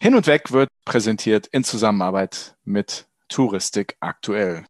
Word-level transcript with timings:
Hin 0.00 0.14
und 0.14 0.28
Weg 0.28 0.52
wird 0.52 0.68
präsentiert 0.84 1.48
in 1.48 1.64
Zusammenarbeit 1.64 2.54
mit 2.64 3.08
Touristik 3.28 3.96
aktuell. 3.98 4.64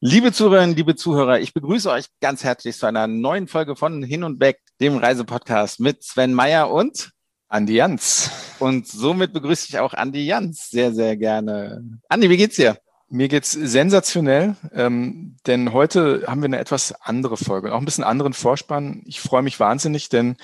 Liebe 0.00 0.30
Zuhörerinnen, 0.30 0.76
liebe 0.76 0.94
Zuhörer, 0.94 1.40
ich 1.40 1.54
begrüße 1.54 1.90
euch 1.90 2.08
ganz 2.20 2.44
herzlich 2.44 2.76
zu 2.76 2.84
einer 2.84 3.06
neuen 3.06 3.48
Folge 3.48 3.76
von 3.76 4.02
Hin 4.02 4.22
und 4.22 4.40
Weg, 4.40 4.58
dem 4.78 4.98
Reisepodcast 4.98 5.80
mit 5.80 6.04
Sven 6.04 6.34
Meyer 6.34 6.70
und 6.70 7.12
Andi 7.48 7.76
Jans. 7.76 8.30
Und 8.58 8.86
somit 8.86 9.32
begrüße 9.32 9.68
ich 9.70 9.78
auch 9.78 9.94
Andi 9.94 10.26
Jans 10.26 10.68
sehr, 10.68 10.92
sehr 10.92 11.16
gerne. 11.16 11.82
Andi, 12.10 12.28
wie 12.28 12.36
geht's 12.36 12.56
dir? 12.56 12.76
Mir 13.08 13.28
geht's 13.28 13.52
sensationell, 13.52 14.56
ähm, 14.74 15.36
denn 15.46 15.72
heute 15.72 16.24
haben 16.26 16.42
wir 16.42 16.46
eine 16.46 16.58
etwas 16.58 16.92
andere 17.00 17.38
Folge, 17.38 17.72
auch 17.72 17.78
ein 17.78 17.84
bisschen 17.86 18.04
anderen 18.04 18.34
Vorspann. 18.34 19.02
Ich 19.06 19.20
freue 19.20 19.42
mich 19.42 19.58
wahnsinnig, 19.60 20.10
denn 20.10 20.36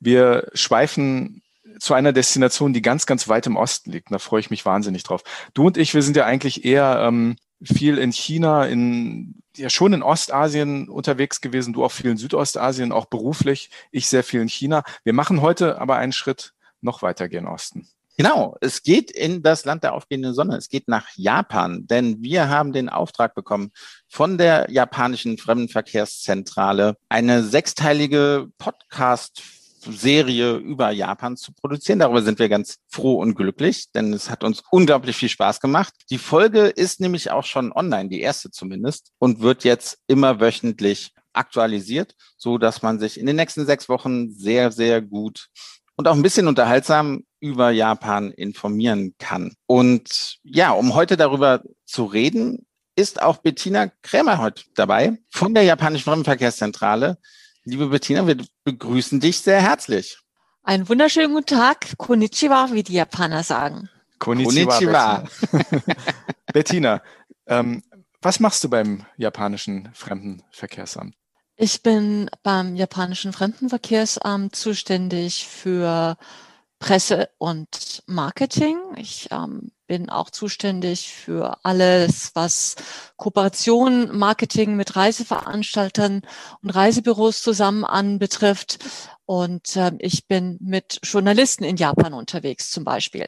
wir 0.00 0.48
schweifen 0.54 1.41
zu 1.78 1.94
einer 1.94 2.12
Destination, 2.12 2.72
die 2.72 2.82
ganz, 2.82 3.06
ganz 3.06 3.28
weit 3.28 3.46
im 3.46 3.56
Osten 3.56 3.90
liegt. 3.90 4.10
Und 4.10 4.14
da 4.14 4.18
freue 4.18 4.40
ich 4.40 4.50
mich 4.50 4.64
wahnsinnig 4.64 5.02
drauf. 5.02 5.22
Du 5.54 5.66
und 5.66 5.76
ich, 5.76 5.94
wir 5.94 6.02
sind 6.02 6.16
ja 6.16 6.26
eigentlich 6.26 6.64
eher 6.64 7.04
ähm, 7.06 7.36
viel 7.62 7.98
in 7.98 8.12
China, 8.12 8.66
in 8.66 9.42
ja 9.56 9.70
schon 9.70 9.92
in 9.92 10.02
Ostasien 10.02 10.88
unterwegs 10.88 11.40
gewesen, 11.40 11.72
du 11.72 11.84
auch 11.84 11.92
viel 11.92 12.10
in 12.10 12.16
Südostasien, 12.16 12.92
auch 12.92 13.06
beruflich, 13.06 13.70
ich 13.90 14.08
sehr 14.08 14.24
viel 14.24 14.40
in 14.40 14.48
China. 14.48 14.82
Wir 15.04 15.12
machen 15.12 15.42
heute 15.42 15.80
aber 15.80 15.96
einen 15.96 16.12
Schritt 16.12 16.54
noch 16.80 17.02
weiter 17.02 17.28
gen 17.28 17.46
Osten. 17.46 17.88
Genau, 18.18 18.56
es 18.60 18.82
geht 18.82 19.10
in 19.10 19.42
das 19.42 19.64
Land 19.64 19.84
der 19.84 19.94
aufgehenden 19.94 20.34
Sonne. 20.34 20.56
Es 20.56 20.68
geht 20.68 20.86
nach 20.86 21.08
Japan, 21.16 21.86
denn 21.86 22.22
wir 22.22 22.50
haben 22.50 22.72
den 22.72 22.90
Auftrag 22.90 23.34
bekommen 23.34 23.72
von 24.06 24.36
der 24.36 24.70
japanischen 24.70 25.38
Fremdenverkehrszentrale 25.38 26.96
eine 27.08 27.42
sechsteilige 27.42 28.48
Podcast 28.58 29.42
Serie 29.84 30.56
über 30.56 30.90
Japan 30.90 31.36
zu 31.36 31.52
produzieren. 31.52 31.98
Darüber 31.98 32.22
sind 32.22 32.38
wir 32.38 32.48
ganz 32.48 32.78
froh 32.88 33.16
und 33.16 33.34
glücklich, 33.34 33.90
denn 33.92 34.12
es 34.12 34.30
hat 34.30 34.44
uns 34.44 34.62
unglaublich 34.70 35.16
viel 35.16 35.28
Spaß 35.28 35.60
gemacht. 35.60 35.94
Die 36.10 36.18
Folge 36.18 36.66
ist 36.66 37.00
nämlich 37.00 37.30
auch 37.30 37.44
schon 37.44 37.72
online, 37.72 38.08
die 38.08 38.20
erste 38.20 38.50
zumindest, 38.50 39.12
und 39.18 39.40
wird 39.40 39.64
jetzt 39.64 39.98
immer 40.06 40.40
wöchentlich 40.40 41.12
aktualisiert, 41.32 42.14
so 42.36 42.58
dass 42.58 42.82
man 42.82 42.98
sich 42.98 43.18
in 43.18 43.26
den 43.26 43.36
nächsten 43.36 43.66
sechs 43.66 43.88
Wochen 43.88 44.30
sehr, 44.30 44.70
sehr 44.70 45.00
gut 45.02 45.48
und 45.96 46.08
auch 46.08 46.14
ein 46.14 46.22
bisschen 46.22 46.48
unterhaltsam 46.48 47.24
über 47.40 47.70
Japan 47.70 48.30
informieren 48.30 49.14
kann. 49.18 49.54
Und 49.66 50.38
ja, 50.42 50.72
um 50.72 50.94
heute 50.94 51.16
darüber 51.16 51.62
zu 51.84 52.04
reden, 52.04 52.66
ist 52.94 53.22
auch 53.22 53.38
Bettina 53.38 53.90
Krämer 54.02 54.38
heute 54.38 54.64
dabei 54.74 55.18
von 55.30 55.54
der 55.54 55.64
japanischen 55.64 56.04
Fremdenverkehrszentrale. 56.04 57.18
Liebe 57.64 57.86
Bettina, 57.86 58.26
wir 58.26 58.36
begrüßen 58.64 59.20
dich 59.20 59.40
sehr 59.40 59.62
herzlich. 59.62 60.18
Einen 60.64 60.88
wunderschönen 60.88 61.32
guten 61.32 61.46
Tag. 61.46 61.96
Konnichiwa, 61.96 62.70
wie 62.72 62.82
die 62.82 62.94
Japaner 62.94 63.44
sagen. 63.44 63.88
Konnichiwa. 64.18 64.78
Konnichiwa. 64.78 65.24
Bettina, 66.52 67.02
ähm, 67.46 67.84
was 68.20 68.40
machst 68.40 68.64
du 68.64 68.68
beim 68.68 69.06
japanischen 69.16 69.90
Fremdenverkehrsamt? 69.94 71.14
Ich 71.54 71.82
bin 71.82 72.28
beim 72.42 72.74
japanischen 72.74 73.32
Fremdenverkehrsamt 73.32 74.56
zuständig 74.56 75.46
für 75.46 76.16
Presse 76.80 77.30
und 77.38 78.02
Marketing. 78.06 78.78
Ich 78.96 79.28
ähm, 79.30 79.70
bin 79.92 80.08
auch 80.08 80.30
zuständig 80.30 81.12
für 81.12 81.58
alles, 81.64 82.30
was 82.32 82.76
Kooperation, 83.18 84.16
Marketing 84.16 84.74
mit 84.74 84.96
Reiseveranstaltern 84.96 86.22
und 86.62 86.70
Reisebüros 86.70 87.42
zusammen 87.42 87.84
anbetrifft. 87.84 88.78
Und 89.26 89.76
äh, 89.76 89.92
ich 89.98 90.26
bin 90.26 90.56
mit 90.62 90.98
Journalisten 91.02 91.62
in 91.64 91.76
Japan 91.76 92.14
unterwegs 92.14 92.70
zum 92.70 92.84
Beispiel. 92.84 93.26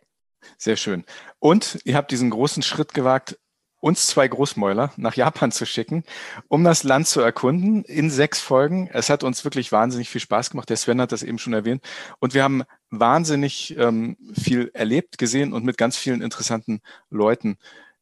Sehr 0.56 0.76
schön. 0.76 1.04
Und 1.38 1.80
ihr 1.84 1.96
habt 1.96 2.10
diesen 2.10 2.30
großen 2.30 2.62
Schritt 2.62 2.94
gewagt, 2.94 3.38
uns 3.84 4.06
zwei 4.06 4.26
Großmäuler 4.26 4.94
nach 4.96 5.16
Japan 5.16 5.52
zu 5.52 5.66
schicken, 5.66 6.04
um 6.48 6.64
das 6.64 6.82
Land 6.82 7.08
zu 7.08 7.20
erkunden 7.20 7.84
in 7.84 8.08
sechs 8.08 8.40
Folgen. 8.40 8.88
Es 8.90 9.10
hat 9.10 9.22
uns 9.22 9.44
wirklich 9.44 9.70
wahnsinnig 9.70 10.08
viel 10.08 10.22
Spaß 10.22 10.48
gemacht. 10.48 10.70
Der 10.70 10.78
Sven 10.78 11.02
hat 11.02 11.12
das 11.12 11.22
eben 11.22 11.38
schon 11.38 11.52
erwähnt. 11.52 11.84
Und 12.20 12.32
wir 12.32 12.42
haben 12.42 12.62
wahnsinnig 13.00 13.76
ähm, 13.78 14.16
viel 14.32 14.70
erlebt, 14.74 15.18
gesehen 15.18 15.52
und 15.52 15.64
mit 15.64 15.78
ganz 15.78 15.96
vielen 15.96 16.22
interessanten 16.22 16.80
Leuten 17.10 17.58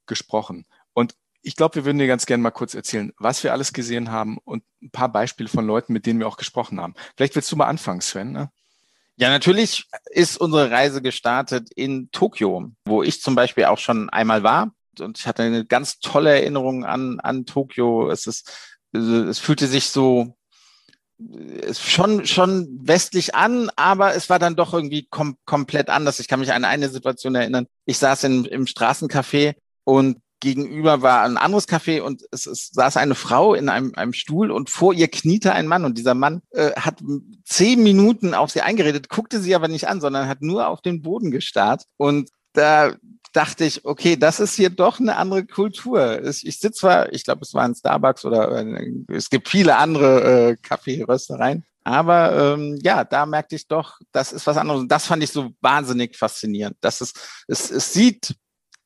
gesprochen. 0.07 0.67
Und 0.93 1.15
ich 1.43 1.57
glaube, 1.57 1.77
wir 1.77 1.85
würden 1.85 1.99
dir 1.99 2.07
ganz 2.07 2.27
gerne 2.27 2.43
mal 2.43 2.51
kurz 2.51 2.75
erzählen, 2.75 3.13
was 3.19 3.43
wir 3.43 3.53
alles 3.53 3.73
gesehen 3.73 4.11
haben 4.11 4.39
und 4.45 4.63
ein 4.81 4.91
paar 4.91 5.11
Beispiele 5.11 5.49
von 5.49 5.67
Leuten, 5.67 5.93
mit 5.93 6.07
denen 6.07 6.21
wir 6.21 6.29
auch 6.29 6.37
gesprochen 6.37 6.81
haben. 6.81 6.95
Vielleicht 7.17 7.35
willst 7.35 7.51
du 7.51 7.57
mal 7.57 7.67
anfangen, 7.67 8.01
Sven. 8.01 8.33
Ne? 8.33 8.51
Ja, 9.17 9.29
natürlich 9.29 9.87
ist 10.11 10.37
unsere 10.37 10.71
Reise 10.71 11.03
gestartet 11.03 11.71
in 11.75 12.11
Tokio, 12.13 12.71
wo 12.85 13.03
ich 13.03 13.21
zum 13.21 13.35
Beispiel 13.35 13.65
auch 13.65 13.79
schon 13.79 14.09
einmal 14.11 14.43
war 14.43 14.73
und 15.01 15.19
ich 15.19 15.27
hatte 15.27 15.43
eine 15.43 15.65
ganz 15.65 15.99
tolle 16.01 16.31
Erinnerung 16.31 16.85
an, 16.85 17.21
an 17.21 17.47
Tokio. 17.47 18.11
Es 18.11 18.27
ist, 18.27 18.79
es 18.93 19.39
fühlte 19.39 19.67
sich 19.67 19.87
so 19.87 20.37
schon 21.73 22.27
schon 22.27 22.69
westlich 22.83 23.35
an, 23.35 23.71
aber 23.77 24.15
es 24.15 24.31
war 24.31 24.39
dann 24.39 24.57
doch 24.57 24.75
irgendwie 24.75 25.07
kom 25.11 25.37
komplett 25.45 25.89
anders. 25.91 26.21
Ich 26.21 26.29
kann 26.29 26.41
mich 26.41 26.53
an 26.53 26.65
eine 26.65 26.89
Situation 26.89 27.35
erinnern. 27.35 27.67
Ich 27.85 27.99
saß 27.99 28.25
in, 28.25 28.45
im 28.45 28.67
Straßencafé 28.67 29.55
und 29.85 30.19
gegenüber 30.43 31.03
war 31.03 31.23
ein 31.23 31.37
anderes 31.37 31.69
Café 31.69 32.01
und 32.01 32.25
es, 32.33 32.47
es 32.47 32.71
saß 32.71 32.97
eine 32.97 33.15
Frau 33.15 33.55
in 33.55 33.69
einem, 33.69 33.93
einem 33.95 34.13
Stuhl 34.13 34.51
und 34.51 34.71
vor 34.71 34.93
ihr 34.93 35.09
kniete 35.09 35.53
ein 35.53 35.69
Mann 35.69 35.85
und 35.85 35.97
dieser 35.97 36.15
Mann 36.15 36.43
äh, 36.51 36.73
hat 36.73 36.99
zehn 37.45 37.83
Minuten 37.83 38.35
auf 38.35 38.51
sie 38.51 38.61
eingeredet, 38.61 39.09
guckte 39.09 39.41
sie 39.41 39.55
aber 39.55 39.69
nicht 39.69 39.87
an, 39.87 40.01
sondern 40.01 40.29
hat 40.29 40.43
nur 40.43 40.67
auf 40.67 40.81
den 40.81 41.01
Boden 41.01 41.31
gestarrt 41.31 41.85
und 41.97 42.31
da 42.55 42.93
dachte 43.33 43.65
ich, 43.65 43.85
okay, 43.85 44.17
das 44.17 44.41
ist 44.41 44.55
hier 44.55 44.71
doch 44.71 45.01
eine 45.01 45.17
andere 45.17 45.45
Kultur. 45.45 46.23
Ich 46.25 46.59
sitze 46.59 46.73
zwar, 46.73 47.13
ich 47.13 47.25
glaube, 47.25 47.43
es 47.43 47.55
war 47.55 47.65
ein 47.65 47.75
Starbucks 47.75 48.25
oder 48.25 48.51
äh, 48.51 48.93
es 49.09 49.31
gibt 49.31 49.49
viele 49.49 49.77
andere 49.77 50.51
äh, 50.51 50.57
Kaffeeröstereien, 50.57 51.65
aber 51.85 52.55
ähm, 52.55 52.79
ja, 52.83 53.05
da 53.05 53.27
merkte 53.27 53.57
ich 53.57 53.67
doch, 53.67 53.99
das 54.13 54.33
ist 54.33 54.47
was 54.47 54.57
anderes. 54.57 54.83
Und 54.83 54.93
das 54.93 55.07
fand 55.07 55.23
ich 55.23 55.31
so 55.31 55.51
wahnsinnig 55.61 56.17
faszinierend. 56.17 56.77
Das 56.81 57.01
ist, 57.01 57.19
es, 57.49 57.71
es 57.71 57.93
sieht 57.93 58.37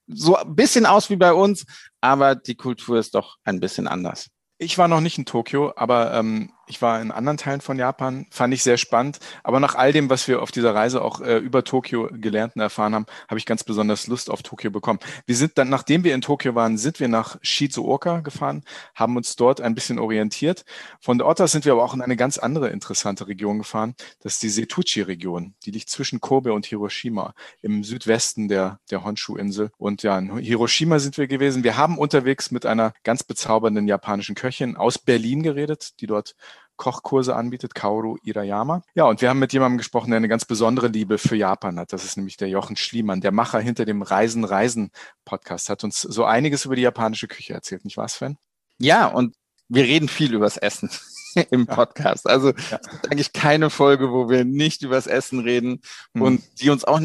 so 0.07 0.37
ein 0.37 0.55
bisschen 0.55 0.87
aus 0.87 1.11
wie 1.11 1.17
bei 1.17 1.33
uns, 1.33 1.67
aber 2.01 2.37
die 2.37 2.55
Kultur 2.55 2.99
ist 2.99 3.15
doch 3.15 3.37
ein 3.45 3.61
bisschen 3.61 3.89
anders. 3.89 4.29
Ich 4.59 4.79
war 4.79 4.89
noch 4.89 5.01
nicht 5.01 5.19
in 5.19 5.27
Tokio, 5.27 5.73
aber 5.77 6.15
ähm, 6.15 6.53
ich 6.67 6.83
war 6.83 7.01
in 7.01 7.11
anderen 7.11 7.37
Teilen 7.37 7.61
von 7.61 7.79
Japan, 7.79 8.27
fand 8.31 8.53
ich 8.53 8.63
sehr 8.63 8.77
spannend. 8.77 9.21
Aber 9.43 9.61
nach 9.61 9.75
all 9.75 9.93
dem, 9.93 10.11
was 10.11 10.27
wir 10.29 10.43
auf 10.43 10.51
dieser 10.51 10.75
Reise 10.75 11.03
auch 11.03 11.21
äh, 11.21 11.39
über 11.39 11.65
Tokio 11.65 12.09
gelernt 12.13 12.57
und 12.57 12.63
erfahren 12.63 12.95
haben, 12.95 13.07
habe 13.29 13.39
ich 13.39 13.47
ganz 13.47 13.65
besonders 13.65 14.07
Lust 14.07 14.31
auf 14.31 14.43
Tokio 14.43 14.71
bekommen. 14.71 14.99
Wir 15.27 15.37
sind 15.37 15.59
dann, 15.59 15.69
nachdem 15.69 16.05
wir 16.05 16.15
in 16.15 16.21
Tokio 16.21 16.55
waren, 16.55 16.79
sind 16.79 17.01
wir 17.01 17.09
nach 17.09 17.39
Shizuoka 17.43 18.21
gefahren, 18.21 18.65
haben 18.95 19.17
uns 19.17 19.37
dort 19.37 19.61
ein 19.61 19.75
bisschen 19.75 19.99
orientiert. 19.99 20.65
Von 21.01 21.19
dort 21.19 21.41
aus 21.41 21.53
sind 21.53 21.65
wir 21.65 21.73
aber 21.73 21.85
auch 21.85 21.95
in 21.95 22.03
eine 22.03 22.17
ganz 22.17 22.39
andere 22.39 22.69
interessante 22.71 23.29
Region 23.29 23.59
gefahren. 23.59 23.95
Das 24.21 24.35
ist 24.35 24.43
die 24.43 24.49
Setuchi-Region. 24.49 25.55
Die 25.65 25.71
liegt 25.71 25.89
zwischen 25.89 26.21
Kobe 26.21 26.53
und 26.53 26.67
Hiroshima 26.67 27.35
im 27.63 27.85
Südwesten 27.85 28.49
der, 28.49 28.81
der 28.91 29.05
Honshu-Insel. 29.05 29.71
Und 29.79 30.03
ja, 30.03 30.19
in 30.19 30.37
Hiroshima 30.39 30.99
sind 30.99 31.17
wir 31.19 31.27
gewesen. 31.27 31.65
Wir 31.65 31.77
haben 31.77 31.99
unterwegs 31.99 32.51
mit 32.51 32.67
einer 32.67 32.93
ganz 33.05 33.23
bezaubernden 33.23 33.87
japanischen 33.87 34.35
Köchin 34.35 34.77
aus 34.77 34.99
Berlin 34.99 35.43
geredet, 35.43 36.01
die 36.01 36.07
dort 36.07 36.35
Kochkurse 36.77 37.35
anbietet, 37.35 37.75
Kaoru 37.75 38.17
Irayama. 38.23 38.83
Ja, 38.95 39.05
und 39.05 39.21
wir 39.21 39.29
haben 39.29 39.39
mit 39.39 39.53
jemandem 39.53 39.79
gesprochen, 39.79 40.11
der 40.11 40.19
eine 40.19 40.29
ganz 40.29 40.45
besondere 40.45 40.89
Liebe 40.89 41.19
für 41.19 41.37
Japan 41.37 41.79
hat. 41.79 41.93
Das 41.93 42.05
ist 42.05 42.17
nämlich 42.17 42.37
der 42.37 42.49
Jochen 42.49 42.77
Schliemann, 42.77 43.21
der 43.21 43.33
Macher 43.33 43.61
hinter 43.61 43.85
dem 43.85 44.03
Reisen, 44.03 44.45
Reisen 44.45 44.91
Podcast, 45.25 45.69
hat 45.69 45.85
uns 45.85 46.01
so 46.01 46.25
einiges 46.25 46.65
über 46.65 46.77
die 46.77 46.83
japanische 46.83 47.29
Küche 47.29 47.55
erzählt, 47.55 47.85
nicht 47.85 47.97
wahr, 47.97 48.09
Sven? 48.09 48.39
Ja, 48.79 49.07
und 49.07 49.35
wir 49.69 49.85
reden 49.85 50.09
viel 50.09 50.35
übers 50.35 50.57
Essen 50.57 50.91
im 51.51 51.67
Podcast. 51.67 52.29
Also 52.29 52.53
ja. 52.71 52.81
eigentlich 53.11 53.33
keine 53.33 53.71
Folge, 53.71 54.13
wo 54.13 54.29
wir 54.29 54.45
nicht 54.45 54.83
übers 54.83 55.07
Essen 55.07 55.41
reden 55.41 55.81
hm. 56.15 56.23
und 56.23 56.61
die 56.61 56.71
uns 56.71 56.85
auch, 56.85 57.01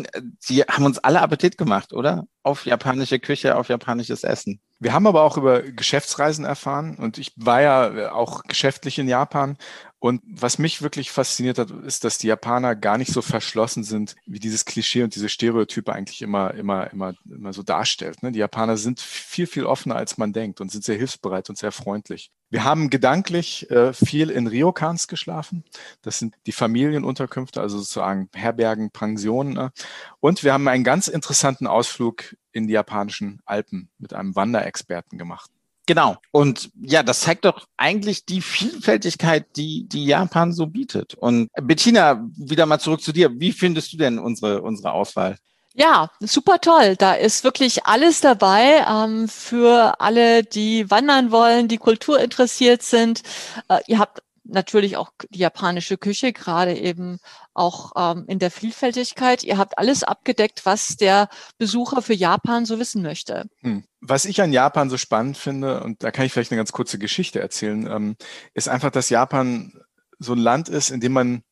die 0.50 0.64
haben 0.64 0.86
uns 0.86 1.00
alle 1.00 1.22
Appetit 1.22 1.58
gemacht, 1.58 1.94
oder? 1.94 2.26
Auf 2.44 2.66
japanische 2.66 3.20
Küche, 3.20 3.56
auf 3.56 3.70
japanisches 3.70 4.24
Essen. 4.24 4.62
Wir 4.82 4.94
haben 4.94 5.06
aber 5.06 5.22
auch 5.22 5.38
über 5.38 5.62
Geschäftsreisen 5.62 6.44
erfahren 6.44 6.96
und 6.96 7.20
ich 7.20 7.34
war 7.36 7.62
ja 7.62 8.14
auch 8.14 8.42
geschäftlich 8.42 8.98
in 8.98 9.08
Japan. 9.08 9.58
Und 10.00 10.24
was 10.26 10.58
mich 10.58 10.82
wirklich 10.82 11.12
fasziniert 11.12 11.60
hat, 11.60 11.70
ist, 11.70 12.04
dass 12.04 12.18
die 12.18 12.26
Japaner 12.26 12.76
gar 12.76 12.98
nicht 12.98 13.14
so 13.14 13.22
verschlossen 13.22 13.84
sind, 13.84 14.16
wie 14.26 14.40
dieses 14.40 14.66
Klischee 14.66 15.04
und 15.04 15.14
diese 15.14 15.30
Stereotype 15.30 15.94
eigentlich 15.94 16.24
immer, 16.24 16.56
immer, 16.56 16.92
immer, 16.92 17.14
immer 17.30 17.54
so 17.54 17.62
darstellt. 17.62 18.24
Ne? 18.24 18.32
Die 18.32 18.40
Japaner 18.40 18.78
sind 18.78 19.00
viel, 19.00 19.46
viel 19.46 19.68
offener, 19.68 19.98
als 19.98 20.18
man 20.18 20.34
denkt 20.34 20.60
und 20.60 20.72
sind 20.72 20.84
sehr 20.84 20.98
hilfsbereit 20.98 21.52
und 21.52 21.60
sehr 21.60 21.72
freundlich. 21.72 22.32
Wir 22.50 22.64
haben 22.64 22.90
gedanklich 22.90 23.70
äh, 23.70 23.94
viel 23.94 24.32
in 24.32 24.48
Ryokans 24.48 25.08
geschlafen. 25.08 25.64
Das 26.02 26.18
sind 26.18 26.34
die 26.48 26.52
Familienunterkünfte, 26.54 27.62
also 27.62 27.78
sozusagen 27.78 28.30
Herbergen, 28.34 28.90
Pensionen. 28.90 29.54
Ne? 29.54 29.72
Und 30.20 30.44
wir 30.44 30.54
haben 30.54 30.68
einen 30.68 30.84
ganz 30.84 31.08
interessanten 31.08 31.68
Ausflug 31.68 32.36
in 32.52 32.68
die 32.68 32.74
japanischen 32.74 33.42
Alpen 33.46 33.90
mit 33.98 34.14
einem 34.14 34.36
Wanderexperten 34.36 35.18
gemacht. 35.18 35.52
Genau. 35.88 36.18
Und 36.32 36.70
ja, 36.80 37.04
das 37.04 37.22
zeigt 37.22 37.46
doch 37.46 37.66
eigentlich 37.76 38.26
die 38.26 38.42
Vielfältigkeit, 38.42 39.46
die, 39.56 39.88
die 39.88 40.06
Japan 40.06 40.54
so 40.54 40.68
bietet. 40.68 41.16
Und 41.16 41.50
Bettina, 41.62 42.28
wieder 42.38 42.66
mal 42.66 42.80
zurück 42.80 43.02
zu 43.02 43.12
dir. 43.12 43.40
Wie 43.40 43.52
findest 43.52 43.92
du 43.94 43.98
denn 43.98 44.20
unsere, 44.20 44.62
unsere 44.62 44.92
Auswahl? 44.92 45.38
Ja, 45.74 46.10
super 46.20 46.60
toll. 46.60 46.96
Da 46.98 47.14
ist 47.14 47.46
wirklich 47.46 47.86
alles 47.86 48.20
dabei 48.20 48.86
ähm, 48.88 49.30
für 49.30 50.00
alle, 50.02 50.44
die 50.44 50.90
wandern 50.92 51.32
wollen, 51.32 51.70
die 51.70 51.78
Kultur 51.78 52.20
interessiert 52.20 52.84
sind. 52.84 53.22
Äh, 53.70 53.80
ihr 53.88 53.98
habt 53.98 54.21
natürlich 54.44 54.98
auch 54.98 55.12
die 55.30 55.40
japanische 55.40 55.98
Küche, 55.98 56.34
gerade 56.34 56.78
eben 56.78 57.20
auch 57.54 57.92
ähm, 57.96 58.26
in 58.28 58.40
der 58.40 58.52
Vielfältigkeit. 58.52 59.44
Ihr 59.44 59.58
habt 59.58 59.78
alles 59.78 60.04
abgedeckt, 60.04 60.66
was 60.66 60.96
der 60.98 61.30
Besucher 61.58 62.02
für 62.02 62.14
Japan 62.14 62.66
so 62.66 62.80
wissen 62.80 63.02
möchte. 63.02 63.50
Hm. 63.62 63.84
Was 64.00 64.26
ich 64.26 64.42
an 64.42 64.52
Japan 64.52 64.90
so 64.90 64.98
spannend 64.98 65.38
finde, 65.38 65.84
und 65.84 66.04
da 66.04 66.12
kann 66.12 66.26
ich 66.26 66.34
vielleicht 66.34 66.52
eine 66.52 66.60
ganz 66.60 66.72
kurze 66.72 66.98
Geschichte 66.98 67.40
erzählen, 67.40 67.88
ähm, 67.88 68.16
ist 68.54 68.68
einfach, 68.68 68.92
dass 68.92 69.10
Japan 69.10 69.74
so 70.18 70.34
ein 70.34 70.40
Land 70.40 70.70
ist, 70.70 70.90
in 70.90 71.02
dem 71.02 71.14
man 71.14 71.44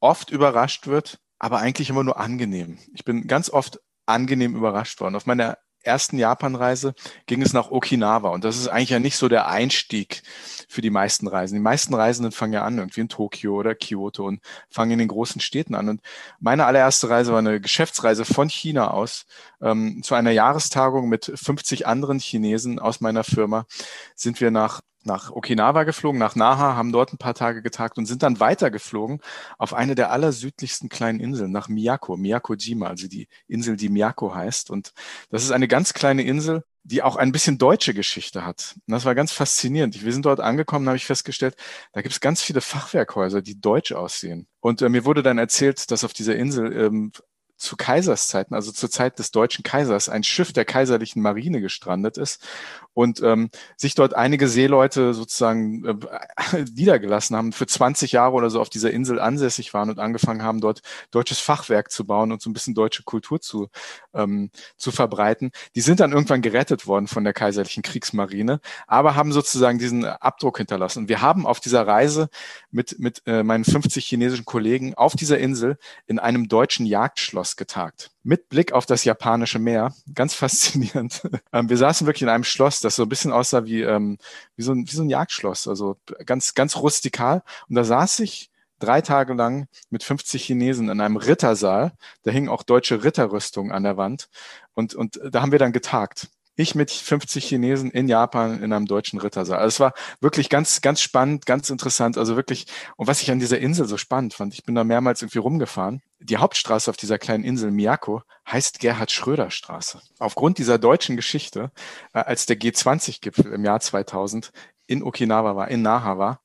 oft 0.00 0.30
überrascht 0.30 0.86
wird, 0.86 1.18
aber 1.38 1.58
eigentlich 1.58 1.90
immer 1.90 2.04
nur 2.04 2.18
angenehm. 2.18 2.78
Ich 2.94 3.04
bin 3.04 3.26
ganz 3.26 3.50
oft 3.50 3.80
angenehm 4.06 4.56
überrascht 4.56 5.00
worden. 5.00 5.16
Auf 5.16 5.26
meiner 5.26 5.58
ersten 5.82 6.18
Japanreise 6.18 6.94
ging 7.26 7.42
es 7.42 7.52
nach 7.52 7.70
Okinawa 7.70 8.30
und 8.30 8.44
das 8.44 8.56
ist 8.56 8.68
eigentlich 8.68 8.90
ja 8.90 8.98
nicht 8.98 9.16
so 9.16 9.28
der 9.28 9.48
Einstieg 9.48 10.22
für 10.68 10.82
die 10.82 10.90
meisten 10.90 11.26
Reisen. 11.26 11.54
Die 11.54 11.60
meisten 11.60 11.94
Reisenden 11.94 12.32
fangen 12.32 12.52
ja 12.52 12.64
an 12.64 12.78
irgendwie 12.78 13.00
in 13.00 13.08
Tokio 13.08 13.54
oder 13.54 13.74
Kyoto 13.74 14.26
und 14.26 14.40
fangen 14.68 14.92
in 14.92 14.98
den 14.98 15.08
großen 15.08 15.40
Städten 15.40 15.74
an. 15.74 15.88
Und 15.88 16.02
meine 16.40 16.66
allererste 16.66 17.08
Reise 17.08 17.32
war 17.32 17.38
eine 17.38 17.60
Geschäftsreise 17.60 18.24
von 18.24 18.48
China 18.48 18.90
aus 18.90 19.26
ähm, 19.60 20.02
zu 20.02 20.14
einer 20.14 20.30
Jahrestagung 20.30 21.08
mit 21.08 21.32
50 21.34 21.86
anderen 21.86 22.18
Chinesen 22.18 22.78
aus 22.78 23.00
meiner 23.00 23.24
Firma 23.24 23.66
sind 24.14 24.40
wir 24.40 24.50
nach 24.50 24.80
nach 25.04 25.30
Okinawa 25.30 25.84
geflogen, 25.84 26.18
nach 26.18 26.34
Naha, 26.34 26.74
haben 26.74 26.92
dort 26.92 27.12
ein 27.12 27.18
paar 27.18 27.34
Tage 27.34 27.62
getagt 27.62 27.98
und 27.98 28.06
sind 28.06 28.22
dann 28.22 28.40
weitergeflogen 28.40 29.20
auf 29.58 29.74
eine 29.74 29.94
der 29.94 30.10
allersüdlichsten 30.10 30.88
kleinen 30.88 31.20
Inseln, 31.20 31.52
nach 31.52 31.68
Miyako, 31.68 32.16
Miyako-jima, 32.16 32.86
also 32.86 33.08
die 33.08 33.28
Insel, 33.46 33.76
die 33.76 33.88
Miyako 33.88 34.34
heißt. 34.34 34.70
Und 34.70 34.92
das 35.30 35.44
ist 35.44 35.52
eine 35.52 35.68
ganz 35.68 35.94
kleine 35.94 36.22
Insel, 36.22 36.64
die 36.84 37.02
auch 37.02 37.16
ein 37.16 37.32
bisschen 37.32 37.58
deutsche 37.58 37.92
Geschichte 37.92 38.44
hat. 38.46 38.74
Und 38.86 38.92
das 38.92 39.04
war 39.04 39.14
ganz 39.14 39.32
faszinierend. 39.32 40.02
Wir 40.02 40.12
sind 40.12 40.24
dort 40.24 40.40
angekommen, 40.40 40.86
habe 40.86 40.96
ich 40.96 41.04
festgestellt, 41.04 41.54
da 41.92 42.00
gibt 42.00 42.12
es 42.12 42.20
ganz 42.20 42.42
viele 42.42 42.60
Fachwerkhäuser, 42.60 43.42
die 43.42 43.60
deutsch 43.60 43.92
aussehen. 43.92 44.46
Und 44.60 44.82
äh, 44.82 44.88
mir 44.88 45.04
wurde 45.04 45.22
dann 45.22 45.38
erzählt, 45.38 45.90
dass 45.90 46.04
auf 46.04 46.12
dieser 46.12 46.36
Insel 46.36 46.72
ähm, 46.72 47.12
zu 47.58 47.76
Kaiserszeiten, 47.76 48.54
also 48.54 48.72
zur 48.72 48.90
Zeit 48.90 49.18
des 49.18 49.32
deutschen 49.32 49.64
Kaisers, 49.64 50.08
ein 50.08 50.22
Schiff 50.22 50.52
der 50.52 50.64
kaiserlichen 50.64 51.20
Marine 51.20 51.60
gestrandet 51.60 52.16
ist 52.16 52.46
und 52.94 53.20
ähm, 53.22 53.50
sich 53.76 53.94
dort 53.94 54.14
einige 54.14 54.48
Seeleute 54.48 55.12
sozusagen 55.12 55.84
äh, 55.84 56.64
niedergelassen 56.74 57.36
haben, 57.36 57.52
für 57.52 57.66
20 57.66 58.12
Jahre 58.12 58.34
oder 58.34 58.48
so 58.50 58.60
auf 58.60 58.70
dieser 58.70 58.92
Insel 58.92 59.20
ansässig 59.20 59.74
waren 59.74 59.90
und 59.90 59.98
angefangen 59.98 60.42
haben, 60.42 60.60
dort 60.60 60.82
deutsches 61.10 61.40
Fachwerk 61.40 61.90
zu 61.90 62.06
bauen 62.06 62.32
und 62.32 62.40
so 62.40 62.48
ein 62.48 62.52
bisschen 62.52 62.74
deutsche 62.74 63.02
Kultur 63.02 63.40
zu, 63.40 63.68
ähm, 64.14 64.50
zu 64.76 64.92
verbreiten. 64.92 65.50
Die 65.74 65.80
sind 65.80 66.00
dann 66.00 66.12
irgendwann 66.12 66.42
gerettet 66.42 66.86
worden 66.86 67.08
von 67.08 67.24
der 67.24 67.32
kaiserlichen 67.32 67.82
Kriegsmarine, 67.82 68.60
aber 68.86 69.16
haben 69.16 69.32
sozusagen 69.32 69.78
diesen 69.78 70.04
Abdruck 70.04 70.58
hinterlassen. 70.58 71.00
Und 71.00 71.08
wir 71.08 71.20
haben 71.20 71.46
auf 71.46 71.58
dieser 71.58 71.86
Reise 71.86 72.28
mit, 72.70 72.98
mit 73.00 73.22
äh, 73.26 73.42
meinen 73.42 73.64
50 73.64 74.06
chinesischen 74.06 74.44
Kollegen 74.44 74.94
auf 74.94 75.16
dieser 75.16 75.38
Insel 75.38 75.78
in 76.06 76.18
einem 76.18 76.48
deutschen 76.48 76.86
Jagdschloss 76.86 77.47
Schloss 77.48 77.56
getagt. 77.56 78.10
Mit 78.22 78.48
Blick 78.48 78.72
auf 78.72 78.86
das 78.86 79.04
japanische 79.04 79.58
Meer. 79.58 79.94
Ganz 80.14 80.34
faszinierend. 80.42 81.22
Ähm, 81.52 81.68
wir 81.68 81.76
saßen 81.76 82.06
wirklich 82.06 82.22
in 82.22 82.28
einem 82.28 82.44
Schloss, 82.44 82.80
das 82.80 82.96
so 82.96 83.04
ein 83.04 83.08
bisschen 83.08 83.32
aussah 83.32 83.64
wie, 83.64 83.82
ähm, 83.82 84.18
wie, 84.56 84.62
so 84.62 84.72
ein, 84.72 84.86
wie 84.86 84.94
so 84.94 85.02
ein 85.02 85.10
Jagdschloss. 85.10 85.68
Also 85.68 85.96
ganz, 86.26 86.54
ganz 86.54 86.76
rustikal. 86.76 87.42
Und 87.68 87.76
da 87.76 87.84
saß 87.84 88.20
ich 88.20 88.50
drei 88.78 89.00
Tage 89.00 89.34
lang 89.34 89.66
mit 89.90 90.04
50 90.04 90.44
Chinesen 90.44 90.88
in 90.88 91.00
einem 91.00 91.16
Rittersaal. 91.16 91.92
Da 92.22 92.30
hingen 92.30 92.48
auch 92.48 92.62
deutsche 92.62 93.02
Ritterrüstungen 93.02 93.72
an 93.72 93.82
der 93.82 93.96
Wand. 93.96 94.28
Und, 94.74 94.94
und 94.94 95.18
da 95.30 95.42
haben 95.42 95.52
wir 95.52 95.58
dann 95.58 95.72
getagt 95.72 96.28
ich 96.58 96.74
mit 96.74 96.90
50 96.90 97.44
Chinesen 97.44 97.92
in 97.92 98.08
Japan 98.08 98.62
in 98.62 98.72
einem 98.72 98.86
deutschen 98.86 99.20
Rittersaal. 99.20 99.58
Also 99.58 99.68
es 99.68 99.80
war 99.80 99.92
wirklich 100.20 100.48
ganz, 100.48 100.80
ganz 100.80 101.00
spannend, 101.00 101.46
ganz 101.46 101.70
interessant. 101.70 102.18
Also 102.18 102.34
wirklich, 102.34 102.66
und 102.96 103.06
was 103.06 103.22
ich 103.22 103.30
an 103.30 103.38
dieser 103.38 103.60
Insel 103.60 103.86
so 103.86 103.96
spannend 103.96 104.34
fand, 104.34 104.54
ich 104.54 104.64
bin 104.64 104.74
da 104.74 104.82
mehrmals 104.82 105.22
irgendwie 105.22 105.38
rumgefahren. 105.38 106.02
Die 106.18 106.36
Hauptstraße 106.36 106.90
auf 106.90 106.96
dieser 106.96 107.16
kleinen 107.18 107.44
Insel 107.44 107.70
Miyako 107.70 108.22
heißt 108.50 108.80
Gerhard 108.80 109.12
Schröder 109.12 109.52
Straße. 109.52 110.00
Aufgrund 110.18 110.58
dieser 110.58 110.78
deutschen 110.78 111.14
Geschichte, 111.14 111.70
äh, 112.12 112.18
als 112.18 112.46
der 112.46 112.58
G20-Gipfel 112.58 113.52
im 113.52 113.64
Jahr 113.64 113.78
2000 113.78 114.50
in 114.88 115.04
Okinawa 115.04 115.54
war, 115.54 115.68
in 115.68 115.82
Naha 115.82 116.18
war, 116.18 116.40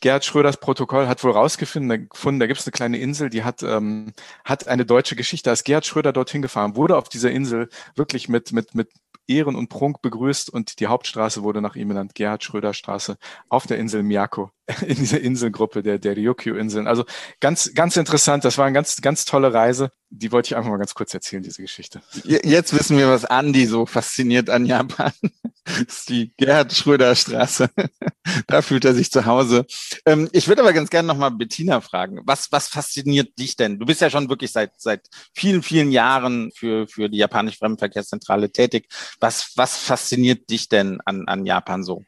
Gerhard 0.00 0.24
Schröders 0.24 0.58
Protokoll 0.58 1.08
hat 1.08 1.24
wohl 1.24 1.32
rausgefunden, 1.32 2.08
gefunden, 2.08 2.38
da 2.38 2.46
gibt 2.46 2.60
es 2.60 2.66
eine 2.66 2.72
kleine 2.72 2.98
Insel, 2.98 3.30
die 3.30 3.44
hat, 3.44 3.62
ähm, 3.62 4.12
hat 4.44 4.68
eine 4.68 4.84
deutsche 4.84 5.16
Geschichte. 5.16 5.50
Als 5.50 5.64
Gerhard 5.64 5.86
Schröder 5.86 6.12
dorthin 6.12 6.42
gefahren, 6.42 6.76
wurde 6.76 6.96
auf 6.96 7.08
dieser 7.08 7.30
Insel 7.30 7.68
wirklich 7.94 8.28
mit, 8.28 8.52
mit, 8.52 8.74
mit 8.74 8.90
Ehren 9.28 9.56
und 9.56 9.68
Prunk 9.68 10.02
begrüßt 10.02 10.50
und 10.50 10.80
die 10.80 10.86
Hauptstraße 10.86 11.42
wurde 11.42 11.60
nach 11.60 11.76
ihm 11.76 11.88
benannt, 11.88 12.14
Gerhard 12.14 12.44
Schröder 12.44 12.74
Straße, 12.74 13.16
auf 13.48 13.66
der 13.66 13.78
Insel 13.78 14.02
Miyako, 14.02 14.50
in 14.86 14.96
dieser 14.96 15.20
Inselgruppe 15.20 15.82
der, 15.82 15.98
der 15.98 16.16
Ryukyu-Inseln. 16.16 16.86
Also 16.88 17.04
ganz, 17.40 17.72
ganz 17.74 17.96
interessant. 17.96 18.44
Das 18.44 18.58
war 18.58 18.66
eine 18.66 18.74
ganz, 18.74 19.00
ganz 19.00 19.24
tolle 19.24 19.52
Reise. 19.52 19.90
Die 20.10 20.32
wollte 20.32 20.48
ich 20.48 20.56
einfach 20.56 20.70
mal 20.70 20.78
ganz 20.78 20.94
kurz 20.94 21.14
erzählen, 21.14 21.42
diese 21.42 21.62
Geschichte. 21.62 22.00
Jetzt 22.24 22.76
wissen 22.76 22.96
wir, 22.98 23.08
was 23.08 23.24
Andi 23.24 23.66
so 23.66 23.86
fasziniert 23.86 24.50
an 24.50 24.66
Japan. 24.66 25.12
Das 25.68 25.98
ist 25.98 26.08
die 26.10 26.32
Gerhard 26.36 26.72
Schröder 26.72 27.16
Straße. 27.16 27.68
Da 28.46 28.62
fühlt 28.62 28.84
er 28.84 28.94
sich 28.94 29.10
zu 29.10 29.26
Hause. 29.26 29.66
Ähm, 30.04 30.28
ich 30.32 30.46
würde 30.46 30.62
aber 30.62 30.72
ganz 30.72 30.90
gerne 30.90 31.08
nochmal 31.08 31.32
Bettina 31.32 31.80
fragen. 31.80 32.20
Was, 32.24 32.52
was 32.52 32.68
fasziniert 32.68 33.36
dich 33.36 33.56
denn? 33.56 33.80
Du 33.80 33.86
bist 33.86 34.00
ja 34.00 34.10
schon 34.10 34.28
wirklich 34.28 34.52
seit, 34.52 34.80
seit 34.80 35.08
vielen, 35.32 35.62
vielen 35.62 35.90
Jahren 35.90 36.52
für, 36.54 36.86
für 36.86 37.08
die 37.08 37.18
japanische 37.18 37.58
Fremdenverkehrszentrale 37.58 38.50
tätig. 38.50 38.88
Was, 39.18 39.52
was 39.56 39.76
fasziniert 39.76 40.50
dich 40.50 40.68
denn 40.68 41.00
an, 41.04 41.26
an 41.26 41.46
Japan 41.46 41.82
so? 41.82 42.04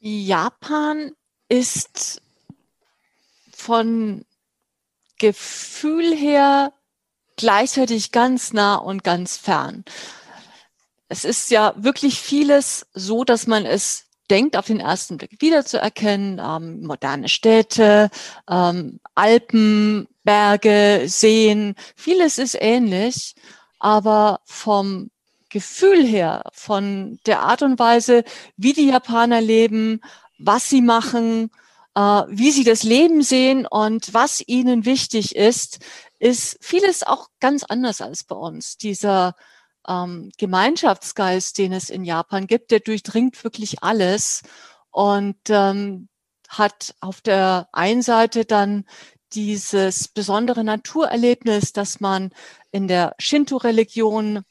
Japan 0.00 1.12
ist 1.48 2.20
von 3.54 4.24
Gefühl 5.18 6.14
her 6.14 6.72
gleichzeitig 7.36 8.12
ganz 8.12 8.52
nah 8.52 8.76
und 8.76 9.04
ganz 9.04 9.36
fern. 9.36 9.84
Es 11.08 11.24
ist 11.24 11.50
ja 11.50 11.74
wirklich 11.76 12.20
vieles 12.20 12.86
so, 12.92 13.24
dass 13.24 13.46
man 13.46 13.64
es 13.64 14.06
denkt, 14.30 14.56
auf 14.56 14.66
den 14.66 14.80
ersten 14.80 15.18
Blick 15.18 15.40
wiederzuerkennen. 15.40 16.40
Ähm, 16.44 16.82
moderne 16.82 17.28
Städte, 17.28 18.10
ähm, 18.50 19.00
Alpen, 19.14 20.08
Berge, 20.24 21.04
Seen, 21.06 21.74
vieles 21.94 22.38
ist 22.38 22.56
ähnlich, 22.60 23.36
aber 23.78 24.40
vom 24.44 25.10
Gefühl 25.48 26.04
her, 26.04 26.42
von 26.52 27.20
der 27.26 27.40
Art 27.40 27.62
und 27.62 27.78
Weise, 27.78 28.24
wie 28.56 28.72
die 28.72 28.88
Japaner 28.88 29.40
leben, 29.40 30.00
was 30.38 30.68
sie 30.68 30.82
machen, 30.82 31.50
äh, 31.94 32.00
wie 32.00 32.50
sie 32.50 32.64
das 32.64 32.82
Leben 32.82 33.22
sehen 33.22 33.66
und 33.66 34.14
was 34.14 34.42
ihnen 34.46 34.84
wichtig 34.84 35.36
ist, 35.36 35.78
ist 36.18 36.58
vieles 36.60 37.02
auch 37.02 37.28
ganz 37.40 37.64
anders 37.64 38.00
als 38.00 38.24
bei 38.24 38.36
uns. 38.36 38.76
Dieser 38.76 39.34
ähm, 39.88 40.30
Gemeinschaftsgeist, 40.38 41.58
den 41.58 41.72
es 41.72 41.90
in 41.90 42.04
Japan 42.04 42.46
gibt, 42.46 42.70
der 42.70 42.80
durchdringt 42.80 43.42
wirklich 43.44 43.82
alles 43.82 44.42
und 44.90 45.36
ähm, 45.48 46.08
hat 46.48 46.94
auf 47.00 47.20
der 47.20 47.68
einen 47.72 48.02
Seite 48.02 48.44
dann 48.44 48.84
dieses 49.32 50.08
besondere 50.08 50.64
Naturerlebnis, 50.64 51.72
dass 51.72 52.00
man 52.00 52.30
in 52.70 52.88
der 52.88 53.14
Shinto-Religion 53.18 54.42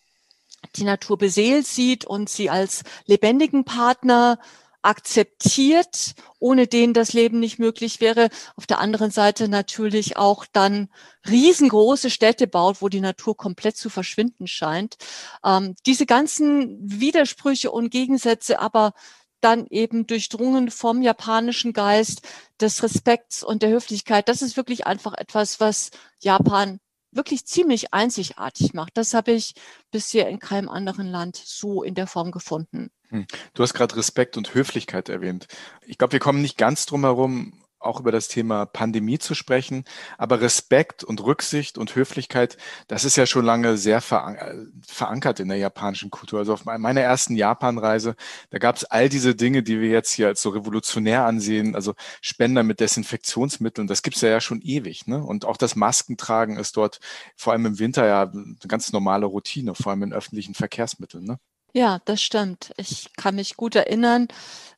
die 0.75 0.83
Natur 0.83 1.17
beseelt 1.17 1.67
sieht 1.67 2.05
und 2.05 2.29
sie 2.29 2.49
als 2.49 2.83
lebendigen 3.05 3.65
Partner 3.65 4.39
akzeptiert, 4.85 6.13
ohne 6.39 6.67
den 6.67 6.93
das 6.93 7.13
Leben 7.13 7.39
nicht 7.39 7.59
möglich 7.59 8.01
wäre. 8.01 8.29
Auf 8.55 8.67
der 8.67 8.79
anderen 8.79 9.11
Seite 9.11 9.47
natürlich 9.47 10.17
auch 10.17 10.45
dann 10.51 10.89
riesengroße 11.27 12.09
Städte 12.09 12.47
baut, 12.47 12.81
wo 12.81 12.89
die 12.89 13.01
Natur 13.01 13.35
komplett 13.35 13.77
zu 13.77 13.89
verschwinden 13.89 14.47
scheint. 14.47 14.95
Ähm, 15.43 15.75
diese 15.85 16.05
ganzen 16.05 16.77
Widersprüche 16.81 17.71
und 17.71 17.89
Gegensätze 17.89 18.59
aber 18.59 18.93
dann 19.41 19.67
eben 19.69 20.07
durchdrungen 20.07 20.71
vom 20.71 21.01
japanischen 21.01 21.73
Geist 21.73 22.21
des 22.59 22.81
Respekts 22.81 23.43
und 23.43 23.61
der 23.63 23.69
Höflichkeit. 23.69 24.29
Das 24.29 24.41
ist 24.41 24.57
wirklich 24.57 24.87
einfach 24.87 25.13
etwas, 25.13 25.59
was 25.59 25.91
Japan 26.19 26.79
wirklich 27.11 27.45
ziemlich 27.45 27.93
einzigartig 27.93 28.73
macht. 28.73 28.97
Das 28.97 29.13
habe 29.13 29.31
ich 29.31 29.53
bisher 29.91 30.29
in 30.29 30.39
keinem 30.39 30.69
anderen 30.69 31.07
Land 31.07 31.37
so 31.37 31.83
in 31.83 31.95
der 31.95 32.07
Form 32.07 32.31
gefunden. 32.31 32.91
Hm. 33.09 33.25
Du 33.53 33.63
hast 33.63 33.73
gerade 33.73 33.95
Respekt 33.95 34.37
und 34.37 34.53
Höflichkeit 34.53 35.09
erwähnt. 35.09 35.47
Ich 35.85 35.97
glaube, 35.97 36.13
wir 36.13 36.19
kommen 36.19 36.41
nicht 36.41 36.57
ganz 36.57 36.85
drum 36.85 37.01
herum, 37.03 37.65
auch 37.85 37.99
über 37.99 38.11
das 38.11 38.27
Thema 38.27 38.65
Pandemie 38.65 39.19
zu 39.19 39.35
sprechen. 39.35 39.85
Aber 40.17 40.41
Respekt 40.41 41.03
und 41.03 41.23
Rücksicht 41.23 41.77
und 41.77 41.95
Höflichkeit, 41.95 42.57
das 42.87 43.05
ist 43.05 43.15
ja 43.15 43.25
schon 43.25 43.45
lange 43.45 43.77
sehr 43.77 44.01
verankert 44.01 45.39
in 45.39 45.47
der 45.47 45.57
japanischen 45.57 46.09
Kultur. 46.09 46.39
Also 46.39 46.53
auf 46.53 46.65
meiner 46.65 47.01
ersten 47.01 47.35
Japanreise, 47.35 48.15
da 48.49 48.57
gab 48.57 48.75
es 48.77 48.85
all 48.85 49.09
diese 49.09 49.35
Dinge, 49.35 49.63
die 49.63 49.79
wir 49.79 49.89
jetzt 49.89 50.11
hier 50.11 50.27
als 50.27 50.41
so 50.41 50.49
revolutionär 50.49 51.25
ansehen, 51.25 51.75
also 51.75 51.93
Spender 52.21 52.63
mit 52.63 52.79
Desinfektionsmitteln, 52.79 53.87
das 53.87 54.01
gibt's 54.01 54.21
ja, 54.21 54.29
ja 54.29 54.41
schon 54.41 54.61
ewig. 54.61 55.07
Ne? 55.07 55.23
Und 55.23 55.45
auch 55.45 55.57
das 55.57 55.75
Maskentragen 55.75 56.57
ist 56.57 56.77
dort 56.77 56.99
vor 57.35 57.53
allem 57.53 57.65
im 57.67 57.79
Winter 57.79 58.05
ja 58.05 58.23
eine 58.23 58.55
ganz 58.67 58.91
normale 58.91 59.25
Routine, 59.25 59.75
vor 59.75 59.91
allem 59.91 60.03
in 60.03 60.13
öffentlichen 60.13 60.55
Verkehrsmitteln. 60.55 61.23
Ne? 61.23 61.39
Ja, 61.75 61.99
das 62.05 62.21
stimmt. 62.21 62.71
Ich 62.77 63.11
kann 63.17 63.35
mich 63.35 63.57
gut 63.57 63.75
erinnern, 63.75 64.29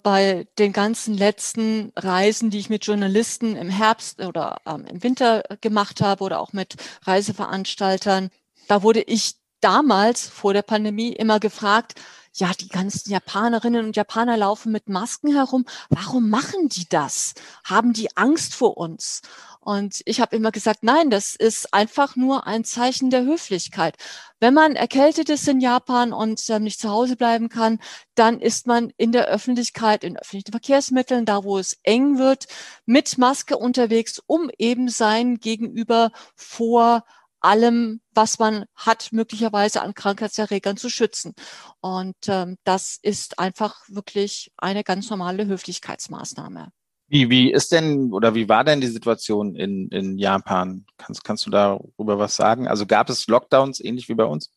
bei 0.02 0.48
den 0.58 0.74
ganzen 0.74 1.14
letzten 1.16 1.92
Reisen, 1.96 2.50
die 2.50 2.58
ich 2.58 2.72
mit 2.72 2.88
Journalisten 2.88 3.56
im 3.56 3.70
Herbst 3.70 4.20
oder 4.20 4.62
ähm, 4.66 4.84
im 4.86 5.04
Winter 5.04 5.44
gemacht 5.62 6.02
habe 6.02 6.24
oder 6.24 6.40
auch 6.40 6.54
mit 6.54 6.76
Reiseveranstaltern, 7.04 8.32
da 8.68 8.82
wurde 8.82 9.02
ich 9.04 9.36
damals 9.62 10.28
vor 10.28 10.54
der 10.54 10.64
Pandemie 10.64 11.14
immer 11.14 11.40
gefragt, 11.40 11.94
ja, 12.34 12.52
die 12.60 12.68
ganzen 12.68 13.12
Japanerinnen 13.12 13.86
und 13.86 13.96
Japaner 13.96 14.38
laufen 14.38 14.72
mit 14.72 14.90
Masken 14.90 15.36
herum. 15.36 15.66
Warum 15.90 16.32
machen 16.32 16.68
die 16.70 16.90
das? 16.90 17.36
Haben 17.64 17.94
die 17.94 18.16
Angst 18.18 18.56
vor 18.56 18.76
uns? 18.78 19.22
Und 19.68 20.02
ich 20.06 20.22
habe 20.22 20.34
immer 20.34 20.54
gesagt, 20.54 20.82
nein, 20.84 21.10
das 21.10 21.36
ist 21.36 21.74
einfach 21.74 22.16
nur 22.16 22.48
ein 22.48 22.64
Zeichen 22.64 23.10
der 23.10 23.26
Höflichkeit. 23.26 23.98
Wenn 24.40 24.54
man 24.54 24.78
erkältet 24.78 25.28
ist 25.28 25.46
in 25.46 25.60
Japan 25.60 26.14
und 26.14 26.42
ähm, 26.50 26.64
nicht 26.64 26.80
zu 26.80 26.90
Hause 26.90 27.18
bleiben 27.18 27.50
kann, 27.50 27.80
dann 28.16 28.40
ist 28.40 28.66
man 28.66 28.94
in 28.96 29.12
der 29.12 29.26
Öffentlichkeit, 29.26 30.06
in 30.06 30.16
öffentlichen 30.16 30.54
Verkehrsmitteln, 30.54 31.26
da 31.26 31.44
wo 31.44 31.58
es 31.58 31.78
eng 31.84 32.18
wird, 32.18 32.46
mit 32.86 33.18
Maske 33.18 33.58
unterwegs, 33.58 34.22
um 34.26 34.50
eben 34.58 34.88
sein 34.88 35.36
Gegenüber 35.42 36.12
vor 36.38 37.04
allem, 37.42 38.00
was 38.14 38.40
man 38.40 38.68
hat, 38.74 39.10
möglicherweise 39.12 39.82
an 39.82 39.94
Krankheitserregern 39.94 40.78
zu 40.78 40.90
schützen. 40.90 41.34
Und 41.82 42.16
ähm, 42.30 42.56
das 42.64 43.00
ist 43.02 43.38
einfach 43.38 43.82
wirklich 43.90 44.50
eine 44.56 44.86
ganz 44.86 45.10
normale 45.10 45.46
Höflichkeitsmaßnahme. 45.46 46.72
Wie, 47.10 47.30
wie 47.30 47.52
ist 47.52 47.72
denn 47.72 48.12
oder 48.12 48.36
wie 48.36 48.50
war 48.50 48.64
denn 48.64 48.82
die 48.82 48.88
Situation 48.88 49.56
in, 49.56 49.88
in 49.90 50.18
Japan? 50.18 50.86
Kannst, 50.98 51.24
kannst 51.24 51.46
du 51.46 51.50
darüber 51.50 52.20
was 52.20 52.36
sagen? 52.36 52.68
Also 52.68 52.86
gab 52.86 53.10
es 53.10 53.28
Lockdowns 53.28 53.80
ähnlich 53.80 54.10
wie 54.10 54.16
bei 54.16 54.26
uns? 54.26 54.52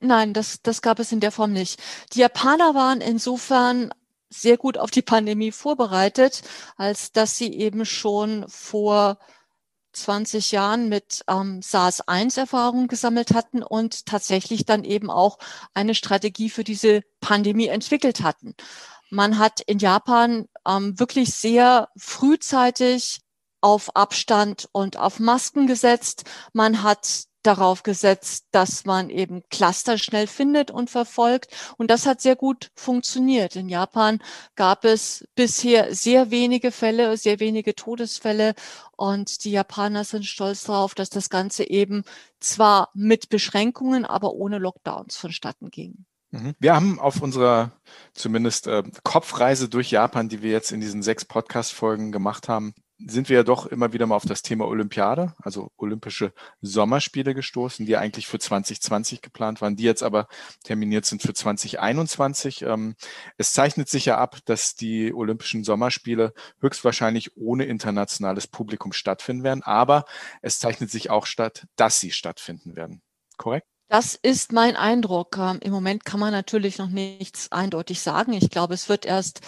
Nein, 0.00 0.32
das, 0.32 0.62
das 0.62 0.82
gab 0.82 1.00
es 1.00 1.10
in 1.10 1.20
der 1.20 1.32
Form 1.32 1.52
nicht. 1.52 1.82
Die 2.12 2.20
Japaner 2.20 2.74
waren 2.74 3.00
insofern 3.00 3.92
sehr 4.28 4.56
gut 4.56 4.78
auf 4.78 4.90
die 4.90 5.02
Pandemie 5.02 5.52
vorbereitet, 5.52 6.42
als 6.76 7.12
dass 7.12 7.36
sie 7.36 7.52
eben 7.52 7.84
schon 7.84 8.44
vor 8.48 9.18
20 9.92 10.52
Jahren 10.52 10.88
mit 10.88 11.22
ähm, 11.28 11.60
SARS-1 11.62 12.38
Erfahrungen 12.38 12.86
gesammelt 12.86 13.32
hatten 13.32 13.62
und 13.62 14.06
tatsächlich 14.06 14.66
dann 14.66 14.84
eben 14.84 15.10
auch 15.10 15.38
eine 15.74 15.94
Strategie 15.94 16.50
für 16.50 16.64
diese 16.64 17.00
Pandemie 17.20 17.68
entwickelt 17.68 18.22
hatten. 18.22 18.54
Man 19.10 19.38
hat 19.38 19.60
in 19.60 19.78
Japan 19.78 20.48
ähm, 20.66 20.98
wirklich 20.98 21.34
sehr 21.34 21.88
frühzeitig 21.96 23.20
auf 23.60 23.94
Abstand 23.96 24.68
und 24.72 24.96
auf 24.96 25.18
Masken 25.18 25.66
gesetzt. 25.66 26.24
Man 26.52 26.82
hat 26.82 27.26
darauf 27.46 27.82
gesetzt, 27.82 28.46
dass 28.50 28.84
man 28.84 29.08
eben 29.08 29.42
Cluster 29.50 29.98
schnell 29.98 30.26
findet 30.26 30.70
und 30.70 30.90
verfolgt. 30.90 31.48
Und 31.78 31.90
das 31.90 32.06
hat 32.06 32.20
sehr 32.20 32.36
gut 32.36 32.70
funktioniert. 32.74 33.56
In 33.56 33.68
Japan 33.68 34.20
gab 34.56 34.84
es 34.84 35.26
bisher 35.34 35.94
sehr 35.94 36.30
wenige 36.30 36.72
Fälle, 36.72 37.16
sehr 37.16 37.38
wenige 37.40 37.74
Todesfälle. 37.74 38.54
Und 38.96 39.44
die 39.44 39.52
Japaner 39.52 40.04
sind 40.04 40.26
stolz 40.26 40.64
darauf, 40.64 40.94
dass 40.94 41.10
das 41.10 41.30
Ganze 41.30 41.64
eben 41.68 42.04
zwar 42.40 42.90
mit 42.94 43.28
Beschränkungen, 43.28 44.04
aber 44.04 44.32
ohne 44.34 44.58
Lockdowns 44.58 45.16
vonstatten 45.16 45.70
ging. 45.70 46.04
Mhm. 46.30 46.54
Wir 46.58 46.74
haben 46.74 46.98
auf 46.98 47.22
unserer 47.22 47.72
zumindest 48.12 48.66
äh, 48.66 48.82
Kopfreise 49.04 49.68
durch 49.68 49.90
Japan, 49.90 50.28
die 50.28 50.42
wir 50.42 50.50
jetzt 50.50 50.72
in 50.72 50.80
diesen 50.80 51.02
sechs 51.02 51.24
Podcast-Folgen 51.24 52.12
gemacht 52.12 52.48
haben, 52.48 52.74
sind 52.98 53.28
wir 53.28 53.36
ja 53.36 53.42
doch 53.42 53.66
immer 53.66 53.92
wieder 53.92 54.06
mal 54.06 54.16
auf 54.16 54.24
das 54.24 54.42
Thema 54.42 54.66
Olympiade, 54.66 55.34
also 55.42 55.70
Olympische 55.76 56.32
Sommerspiele 56.62 57.34
gestoßen, 57.34 57.84
die 57.84 57.96
eigentlich 57.96 58.26
für 58.26 58.38
2020 58.38 59.20
geplant 59.20 59.60
waren, 59.60 59.76
die 59.76 59.82
jetzt 59.82 60.02
aber 60.02 60.28
terminiert 60.64 61.04
sind 61.04 61.20
für 61.20 61.34
2021. 61.34 62.62
Ähm, 62.62 62.94
es 63.36 63.52
zeichnet 63.52 63.90
sich 63.90 64.06
ja 64.06 64.16
ab, 64.16 64.38
dass 64.46 64.76
die 64.76 65.12
Olympischen 65.12 65.62
Sommerspiele 65.62 66.32
höchstwahrscheinlich 66.60 67.36
ohne 67.36 67.64
internationales 67.64 68.46
Publikum 68.46 68.92
stattfinden 68.92 69.44
werden, 69.44 69.62
aber 69.62 70.06
es 70.40 70.58
zeichnet 70.58 70.90
sich 70.90 71.10
auch 71.10 71.26
statt, 71.26 71.66
dass 71.76 72.00
sie 72.00 72.12
stattfinden 72.12 72.76
werden. 72.76 73.02
Korrekt? 73.36 73.66
Das 73.88 74.14
ist 74.16 74.52
mein 74.52 74.76
Eindruck. 74.76 75.36
Ähm, 75.38 75.58
Im 75.62 75.72
Moment 75.72 76.04
kann 76.04 76.20
man 76.20 76.32
natürlich 76.32 76.78
noch 76.78 76.88
nichts 76.88 77.52
eindeutig 77.52 78.00
sagen. 78.00 78.32
Ich 78.32 78.50
glaube, 78.50 78.74
es 78.74 78.88
wird 78.88 79.06
erst 79.06 79.40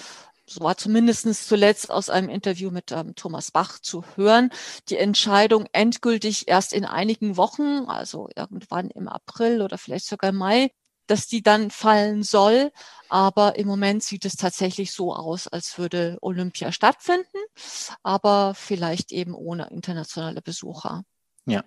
so 0.50 0.62
war 0.64 0.78
zumindest 0.78 1.26
zuletzt 1.46 1.90
aus 1.90 2.08
einem 2.08 2.30
Interview 2.30 2.70
mit 2.70 2.90
ähm, 2.90 3.14
Thomas 3.14 3.50
Bach 3.50 3.78
zu 3.80 4.02
hören, 4.16 4.50
die 4.88 4.96
Entscheidung 4.96 5.66
endgültig 5.72 6.48
erst 6.48 6.72
in 6.72 6.86
einigen 6.86 7.36
Wochen, 7.36 7.84
also 7.86 8.30
irgendwann 8.34 8.90
im 8.90 9.08
April 9.08 9.60
oder 9.60 9.76
vielleicht 9.76 10.06
sogar 10.06 10.30
im 10.30 10.36
Mai, 10.36 10.70
dass 11.06 11.26
die 11.26 11.42
dann 11.42 11.70
fallen 11.70 12.22
soll. 12.22 12.72
Aber 13.10 13.56
im 13.58 13.68
Moment 13.68 14.02
sieht 14.02 14.24
es 14.24 14.36
tatsächlich 14.36 14.92
so 14.92 15.14
aus, 15.14 15.48
als 15.48 15.76
würde 15.78 16.16
Olympia 16.22 16.72
stattfinden, 16.72 17.38
aber 18.02 18.54
vielleicht 18.54 19.12
eben 19.12 19.34
ohne 19.34 19.68
internationale 19.70 20.40
Besucher. 20.42 21.04
Ja. 21.48 21.64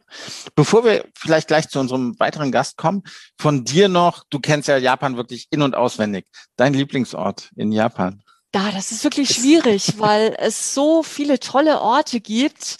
Bevor 0.55 0.85
wir 0.85 1.05
vielleicht 1.17 1.47
gleich 1.47 1.67
zu 1.67 1.79
unserem 1.79 2.17
weiteren 2.19 2.51
Gast 2.51 2.77
kommen, 2.77 3.03
von 3.39 3.65
dir 3.65 3.89
noch, 3.89 4.23
du 4.29 4.39
kennst 4.39 4.67
ja 4.67 4.77
Japan 4.77 5.17
wirklich 5.17 5.47
in- 5.49 5.63
und 5.63 5.75
auswendig. 5.75 6.27
Dein 6.55 6.73
Lieblingsort 6.73 7.49
in 7.55 7.71
Japan? 7.71 8.21
Ja, 8.53 8.71
das 8.71 8.91
ist 8.91 9.03
wirklich 9.03 9.33
schwierig, 9.33 9.93
weil 9.97 10.35
es 10.37 10.75
so 10.75 11.01
viele 11.01 11.39
tolle 11.39 11.81
Orte 11.81 12.19
gibt. 12.21 12.77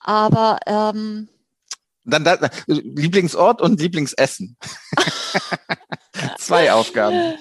Aber 0.00 0.58
ähm, 0.66 1.28
dann 2.04 2.24
da, 2.24 2.36
Lieblingsort 2.66 3.60
und 3.60 3.80
Lieblingsessen. 3.80 4.56
Zwei 6.38 6.72
Aufgaben. 6.72 7.34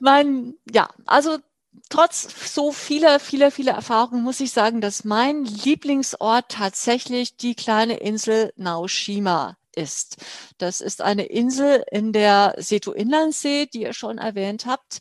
Mein, 0.00 0.54
ja, 0.70 0.90
also 1.06 1.38
trotz 1.88 2.28
so 2.52 2.72
vieler, 2.72 3.20
vieler, 3.20 3.50
vieler 3.50 3.72
Erfahrungen 3.72 4.22
muss 4.22 4.40
ich 4.40 4.52
sagen, 4.52 4.80
dass 4.80 5.04
mein 5.04 5.44
Lieblingsort 5.44 6.48
tatsächlich 6.48 7.36
die 7.36 7.54
kleine 7.54 7.98
Insel 7.98 8.52
Naoshima 8.56 9.56
ist. 9.74 10.16
Das 10.58 10.80
ist 10.80 11.00
eine 11.02 11.24
Insel 11.24 11.84
in 11.90 12.12
der 12.12 12.54
Seto-Inlandsee, 12.58 13.66
die 13.66 13.82
ihr 13.82 13.92
schon 13.92 14.18
erwähnt 14.18 14.66
habt. 14.66 15.00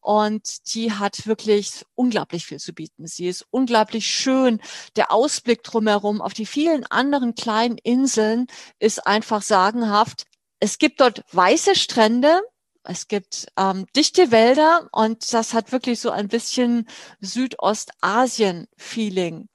Und 0.00 0.74
die 0.74 0.92
hat 0.92 1.28
wirklich 1.28 1.86
unglaublich 1.94 2.44
viel 2.44 2.58
zu 2.58 2.72
bieten. 2.72 3.06
Sie 3.06 3.28
ist 3.28 3.46
unglaublich 3.50 4.08
schön. 4.08 4.60
Der 4.96 5.12
Ausblick 5.12 5.62
drumherum 5.62 6.20
auf 6.20 6.34
die 6.34 6.46
vielen 6.46 6.84
anderen 6.86 7.36
kleinen 7.36 7.78
Inseln 7.78 8.48
ist 8.80 9.06
einfach 9.06 9.42
sagenhaft. 9.42 10.24
Es 10.58 10.78
gibt 10.78 11.00
dort 11.00 11.22
weiße 11.32 11.76
Strände, 11.76 12.40
es 12.84 13.08
gibt 13.08 13.46
ähm, 13.56 13.86
dichte 13.96 14.30
Wälder 14.30 14.88
und 14.92 15.32
das 15.32 15.54
hat 15.54 15.72
wirklich 15.72 15.98
so 16.00 16.10
ein 16.10 16.28
bisschen 16.28 16.86
Südostasien-Feeling. 17.20 19.48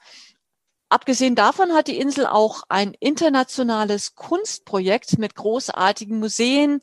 Abgesehen 0.89 1.35
davon 1.35 1.73
hat 1.73 1.89
die 1.89 1.97
Insel 1.97 2.25
auch 2.25 2.63
ein 2.69 2.93
internationales 3.01 4.15
Kunstprojekt 4.15 5.19
mit 5.19 5.35
großartigen 5.35 6.17
Museen, 6.17 6.79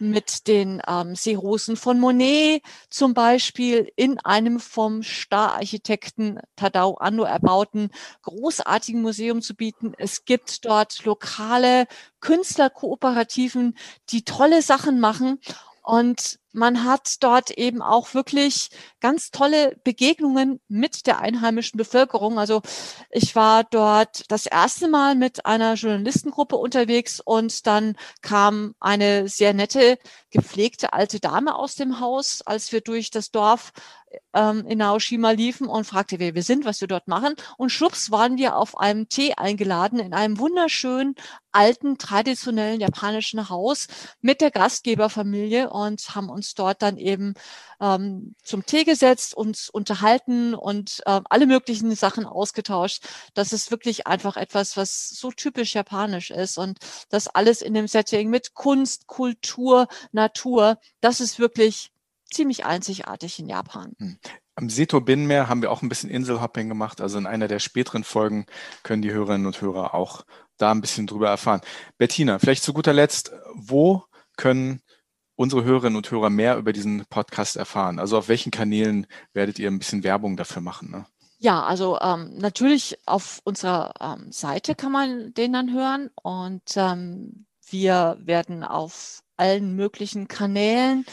mit 0.00 0.48
den 0.48 0.82
ähm, 0.88 1.14
Seerosen 1.14 1.76
von 1.76 2.00
Monet 2.00 2.62
zum 2.90 3.14
Beispiel 3.14 3.92
in 3.94 4.18
einem 4.18 4.58
vom 4.58 5.04
Stararchitekten 5.04 6.40
Tadao 6.56 6.94
Ando 6.94 7.22
erbauten 7.22 7.90
großartigen 8.22 9.00
Museum 9.00 9.40
zu 9.40 9.54
bieten. 9.54 9.92
Es 9.98 10.24
gibt 10.24 10.64
dort 10.64 11.04
lokale 11.04 11.86
Künstlerkooperativen, 12.18 13.78
die 14.10 14.24
tolle 14.24 14.62
Sachen 14.62 14.98
machen 14.98 15.38
und 15.84 16.38
man 16.54 16.84
hat 16.84 17.16
dort 17.20 17.50
eben 17.50 17.82
auch 17.82 18.14
wirklich 18.14 18.70
ganz 19.00 19.30
tolle 19.30 19.76
Begegnungen 19.84 20.60
mit 20.68 21.06
der 21.06 21.18
einheimischen 21.18 21.76
Bevölkerung. 21.76 22.38
Also 22.38 22.62
ich 23.10 23.34
war 23.36 23.64
dort 23.64 24.30
das 24.30 24.46
erste 24.46 24.88
Mal 24.88 25.14
mit 25.16 25.46
einer 25.46 25.74
Journalistengruppe 25.74 26.56
unterwegs 26.56 27.20
und 27.20 27.66
dann 27.66 27.96
kam 28.22 28.74
eine 28.80 29.28
sehr 29.28 29.52
nette, 29.52 29.98
gepflegte 30.30 30.92
alte 30.92 31.20
Dame 31.20 31.56
aus 31.56 31.74
dem 31.74 32.00
Haus, 32.00 32.42
als 32.42 32.72
wir 32.72 32.80
durch 32.80 33.10
das 33.10 33.30
Dorf 33.30 33.72
ähm, 34.32 34.66
in 34.66 34.78
Naoshima 34.78 35.30
liefen 35.30 35.66
und 35.68 35.84
fragte, 35.84 36.18
wer 36.18 36.34
wir 36.34 36.42
sind, 36.42 36.64
was 36.64 36.80
wir 36.80 36.88
dort 36.88 37.08
machen. 37.08 37.34
Und 37.56 37.70
schwupps 37.70 38.10
waren 38.10 38.36
wir 38.36 38.56
auf 38.56 38.76
einem 38.78 39.08
Tee 39.08 39.34
eingeladen 39.34 39.98
in 39.98 40.14
einem 40.14 40.38
wunderschönen, 40.38 41.14
alten, 41.52 41.98
traditionellen 41.98 42.80
japanischen 42.80 43.48
Haus 43.48 43.86
mit 44.20 44.40
der 44.40 44.50
Gastgeberfamilie 44.50 45.70
und 45.70 46.14
haben 46.14 46.28
uns 46.28 46.43
uns 46.44 46.54
dort 46.54 46.82
dann 46.82 46.98
eben 46.98 47.34
ähm, 47.80 48.34
zum 48.42 48.66
Tee 48.66 48.84
gesetzt, 48.84 49.34
uns 49.34 49.70
unterhalten 49.70 50.54
und 50.54 51.02
äh, 51.06 51.20
alle 51.30 51.46
möglichen 51.46 51.94
Sachen 51.94 52.26
ausgetauscht. 52.26 53.04
Das 53.32 53.52
ist 53.52 53.70
wirklich 53.70 54.06
einfach 54.06 54.36
etwas, 54.36 54.76
was 54.76 55.08
so 55.08 55.30
typisch 55.30 55.74
japanisch 55.74 56.30
ist 56.30 56.58
und 56.58 56.78
das 57.08 57.28
alles 57.28 57.62
in 57.62 57.74
dem 57.74 57.88
Setting 57.88 58.28
mit 58.28 58.54
Kunst, 58.54 59.06
Kultur, 59.06 59.88
Natur, 60.12 60.78
das 61.00 61.20
ist 61.20 61.38
wirklich 61.38 61.90
ziemlich 62.30 62.64
einzigartig 62.66 63.38
in 63.38 63.48
Japan. 63.48 63.92
Hm. 63.98 64.18
Am 64.56 64.70
Seto-Binnenmeer 64.70 65.48
haben 65.48 65.62
wir 65.62 65.72
auch 65.72 65.82
ein 65.82 65.88
bisschen 65.88 66.10
Inselhopping 66.10 66.68
gemacht. 66.68 67.00
Also 67.00 67.18
in 67.18 67.26
einer 67.26 67.48
der 67.48 67.58
späteren 67.58 68.04
Folgen 68.04 68.46
können 68.84 69.02
die 69.02 69.12
Hörerinnen 69.12 69.46
und 69.46 69.60
Hörer 69.60 69.94
auch 69.94 70.24
da 70.58 70.70
ein 70.70 70.80
bisschen 70.80 71.08
drüber 71.08 71.28
erfahren. 71.28 71.60
Bettina, 71.98 72.38
vielleicht 72.38 72.62
zu 72.62 72.72
guter 72.72 72.92
Letzt, 72.92 73.32
wo 73.54 74.04
können 74.36 74.80
unsere 75.36 75.64
Hörerinnen 75.64 75.96
und 75.96 76.10
Hörer 76.10 76.30
mehr 76.30 76.56
über 76.56 76.72
diesen 76.72 77.04
Podcast 77.06 77.56
erfahren? 77.56 77.98
Also 77.98 78.18
auf 78.18 78.28
welchen 78.28 78.50
Kanälen 78.50 79.06
werdet 79.32 79.58
ihr 79.58 79.70
ein 79.70 79.78
bisschen 79.78 80.04
Werbung 80.04 80.36
dafür 80.36 80.62
machen? 80.62 80.90
Ne? 80.90 81.06
Ja, 81.38 81.62
also 81.62 81.98
ähm, 82.00 82.36
natürlich 82.38 82.98
auf 83.06 83.40
unserer 83.44 83.92
ähm, 84.00 84.32
Seite 84.32 84.74
kann 84.74 84.92
man 84.92 85.34
den 85.34 85.52
dann 85.52 85.72
hören 85.72 86.10
und 86.22 86.76
ähm, 86.76 87.46
wir 87.68 88.16
werden 88.20 88.64
auf 88.64 89.22
allen 89.36 89.74
möglichen 89.74 90.28
Kanälen 90.28 91.04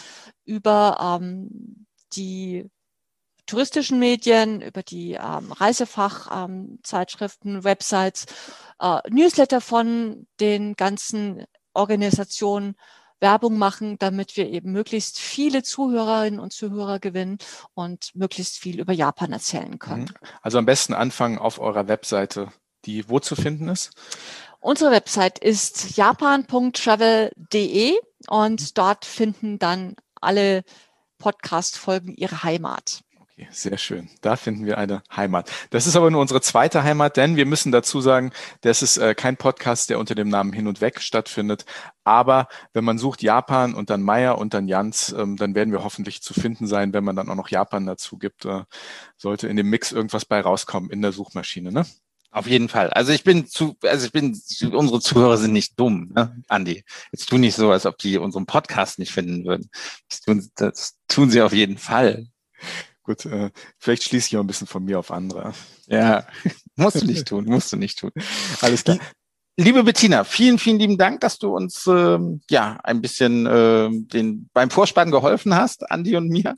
über 0.45 1.19
ähm, 1.19 1.87
die 2.13 2.69
touristischen 3.45 3.99
Medien, 3.99 4.61
über 4.61 4.83
die 4.83 5.13
ähm, 5.13 5.51
Reisefachzeitschriften, 5.51 7.55
ähm, 7.55 7.63
Websites, 7.63 8.27
äh, 8.79 8.99
Newsletter 9.09 9.59
von 9.59 10.27
den 10.39 10.75
ganzen 10.75 11.45
Organisationen 11.73 12.75
Werbung 13.21 13.57
machen, 13.57 13.97
damit 13.99 14.35
wir 14.35 14.49
eben 14.49 14.71
möglichst 14.71 15.19
viele 15.19 15.63
Zuhörerinnen 15.63 16.39
und 16.39 16.51
Zuhörer 16.53 16.99
gewinnen 16.99 17.37
und 17.73 18.15
möglichst 18.15 18.57
viel 18.57 18.79
über 18.79 18.93
Japan 18.93 19.31
erzählen 19.31 19.79
können. 19.79 20.03
Mhm. 20.03 20.27
Also 20.41 20.57
am 20.57 20.65
besten 20.65 20.93
anfangen 20.93 21.37
auf 21.37 21.59
eurer 21.59 21.87
Webseite, 21.87 22.51
die 22.85 23.07
wo 23.09 23.19
zu 23.19 23.35
finden 23.35 23.69
ist? 23.69 23.91
Unsere 24.59 24.91
Website 24.91 25.39
ist 25.39 25.95
japan.travel.de 25.97 27.93
und 28.27 28.77
dort 28.77 29.05
finden 29.05 29.57
dann 29.59 29.95
alle 30.19 30.63
Podcast-Folgen 31.17 32.13
ihre 32.15 32.43
Heimat. 32.43 33.01
Okay, 33.37 33.47
sehr 33.51 33.77
schön. 33.77 34.09
Da 34.21 34.35
finden 34.35 34.65
wir 34.65 34.77
eine 34.77 35.03
Heimat. 35.15 35.49
Das 35.69 35.87
ist 35.87 35.95
aber 35.95 36.11
nur 36.11 36.21
unsere 36.21 36.41
zweite 36.41 36.83
Heimat, 36.83 37.15
denn 37.17 37.37
wir 37.37 37.45
müssen 37.45 37.71
dazu 37.71 38.01
sagen, 38.01 38.31
das 38.61 38.81
ist 38.81 38.97
äh, 38.97 39.15
kein 39.15 39.37
Podcast, 39.37 39.89
der 39.89 39.99
unter 39.99 40.15
dem 40.15 40.27
Namen 40.27 40.51
Hin 40.51 40.67
und 40.67 40.81
Weg 40.81 41.01
stattfindet. 41.01 41.65
Aber 42.03 42.47
wenn 42.73 42.83
man 42.83 42.97
sucht 42.97 43.21
Japan 43.21 43.73
und 43.73 43.89
dann 43.89 44.01
Meier 44.01 44.37
und 44.37 44.53
dann 44.53 44.67
Jans, 44.67 45.15
ähm, 45.17 45.37
dann 45.37 45.55
werden 45.55 45.71
wir 45.71 45.83
hoffentlich 45.83 46.21
zu 46.21 46.33
finden 46.33 46.67
sein, 46.67 46.93
wenn 46.93 47.03
man 47.05 47.15
dann 47.15 47.29
auch 47.29 47.35
noch 47.35 47.49
Japan 47.49 47.85
dazu 47.85 48.17
gibt. 48.17 48.45
Äh, 48.45 48.63
sollte 49.17 49.47
in 49.47 49.55
dem 49.55 49.69
Mix 49.69 49.91
irgendwas 49.91 50.25
bei 50.25 50.41
rauskommen 50.41 50.89
in 50.89 51.01
der 51.01 51.13
Suchmaschine, 51.13 51.71
ne? 51.71 51.85
Auf 52.31 52.47
jeden 52.47 52.69
Fall. 52.69 52.89
Also 52.91 53.11
ich 53.11 53.23
bin 53.23 53.47
zu, 53.47 53.75
also 53.83 54.05
ich 54.05 54.11
bin, 54.13 54.39
unsere 54.71 55.01
Zuhörer 55.01 55.37
sind 55.37 55.51
nicht 55.51 55.77
dumm, 55.79 56.11
ne, 56.15 56.41
Andi. 56.47 56.83
Jetzt 57.11 57.27
tu 57.27 57.37
nicht 57.37 57.55
so, 57.55 57.71
als 57.71 57.85
ob 57.85 57.97
die 57.97 58.17
unseren 58.17 58.45
Podcast 58.45 58.99
nicht 58.99 59.11
finden 59.11 59.45
würden. 59.45 59.69
Das 60.09 60.21
tun, 60.21 60.49
das 60.55 60.97
tun 61.09 61.29
sie 61.29 61.41
auf 61.41 61.51
jeden 61.51 61.77
Fall. 61.77 62.27
Gut, 63.03 63.25
äh, 63.25 63.49
vielleicht 63.79 64.03
schließe 64.03 64.27
ich 64.27 64.37
auch 64.37 64.41
ein 64.41 64.47
bisschen 64.47 64.67
von 64.67 64.83
mir 64.83 64.99
auf 64.99 65.11
andere. 65.11 65.53
Ja, 65.87 66.27
musst 66.75 67.01
du 67.01 67.05
nicht 67.05 67.27
tun, 67.27 67.45
musst 67.45 67.71
du 67.71 67.77
nicht 67.77 67.99
tun. 67.99 68.11
Alles 68.61 68.83
klar. 68.83 68.99
Liebe 69.57 69.83
Bettina, 69.83 70.23
vielen, 70.23 70.57
vielen 70.57 70.79
lieben 70.79 70.97
Dank, 70.97 71.19
dass 71.21 71.37
du 71.37 71.53
uns 71.55 71.85
ähm, 71.85 72.41
ja 72.49 72.79
ein 72.83 73.01
bisschen 73.01 73.45
äh, 73.45 73.89
den, 73.91 74.49
beim 74.53 74.69
Vorspann 74.69 75.11
geholfen 75.11 75.53
hast, 75.53 75.91
Andi 75.91 76.15
und 76.15 76.29
mir, 76.29 76.55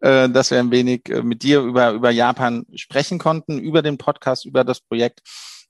äh, 0.00 0.28
dass 0.28 0.50
wir 0.50 0.60
ein 0.60 0.70
wenig 0.70 1.08
äh, 1.08 1.22
mit 1.22 1.42
dir 1.42 1.60
über, 1.60 1.92
über 1.92 2.10
Japan 2.10 2.66
sprechen 2.74 3.18
konnten, 3.18 3.58
über 3.58 3.80
den 3.80 3.96
Podcast, 3.96 4.44
über 4.44 4.64
das 4.64 4.80
Projekt. 4.80 5.22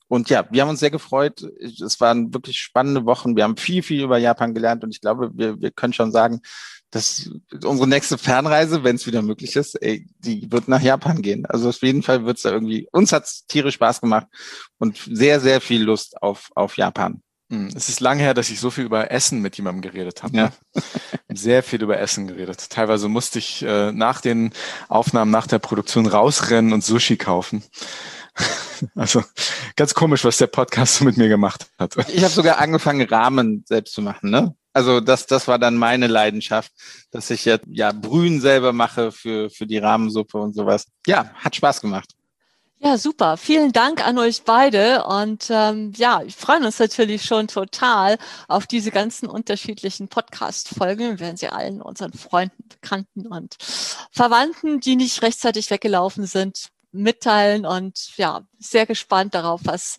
Und 0.08 0.28
ja, 0.28 0.44
wir 0.50 0.62
haben 0.62 0.68
uns 0.68 0.80
sehr 0.80 0.90
gefreut. 0.90 1.42
Es 1.60 2.00
waren 2.00 2.34
wirklich 2.34 2.58
spannende 2.58 3.06
Wochen. 3.06 3.36
Wir 3.36 3.44
haben 3.44 3.56
viel, 3.56 3.82
viel 3.82 4.02
über 4.02 4.18
Japan 4.18 4.54
gelernt 4.54 4.84
und 4.84 4.90
ich 4.90 5.00
glaube, 5.00 5.30
wir, 5.34 5.60
wir 5.60 5.70
können 5.70 5.92
schon 5.92 6.12
sagen, 6.12 6.40
dass 6.90 7.30
unsere 7.64 7.88
nächste 7.88 8.16
Fernreise, 8.18 8.84
wenn 8.84 8.96
es 8.96 9.06
wieder 9.06 9.22
möglich 9.22 9.56
ist, 9.56 9.74
ey, 9.82 10.06
die 10.18 10.50
wird 10.50 10.68
nach 10.68 10.80
Japan 10.80 11.20
gehen. 11.20 11.46
Also 11.46 11.68
auf 11.68 11.82
jeden 11.82 12.02
Fall 12.02 12.24
wird 12.24 12.36
es 12.36 12.44
da 12.44 12.50
irgendwie, 12.50 12.88
uns 12.92 13.12
hat 13.12 13.24
es 13.24 13.44
tierisch 13.46 13.74
Spaß 13.74 14.00
gemacht 14.00 14.26
und 14.78 14.96
sehr, 15.10 15.40
sehr 15.40 15.60
viel 15.60 15.82
Lust 15.82 16.22
auf, 16.22 16.50
auf 16.54 16.76
Japan. 16.76 17.22
Hm, 17.50 17.68
es 17.76 17.88
ist 17.88 18.00
lange 18.00 18.22
her, 18.22 18.34
dass 18.34 18.50
ich 18.50 18.58
so 18.58 18.70
viel 18.70 18.84
über 18.84 19.10
Essen 19.10 19.40
mit 19.40 19.56
jemandem 19.56 19.82
geredet 19.82 20.22
habe. 20.22 20.36
Ja. 20.36 20.52
Sehr 21.32 21.62
viel 21.62 21.82
über 21.82 21.98
Essen 21.98 22.26
geredet. 22.26 22.70
Teilweise 22.70 23.08
musste 23.08 23.38
ich 23.38 23.62
äh, 23.62 23.92
nach 23.92 24.20
den 24.20 24.52
Aufnahmen, 24.88 25.30
nach 25.30 25.46
der 25.46 25.58
Produktion 25.58 26.06
rausrennen 26.06 26.72
und 26.72 26.84
Sushi 26.84 27.16
kaufen. 27.16 27.62
Also 28.94 29.24
ganz 29.74 29.94
komisch, 29.94 30.22
was 30.24 30.36
der 30.36 30.48
Podcast 30.48 30.96
so 30.96 31.04
mit 31.06 31.16
mir 31.16 31.28
gemacht 31.28 31.70
hat. 31.78 31.96
Ich 32.08 32.22
habe 32.22 32.32
sogar 32.34 32.58
angefangen, 32.58 33.08
Rahmen 33.08 33.64
selbst 33.66 33.94
zu 33.94 34.02
machen, 34.02 34.28
ne? 34.28 34.54
Also 34.76 35.00
das, 35.00 35.24
das 35.24 35.48
war 35.48 35.58
dann 35.58 35.78
meine 35.78 36.06
Leidenschaft, 36.06 36.70
dass 37.10 37.30
ich 37.30 37.46
jetzt 37.46 37.64
ja 37.66 37.92
Brühen 37.92 38.42
selber 38.42 38.74
mache 38.74 39.10
für, 39.10 39.48
für 39.48 39.66
die 39.66 39.78
Rahmensuppe 39.78 40.36
und 40.36 40.54
sowas. 40.54 40.84
Ja, 41.06 41.30
hat 41.34 41.56
Spaß 41.56 41.80
gemacht. 41.80 42.10
Ja, 42.76 42.98
super. 42.98 43.38
Vielen 43.38 43.72
Dank 43.72 44.06
an 44.06 44.18
euch 44.18 44.42
beide. 44.42 45.04
Und 45.04 45.46
ähm, 45.48 45.94
ja, 45.96 46.20
ich 46.26 46.36
freue 46.36 46.58
uns 46.58 46.78
natürlich 46.78 47.24
schon 47.24 47.48
total 47.48 48.18
auf 48.48 48.66
diese 48.66 48.90
ganzen 48.90 49.28
unterschiedlichen 49.30 50.08
Podcast-Folgen. 50.08 51.12
Wir 51.12 51.20
werden 51.20 51.38
sie 51.38 51.48
allen 51.48 51.80
unseren 51.80 52.12
Freunden, 52.12 52.62
Bekannten 52.68 53.26
und 53.28 53.56
Verwandten, 54.10 54.80
die 54.80 54.96
nicht 54.96 55.22
rechtzeitig 55.22 55.70
weggelaufen 55.70 56.26
sind, 56.26 56.68
mitteilen. 56.92 57.64
Und 57.64 58.14
ja, 58.18 58.42
sehr 58.58 58.84
gespannt 58.84 59.34
darauf, 59.34 59.62
was 59.64 59.96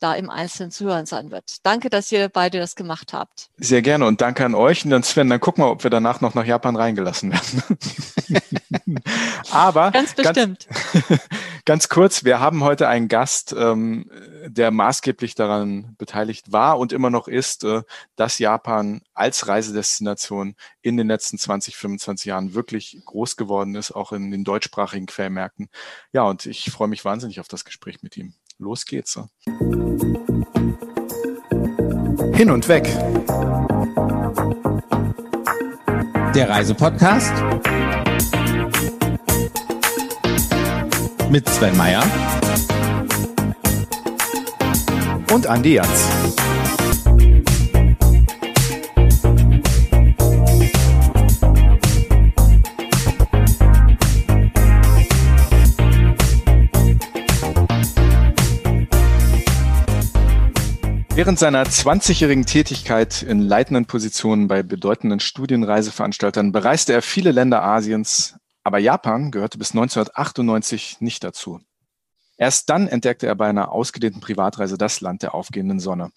da 0.00 0.14
im 0.14 0.30
Einzelnen 0.30 0.70
zu 0.70 0.86
hören 0.86 1.06
sein 1.06 1.30
wird. 1.30 1.58
Danke, 1.62 1.90
dass 1.90 2.10
ihr 2.10 2.28
beide 2.28 2.58
das 2.58 2.74
gemacht 2.74 3.12
habt. 3.12 3.50
Sehr 3.58 3.82
gerne 3.82 4.06
und 4.06 4.20
danke 4.20 4.44
an 4.44 4.54
euch. 4.54 4.84
Und 4.84 4.90
dann 4.90 5.02
Sven, 5.02 5.28
dann 5.28 5.40
gucken 5.40 5.62
wir, 5.62 5.70
ob 5.70 5.84
wir 5.84 5.90
danach 5.90 6.20
noch 6.20 6.34
nach 6.34 6.44
Japan 6.44 6.76
reingelassen 6.76 7.32
werden. 7.32 7.78
Aber 9.50 9.90
ganz 9.90 10.14
bestimmt. 10.14 10.66
Ganz, 10.92 11.20
ganz, 11.64 11.88
kurz, 11.88 12.24
wir 12.24 12.40
haben 12.40 12.64
heute 12.64 12.88
einen 12.88 13.08
Gast, 13.08 13.54
ähm, 13.56 14.10
der 14.46 14.70
maßgeblich 14.70 15.34
daran 15.34 15.94
beteiligt 15.98 16.52
war 16.52 16.78
und 16.78 16.92
immer 16.92 17.10
noch 17.10 17.28
ist, 17.28 17.64
äh, 17.64 17.82
dass 18.16 18.38
Japan 18.38 19.02
als 19.14 19.48
Reisedestination 19.48 20.54
in 20.82 20.96
den 20.96 21.08
letzten 21.08 21.38
20, 21.38 21.76
25 21.76 22.26
Jahren 22.26 22.54
wirklich 22.54 23.00
groß 23.04 23.36
geworden 23.36 23.74
ist, 23.74 23.92
auch 23.92 24.12
in 24.12 24.30
den 24.30 24.44
deutschsprachigen 24.44 25.06
Quellmärkten. 25.06 25.68
Ja, 26.12 26.22
und 26.22 26.46
ich 26.46 26.70
freue 26.70 26.88
mich 26.88 27.04
wahnsinnig 27.04 27.40
auf 27.40 27.48
das 27.48 27.64
Gespräch 27.64 28.02
mit 28.02 28.16
ihm. 28.16 28.34
Los 28.58 28.84
geht's. 28.84 29.18
Hin 32.34 32.50
und 32.50 32.68
weg. 32.68 32.88
Der 36.34 36.48
Reisepodcast 36.48 37.32
mit 41.30 41.48
Sven 41.48 41.76
Meyer 41.76 42.02
und 45.32 45.46
Andi 45.46 45.74
Jans. 45.74 46.08
Während 61.20 61.38
seiner 61.38 61.64
20-jährigen 61.64 62.46
Tätigkeit 62.46 63.22
in 63.22 63.42
leitenden 63.42 63.84
Positionen 63.84 64.48
bei 64.48 64.62
bedeutenden 64.62 65.20
Studienreiseveranstaltern 65.20 66.50
bereiste 66.50 66.94
er 66.94 67.02
viele 67.02 67.30
Länder 67.30 67.62
Asiens, 67.62 68.38
aber 68.64 68.78
Japan 68.78 69.30
gehörte 69.30 69.58
bis 69.58 69.72
1998 69.72 71.02
nicht 71.02 71.22
dazu. 71.22 71.60
Erst 72.38 72.70
dann 72.70 72.88
entdeckte 72.88 73.26
er 73.26 73.34
bei 73.34 73.50
einer 73.50 73.70
ausgedehnten 73.70 74.22
Privatreise 74.22 74.78
das 74.78 75.02
Land 75.02 75.22
der 75.22 75.34
aufgehenden 75.34 75.78
Sonne. 75.78 76.10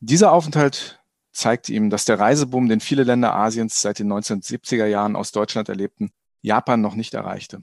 Dieser 0.00 0.32
Aufenthalt 0.32 0.98
zeigte 1.30 1.74
ihm, 1.74 1.90
dass 1.90 2.06
der 2.06 2.18
Reiseboom, 2.18 2.70
den 2.70 2.80
viele 2.80 3.02
Länder 3.02 3.34
Asiens 3.34 3.82
seit 3.82 3.98
den 3.98 4.10
1970er 4.10 4.86
Jahren 4.86 5.14
aus 5.14 5.30
Deutschland 5.30 5.68
erlebten, 5.68 6.10
Japan 6.40 6.80
noch 6.80 6.94
nicht 6.94 7.12
erreichte. 7.12 7.60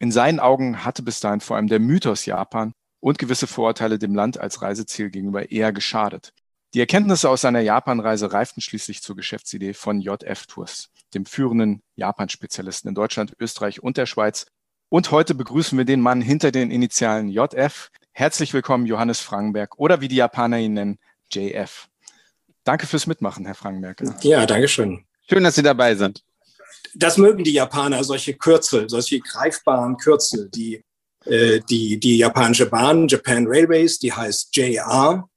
In 0.00 0.12
seinen 0.12 0.40
Augen 0.40 0.84
hatte 0.84 1.02
bis 1.02 1.20
dahin 1.20 1.40
vor 1.40 1.56
allem 1.56 1.68
der 1.68 1.80
Mythos 1.80 2.26
Japan 2.26 2.74
und 3.00 3.18
gewisse 3.18 3.46
Vorurteile 3.46 3.98
dem 3.98 4.14
Land 4.14 4.38
als 4.38 4.62
Reiseziel 4.62 5.10
gegenüber 5.10 5.50
eher 5.50 5.72
geschadet. 5.72 6.32
Die 6.74 6.80
Erkenntnisse 6.80 7.30
aus 7.30 7.40
seiner 7.40 7.60
Japanreise 7.60 8.32
reiften 8.32 8.60
schließlich 8.60 9.02
zur 9.02 9.16
Geschäftsidee 9.16 9.72
von 9.72 10.00
JF 10.00 10.46
Tours, 10.46 10.90
dem 11.14 11.24
führenden 11.24 11.82
Japan-Spezialisten 11.94 12.88
in 12.88 12.94
Deutschland, 12.94 13.34
Österreich 13.40 13.82
und 13.82 13.96
der 13.96 14.06
Schweiz. 14.06 14.46
Und 14.88 15.10
heute 15.10 15.34
begrüßen 15.34 15.76
wir 15.78 15.84
den 15.84 16.00
Mann 16.00 16.20
hinter 16.20 16.52
den 16.52 16.70
Initialen 16.70 17.28
JF. 17.28 17.90
Herzlich 18.12 18.52
willkommen, 18.52 18.86
Johannes 18.86 19.20
Frankenberg 19.20 19.78
oder 19.78 20.00
wie 20.00 20.08
die 20.08 20.16
Japaner 20.16 20.58
ihn 20.58 20.74
nennen, 20.74 20.98
JF. 21.32 21.88
Danke 22.64 22.86
fürs 22.86 23.06
Mitmachen, 23.06 23.46
Herr 23.46 23.54
Frankenberg. 23.54 24.02
Ja, 24.22 24.44
danke 24.46 24.68
schön. 24.68 25.04
Schön, 25.28 25.44
dass 25.44 25.54
Sie 25.54 25.62
dabei 25.62 25.94
sind. 25.94 26.22
das 26.94 27.16
mögen 27.16 27.44
die 27.44 27.52
Japaner, 27.52 28.02
solche 28.04 28.34
Kürzel, 28.34 28.88
solche 28.88 29.20
greifbaren 29.20 29.96
Kürzel. 29.96 30.48
Die, 30.50 30.84
äh, 31.26 31.60
die, 31.68 31.98
die 31.98 32.18
japanische 32.18 32.66
Bahn, 32.66 33.08
Japan 33.08 33.46
Railways, 33.46 33.98
die 33.98 34.12
heißt 34.12 34.54
JR. 34.56 35.28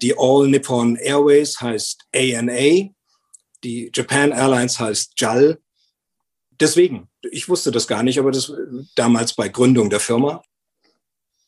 Die 0.00 0.14
All 0.16 0.48
Nippon 0.48 0.96
Airways 0.96 1.60
heißt 1.60 2.06
ANA. 2.14 2.90
Die 3.62 3.90
Japan 3.94 4.32
Airlines 4.32 4.80
heißt 4.80 5.12
JAL. 5.16 5.58
Deswegen, 6.58 7.08
ich 7.30 7.48
wusste 7.48 7.70
das 7.70 7.86
gar 7.86 8.02
nicht, 8.02 8.18
aber 8.18 8.32
das 8.32 8.52
damals 8.96 9.34
bei 9.34 9.48
Gründung 9.48 9.90
der 9.90 10.00
Firma, 10.00 10.42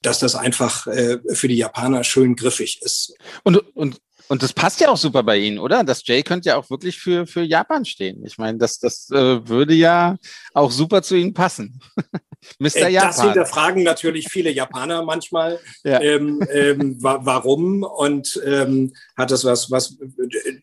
dass 0.02 0.20
das 0.20 0.34
einfach 0.34 0.86
äh, 0.86 1.18
für 1.34 1.48
die 1.48 1.56
Japaner 1.56 2.04
schön 2.04 2.36
griffig 2.36 2.80
ist. 2.82 3.16
Und, 3.42 3.56
und 3.76 4.00
und 4.28 4.42
das 4.42 4.52
passt 4.52 4.80
ja 4.80 4.88
auch 4.88 4.96
super 4.96 5.22
bei 5.22 5.38
Ihnen, 5.38 5.58
oder? 5.58 5.84
Das 5.84 6.06
J 6.06 6.24
könnte 6.24 6.48
ja 6.48 6.56
auch 6.56 6.70
wirklich 6.70 6.98
für, 6.98 7.26
für 7.26 7.42
Japan 7.42 7.84
stehen. 7.84 8.24
Ich 8.24 8.38
meine, 8.38 8.58
das, 8.58 8.78
das 8.78 9.10
äh, 9.10 9.46
würde 9.48 9.74
ja 9.74 10.16
auch 10.54 10.70
super 10.70 11.02
zu 11.02 11.14
Ihnen 11.14 11.34
passen. 11.34 11.80
Mr. 12.58 12.76
Äh, 12.76 12.90
Japan. 12.90 13.08
Das 13.08 13.22
hinterfragen 13.22 13.82
natürlich 13.82 14.28
viele 14.28 14.50
Japaner 14.50 15.02
manchmal. 15.02 15.58
Ja. 15.82 16.00
Ähm, 16.00 16.46
ähm, 16.50 17.02
wa 17.02 17.20
warum? 17.22 17.82
Und 17.82 18.40
ähm, 18.44 18.92
hat 19.16 19.30
das 19.30 19.44
was, 19.44 19.70
was 19.70 19.96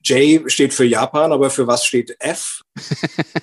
J 0.03 0.49
steht 0.51 0.73
für 0.73 0.85
Japan, 0.85 1.31
aber 1.31 1.49
für 1.49 1.67
was 1.67 1.85
steht 1.85 2.15
F? 2.19 2.61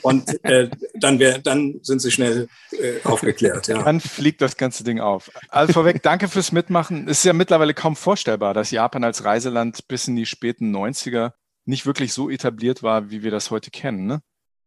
Und 0.02 0.42
äh, 0.44 0.70
dann, 0.94 1.18
wär, 1.18 1.38
dann 1.38 1.80
sind 1.82 2.00
sie 2.00 2.10
schnell 2.10 2.48
äh, 2.72 3.00
aufgeklärt. 3.04 3.68
Ja. 3.68 3.82
Dann 3.82 4.00
fliegt 4.00 4.40
das 4.40 4.56
ganze 4.56 4.84
Ding 4.84 5.00
auf. 5.00 5.30
Also 5.48 5.74
vorweg, 5.74 6.02
danke 6.02 6.28
fürs 6.28 6.52
Mitmachen. 6.52 7.08
Es 7.08 7.18
ist 7.18 7.24
ja 7.24 7.32
mittlerweile 7.32 7.74
kaum 7.74 7.94
vorstellbar, 7.94 8.54
dass 8.54 8.70
Japan 8.70 9.04
als 9.04 9.24
Reiseland 9.24 9.86
bis 9.88 10.08
in 10.08 10.16
die 10.16 10.26
späten 10.26 10.74
90er 10.74 11.32
nicht 11.66 11.84
wirklich 11.84 12.12
so 12.14 12.30
etabliert 12.30 12.82
war, 12.82 13.10
wie 13.10 13.22
wir 13.22 13.30
das 13.30 13.50
heute 13.50 13.70
kennen. 13.70 14.06
Ne? 14.06 14.22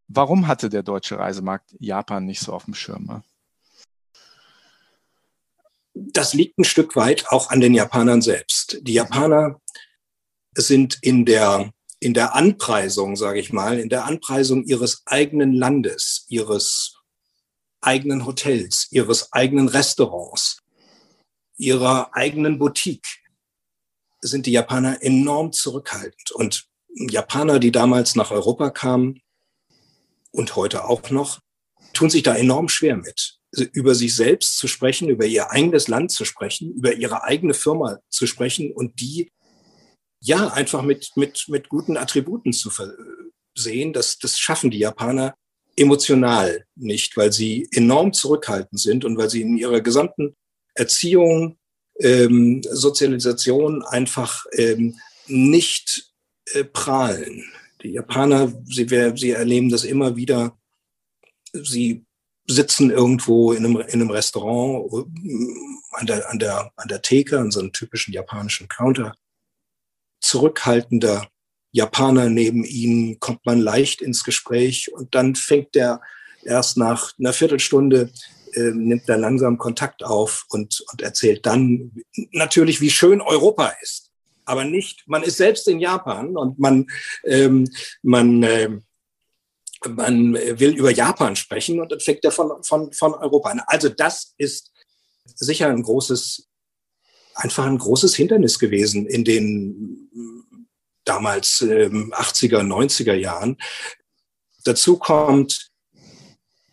Warum 0.08 0.48
hatte 0.48 0.70
der 0.70 0.84
deutsche 0.84 1.18
Reisemarkt 1.18 1.76
Japan 1.80 2.26
nicht 2.26 2.42
so 2.42 2.54
auf 2.54 2.66
dem 2.66 2.76
Schirm? 2.76 3.06
Ne? 3.06 3.24
Das 5.94 6.34
liegt 6.34 6.58
ein 6.60 6.64
Stück 6.64 6.96
weit 6.96 7.28
auch 7.30 7.50
an 7.50 7.60
den 7.60 7.74
Japanern 7.74 8.22
selbst. 8.22 8.78
Die 8.82 8.94
Japaner 8.94 9.60
sind 10.54 11.00
in 11.02 11.26
der 11.26 11.72
in 12.02 12.16
der 12.16 12.34
Anpreisung, 12.36 13.16
sage 13.16 13.40
ich 13.40 13.54
mal, 13.54 13.80
in 13.80 13.88
der 13.88 14.06
Anpreisung 14.06 14.66
ihres 14.66 15.04
eigenen 15.06 15.54
Landes, 15.54 16.26
ihres 16.30 16.98
eigenen 17.80 18.26
Hotels, 18.26 18.88
ihres 18.90 19.32
eigenen 19.32 19.70
Restaurants, 19.70 20.58
ihrer 21.58 22.16
eigenen 22.16 22.58
Boutique, 22.58 23.22
sind 24.20 24.48
die 24.48 24.52
Japaner 24.52 25.04
enorm 25.04 25.54
zurückhaltend. 25.54 26.32
Und 26.32 26.66
Japaner, 26.96 27.60
die 27.60 27.72
damals 27.72 28.16
nach 28.16 28.32
Europa 28.32 28.72
kamen 28.72 29.22
und 30.32 30.56
heute 30.56 30.86
auch 30.86 31.12
noch, 31.12 31.40
tun 31.94 32.10
sich 32.10 32.24
da 32.24 32.36
enorm 32.36 32.68
schwer 32.68 32.98
mit, 32.98 33.38
über 33.74 33.94
sich 33.94 34.16
selbst 34.16 34.58
zu 34.58 34.68
sprechen, 34.68 35.08
über 35.08 35.26
ihr 35.28 35.52
eigenes 35.52 35.88
Land 35.88 36.12
zu 36.12 36.26
sprechen, 36.26 36.72
über 36.74 36.94
ihre 36.94 37.24
eigene 37.24 37.54
Firma 37.54 38.00
zu 38.10 38.26
sprechen 38.26 38.72
und 38.74 39.00
die 39.00 39.32
ja, 40.22 40.50
einfach 40.50 40.84
mit, 40.84 41.12
mit, 41.16 41.46
mit 41.48 41.68
guten 41.68 41.98
Attributen 41.98 42.54
zu 42.54 42.70
versehen. 42.70 43.92
Das, 43.92 44.20
das 44.20 44.40
schaffen 44.40 44.70
die 44.70 44.80
Japaner 44.80 45.36
emotional 45.76 46.66
nicht, 46.76 47.18
weil 47.18 47.32
sie 47.32 47.68
enorm 47.74 48.14
zurückhaltend 48.14 48.80
sind 48.80 49.04
und 49.04 49.18
weil 49.18 49.30
sie 49.30 49.42
in 49.42 49.58
ihrer 49.58 49.82
gesamten 49.82 50.36
Erziehung, 50.76 51.58
ähm, 52.00 52.62
Sozialisation 52.64 53.84
einfach 53.84 54.46
ähm, 54.54 55.00
nicht 55.28 56.12
äh, 56.54 56.64
prahlen. 56.64 57.44
Die 57.84 57.92
Japaner, 57.92 58.54
sie, 58.66 58.88
sie 59.16 59.32
erleben 59.32 59.70
das 59.70 59.84
immer 59.84 60.16
wieder. 60.16 60.58
Sie 61.54 62.06
sitzen 62.48 62.92
irgendwo 62.92 63.54
in 63.54 63.66
einem, 63.66 63.78
in 63.78 64.02
einem 64.02 64.12
Restaurant 64.12 64.92
äh, 64.94 65.98
an 65.98 66.06
der, 66.06 66.30
an, 66.30 66.40
der, 66.40 66.72
an 66.76 66.88
der 66.88 67.02
Theke, 67.02 67.40
an 67.40 67.52
so 67.52 67.60
einem 67.60 67.72
typischen 67.72 68.14
japanischen 68.14 68.68
Counter 68.68 69.16
zurückhaltender 70.22 71.28
Japaner 71.72 72.30
neben 72.30 72.64
ihnen, 72.64 73.20
kommt 73.20 73.46
man 73.46 73.60
leicht 73.60 74.02
ins 74.02 74.24
Gespräch 74.24 74.92
und 74.94 75.16
dann 75.16 75.36
fängt 75.36 75.76
der 75.76 76.02
erst 76.44 76.78
nach 76.78 77.14
einer 77.20 77.34
Viertelstunde 77.34 78.12
äh, 78.54 78.72
nimmt 78.72 79.08
er 79.08 79.18
langsam 79.18 79.58
Kontakt 79.58 80.04
auf 80.04 80.46
und, 80.50 80.84
und 80.92 81.02
erzählt 81.02 81.46
dann 81.46 81.92
natürlich, 82.32 82.82
wie 82.82 82.90
schön 82.90 83.22
Europa 83.22 83.74
ist. 83.82 84.10
Aber 84.44 84.66
nicht, 84.66 85.04
man 85.08 85.24
ist 85.24 85.38
selbst 85.38 85.68
in 85.68 85.80
Japan 85.80 86.36
und 86.36 86.60
man, 86.60 86.88
ähm, 87.24 87.70
man, 88.02 88.44
äh, 88.44 88.70
man 89.88 90.34
will 90.34 90.76
über 90.76 90.92
Japan 90.92 91.36
sprechen 91.36 91.80
und 91.80 91.92
dann 91.92 92.00
fängt 92.00 92.26
er 92.26 92.32
von, 92.32 92.62
von, 92.64 92.92
von 92.92 93.14
Europa 93.14 93.52
an. 93.52 93.62
Also 93.68 93.90
das 93.90 94.34
ist 94.38 94.72
sicher 95.36 95.68
ein 95.68 95.84
großes 95.84 96.50
einfach 97.36 97.66
ein 97.66 97.78
großes 97.78 98.16
Hindernis 98.16 98.60
gewesen 98.60 99.06
in 99.06 99.24
den 99.24 100.10
damals 101.06 101.62
ähm, 101.62 102.14
80er, 102.14 102.62
90er 102.62 103.14
Jahren. 103.14 103.58
Dazu 104.64 104.98
kommt 104.98 105.72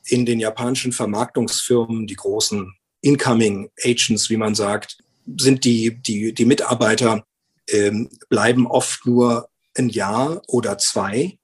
in 0.04 0.26
den 0.26 0.40
japanischen 0.40 0.92
Vermarktungsfirmen, 0.92 2.06
die 2.06 2.16
großen 2.16 2.74
Incoming 3.00 3.70
Agents, 3.82 4.28
wie 4.30 4.36
man 4.36 4.54
sagt, 4.54 4.98
sind 5.38 5.64
die, 5.64 6.00
die, 6.00 6.32
die 6.32 6.44
Mitarbeiter 6.44 7.24
ähm, 7.68 8.10
bleiben 8.28 8.66
oft 8.66 9.04
nur 9.06 9.48
ein 9.76 9.88
Jahr 9.88 10.42
oder 10.46 10.78
zwei 10.78 11.38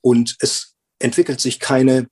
und 0.00 0.36
es 0.40 0.74
entwickelt 0.98 1.40
sich 1.40 1.60
keine 1.60 2.08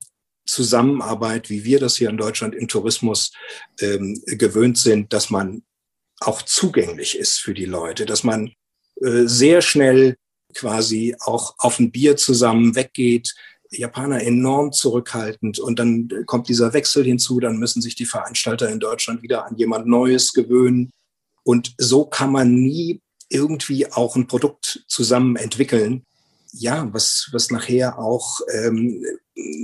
Zusammenarbeit, 0.46 1.50
wie 1.50 1.64
wir 1.64 1.78
das 1.78 1.96
hier 1.96 2.08
in 2.08 2.16
Deutschland 2.16 2.54
im 2.54 2.68
Tourismus 2.68 3.32
ähm, 3.80 4.20
gewöhnt 4.26 4.78
sind, 4.78 5.12
dass 5.12 5.30
man 5.30 5.62
auch 6.20 6.42
zugänglich 6.42 7.16
ist 7.16 7.38
für 7.38 7.54
die 7.54 7.64
Leute, 7.64 8.06
dass 8.06 8.24
man 8.24 8.52
äh, 9.00 9.26
sehr 9.26 9.62
schnell 9.62 10.16
quasi 10.54 11.14
auch 11.20 11.54
auf 11.58 11.78
ein 11.78 11.90
Bier 11.90 12.16
zusammen 12.16 12.74
weggeht. 12.74 13.34
Japaner 13.70 14.22
enorm 14.22 14.72
zurückhaltend 14.72 15.58
und 15.58 15.78
dann 15.78 16.08
kommt 16.24 16.48
dieser 16.48 16.72
Wechsel 16.72 17.04
hinzu, 17.04 17.38
dann 17.38 17.58
müssen 17.58 17.82
sich 17.82 17.94
die 17.94 18.06
Veranstalter 18.06 18.70
in 18.70 18.80
Deutschland 18.80 19.22
wieder 19.22 19.44
an 19.44 19.56
jemand 19.56 19.86
Neues 19.86 20.32
gewöhnen. 20.32 20.90
Und 21.44 21.74
so 21.76 22.06
kann 22.06 22.32
man 22.32 22.54
nie 22.54 23.02
irgendwie 23.28 23.90
auch 23.92 24.16
ein 24.16 24.26
Produkt 24.26 24.84
zusammen 24.88 25.36
entwickeln, 25.36 26.04
ja, 26.52 26.88
was, 26.92 27.28
was 27.32 27.50
nachher 27.50 27.98
auch 27.98 28.40
ähm, 28.54 29.04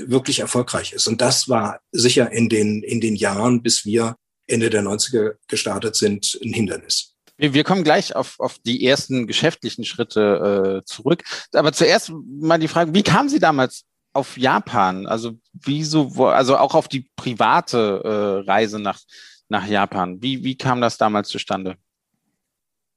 wirklich 0.06 0.40
erfolgreich 0.40 0.92
ist. 0.92 1.06
Und 1.06 1.22
das 1.22 1.48
war 1.48 1.80
sicher 1.90 2.30
in 2.30 2.50
den, 2.50 2.82
in 2.82 3.00
den 3.00 3.16
Jahren, 3.16 3.62
bis 3.62 3.86
wir 3.86 4.16
Ende 4.46 4.70
der 4.70 4.82
90er 4.82 5.36
gestartet 5.48 5.96
sind, 5.96 6.38
ein 6.42 6.52
Hindernis. 6.52 7.14
Wir, 7.36 7.64
kommen 7.64 7.82
gleich 7.82 8.14
auf, 8.14 8.38
auf 8.38 8.58
die 8.60 8.86
ersten 8.86 9.26
geschäftlichen 9.26 9.84
Schritte 9.84 10.82
äh, 10.82 10.84
zurück. 10.84 11.24
Aber 11.52 11.72
zuerst 11.72 12.12
mal 12.26 12.58
die 12.58 12.68
Frage, 12.68 12.94
wie 12.94 13.02
kamen 13.02 13.28
Sie 13.28 13.40
damals 13.40 13.84
auf 14.12 14.38
Japan? 14.38 15.06
Also 15.06 15.32
wieso, 15.52 16.26
also 16.26 16.56
auch 16.56 16.74
auf 16.74 16.86
die 16.86 17.10
private 17.16 18.44
äh, 18.46 18.48
Reise 18.48 18.78
nach, 18.78 19.00
nach 19.48 19.66
Japan. 19.66 20.22
Wie, 20.22 20.44
wie 20.44 20.56
kam 20.56 20.80
das 20.80 20.96
damals 20.96 21.28
zustande? 21.28 21.76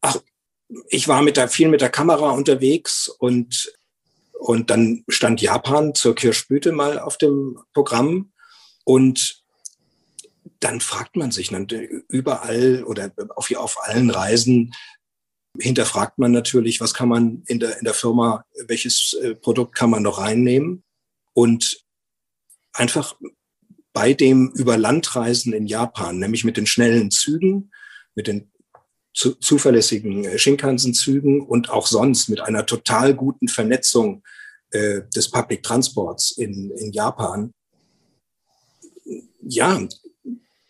Ach, 0.01 0.17
ich 0.89 1.07
war 1.07 1.23
mit 1.23 1.37
der, 1.37 1.47
viel 1.47 1.69
mit 1.69 1.81
der 1.81 1.89
Kamera 1.89 2.29
unterwegs 2.29 3.07
und, 3.07 3.73
und 4.33 4.69
dann 4.69 5.03
stand 5.07 5.41
Japan 5.41 5.95
zur 5.95 6.13
Kirschblüte 6.13 6.73
mal 6.73 6.99
auf 6.99 7.17
dem 7.17 7.59
Programm. 7.73 8.31
Und 8.83 9.36
dann 10.59 10.81
fragt 10.81 11.15
man 11.15 11.31
sich 11.31 11.49
dann 11.49 11.67
überall 11.67 12.83
oder 12.83 13.11
auf, 13.35 13.51
auf 13.55 13.77
allen 13.87 14.09
Reisen 14.09 14.73
hinterfragt 15.59 16.19
man 16.19 16.31
natürlich, 16.31 16.81
was 16.81 16.93
kann 16.93 17.09
man 17.09 17.43
in 17.47 17.59
der, 17.59 17.77
in 17.79 17.85
der 17.85 17.93
Firma, 17.93 18.45
welches 18.67 19.13
äh, 19.21 19.35
Produkt 19.35 19.75
kann 19.75 19.89
man 19.89 20.03
noch 20.03 20.19
reinnehmen 20.19 20.83
und 21.33 21.83
einfach 22.73 23.15
bei 23.93 24.13
dem 24.13 24.51
Überlandreisen 24.53 25.53
in 25.53 25.65
Japan, 25.65 26.19
nämlich 26.19 26.43
mit 26.43 26.57
den 26.57 26.67
schnellen 26.67 27.09
Zügen, 27.09 27.71
mit 28.13 28.27
den 28.27 28.51
zu, 29.13 29.33
zuverlässigen 29.33 30.25
äh, 30.25 30.37
Shinkansen-Zügen 30.37 31.41
und 31.41 31.69
auch 31.71 31.87
sonst 31.87 32.29
mit 32.29 32.39
einer 32.39 32.65
total 32.65 33.15
guten 33.15 33.47
Vernetzung 33.47 34.23
äh, 34.69 35.01
des 35.15 35.31
Public 35.31 35.63
Transports 35.63 36.31
in, 36.31 36.71
in 36.71 36.91
Japan. 36.91 37.51
Ja, 39.41 39.79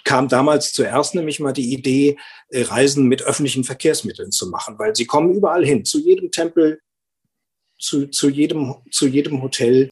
kam 0.08 0.30
damals 0.30 0.72
zuerst 0.72 1.16
nämlich 1.16 1.42
mal 1.42 1.52
die 1.52 1.74
Idee, 1.74 2.18
äh, 2.48 2.62
Reisen 2.62 3.10
mit 3.10 3.24
öffentlichen 3.24 3.66
Verkehrsmitteln 3.66 4.32
zu 4.32 4.48
machen, 4.48 4.80
weil 4.80 4.96
sie 4.96 5.06
kommen 5.06 5.36
überall 5.36 5.66
hin, 5.66 5.84
zu 5.84 6.00
jedem 6.00 6.32
Tempel, 6.32 6.80
zu, 7.78 8.08
zu, 8.08 8.30
jedem, 8.30 8.76
zu 8.90 9.06
jedem 9.06 9.42
Hotel, 9.42 9.90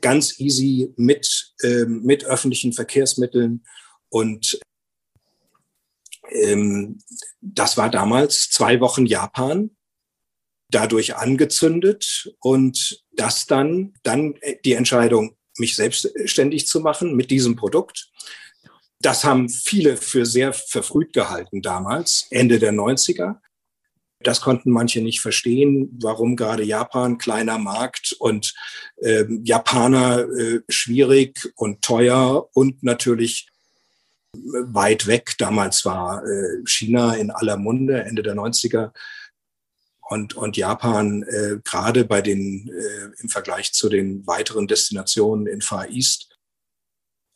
ganz 0.00 0.40
easy 0.40 0.90
mit, 0.96 1.52
ähm, 1.62 2.02
mit 2.02 2.24
öffentlichen 2.24 2.72
Verkehrsmitteln. 2.72 3.66
Und 4.08 4.58
ähm, 6.30 6.98
das 7.42 7.76
war 7.76 7.90
damals 7.90 8.48
zwei 8.48 8.80
Wochen 8.80 9.04
Japan. 9.04 9.70
dadurch 10.70 11.14
angezündet 11.14 12.32
und 12.40 13.04
das 13.12 13.44
dann, 13.44 13.92
dann 14.02 14.34
die 14.64 14.72
Entscheidung, 14.72 15.36
mich 15.58 15.76
selbstständig 15.76 16.66
zu 16.66 16.80
machen 16.80 17.14
mit 17.14 17.30
diesem 17.30 17.54
Produkt. 17.54 18.10
Das 19.04 19.22
haben 19.22 19.50
viele 19.50 19.98
für 19.98 20.24
sehr 20.24 20.54
verfrüht 20.54 21.12
gehalten 21.12 21.60
damals, 21.60 22.26
Ende 22.30 22.58
der 22.58 22.72
90er. 22.72 23.36
Das 24.20 24.40
konnten 24.40 24.70
manche 24.70 25.02
nicht 25.02 25.20
verstehen, 25.20 25.90
warum 26.00 26.36
gerade 26.36 26.62
Japan, 26.62 27.18
kleiner 27.18 27.58
Markt 27.58 28.16
und 28.18 28.54
äh, 28.96 29.26
Japaner 29.42 30.20
äh, 30.20 30.60
schwierig 30.70 31.52
und 31.56 31.82
teuer 31.82 32.48
und 32.54 32.82
natürlich 32.82 33.50
weit 34.32 35.06
weg. 35.06 35.34
Damals 35.36 35.84
war 35.84 36.24
äh, 36.26 36.62
China 36.64 37.12
in 37.14 37.30
aller 37.30 37.58
Munde, 37.58 38.04
Ende 38.04 38.22
der 38.22 38.34
90er. 38.34 38.92
Und, 40.00 40.32
und 40.32 40.56
Japan 40.56 41.24
äh, 41.24 41.58
gerade 41.62 42.06
bei 42.06 42.22
den 42.22 42.70
äh, 42.70 43.20
im 43.20 43.28
Vergleich 43.28 43.74
zu 43.74 43.90
den 43.90 44.26
weiteren 44.26 44.66
Destinationen 44.66 45.46
in 45.46 45.60
Far 45.60 45.90
East 45.90 46.38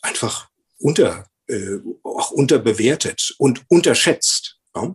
einfach 0.00 0.48
unter 0.78 1.26
äh, 1.48 1.78
auch 2.02 2.30
unterbewertet 2.30 3.34
und 3.38 3.64
unterschätzt. 3.68 4.58
Ja? 4.74 4.94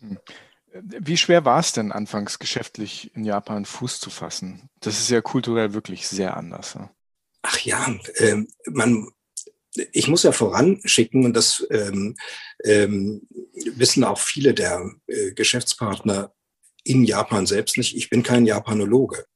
Hm. 0.00 0.18
Wie 0.74 1.18
schwer 1.18 1.44
war 1.44 1.60
es 1.60 1.72
denn 1.72 1.92
anfangs 1.92 2.38
geschäftlich 2.38 3.14
in 3.14 3.24
Japan 3.24 3.66
Fuß 3.66 4.00
zu 4.00 4.08
fassen? 4.08 4.70
Das 4.80 4.98
ist 4.98 5.10
ja 5.10 5.20
kulturell 5.20 5.74
wirklich 5.74 6.08
sehr 6.08 6.36
anders. 6.36 6.74
Ja? 6.74 6.90
Ach 7.42 7.58
ja, 7.60 7.94
ähm, 8.16 8.48
man, 8.70 9.08
ich 9.92 10.08
muss 10.08 10.22
ja 10.22 10.32
voranschicken, 10.32 11.26
und 11.26 11.34
das 11.34 11.66
ähm, 11.70 12.16
ähm, 12.64 13.28
wissen 13.74 14.04
auch 14.04 14.18
viele 14.18 14.54
der 14.54 14.90
äh, 15.06 15.32
Geschäftspartner 15.32 16.32
in 16.84 17.04
Japan 17.04 17.46
selbst 17.46 17.76
nicht. 17.76 17.96
Ich 17.96 18.08
bin 18.08 18.22
kein 18.22 18.46
Japanologe. 18.46 19.26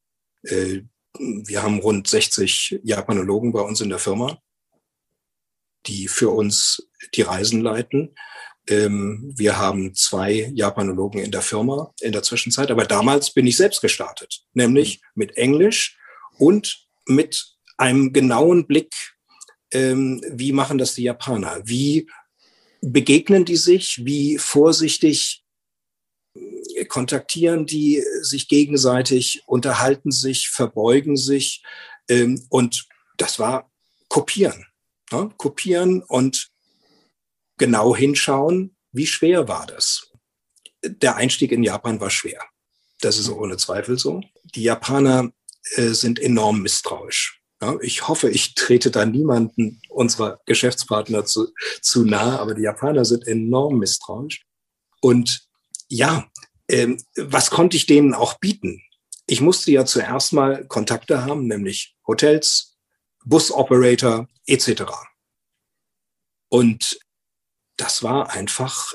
Äh, 0.42 0.82
wir 1.18 1.62
haben 1.62 1.80
rund 1.80 2.08
60 2.08 2.80
Japanologen 2.82 3.52
bei 3.52 3.60
uns 3.60 3.80
in 3.80 3.88
der 3.88 3.98
Firma, 3.98 4.38
die 5.86 6.08
für 6.08 6.30
uns 6.30 6.88
die 7.14 7.22
Reisen 7.22 7.60
leiten. 7.60 8.14
Ähm, 8.68 9.32
wir 9.36 9.58
haben 9.58 9.94
zwei 9.94 10.50
Japanologen 10.54 11.20
in 11.20 11.30
der 11.30 11.42
Firma 11.42 11.94
in 12.00 12.12
der 12.12 12.22
Zwischenzeit, 12.22 12.70
aber 12.70 12.84
damals 12.84 13.32
bin 13.32 13.46
ich 13.46 13.56
selbst 13.56 13.80
gestartet, 13.80 14.42
nämlich 14.54 15.00
mit 15.14 15.36
Englisch 15.36 15.98
und 16.38 16.86
mit 17.06 17.56
einem 17.76 18.12
genauen 18.12 18.66
Blick, 18.66 18.92
ähm, 19.72 20.22
wie 20.28 20.52
machen 20.52 20.78
das 20.78 20.94
die 20.94 21.04
Japaner? 21.04 21.60
Wie 21.64 22.08
begegnen 22.80 23.44
die 23.44 23.56
sich? 23.56 24.04
Wie 24.04 24.38
vorsichtig 24.38 25.44
äh, 26.34 26.84
kontaktieren 26.86 27.66
die 27.66 28.02
sich 28.22 28.48
gegenseitig, 28.48 29.42
unterhalten 29.46 30.10
sich, 30.10 30.48
verbeugen 30.48 31.16
sich 31.16 31.62
ähm, 32.08 32.44
und 32.48 32.86
das 33.16 33.38
war 33.38 33.70
kopieren. 34.08 34.66
Ne? 35.12 35.30
Kopieren 35.36 36.02
und 36.02 36.48
genau 37.58 37.94
hinschauen, 37.96 38.76
wie 38.92 39.06
schwer 39.06 39.48
war 39.48 39.66
das. 39.66 40.12
Der 40.84 41.16
Einstieg 41.16 41.52
in 41.52 41.62
Japan 41.62 42.00
war 42.00 42.10
schwer. 42.10 42.42
Das 43.00 43.18
ist 43.18 43.28
ohne 43.28 43.56
Zweifel 43.56 43.98
so. 43.98 44.22
Die 44.54 44.62
Japaner 44.62 45.32
äh, 45.74 45.88
sind 45.88 46.18
enorm 46.18 46.62
misstrauisch. 46.62 47.42
Ja, 47.60 47.76
ich 47.80 48.06
hoffe, 48.06 48.28
ich 48.28 48.54
trete 48.54 48.90
da 48.90 49.06
niemanden 49.06 49.80
unserer 49.88 50.40
Geschäftspartner 50.44 51.24
zu, 51.24 51.48
zu 51.80 52.04
nahe, 52.04 52.38
aber 52.38 52.54
die 52.54 52.62
Japaner 52.62 53.04
sind 53.04 53.26
enorm 53.26 53.78
misstrauisch. 53.78 54.42
Und 55.00 55.48
ja, 55.88 56.26
ähm, 56.68 57.02
was 57.16 57.50
konnte 57.50 57.76
ich 57.76 57.86
denen 57.86 58.12
auch 58.12 58.38
bieten? 58.38 58.82
Ich 59.26 59.40
musste 59.40 59.72
ja 59.72 59.84
zuerst 59.86 60.32
mal 60.32 60.66
Kontakte 60.66 61.24
haben, 61.24 61.46
nämlich 61.46 61.96
Hotels, 62.06 62.76
Busoperator 63.24 64.28
etc. 64.46 64.84
Und 66.48 66.98
das 67.76 68.02
war 68.02 68.30
einfach 68.30 68.94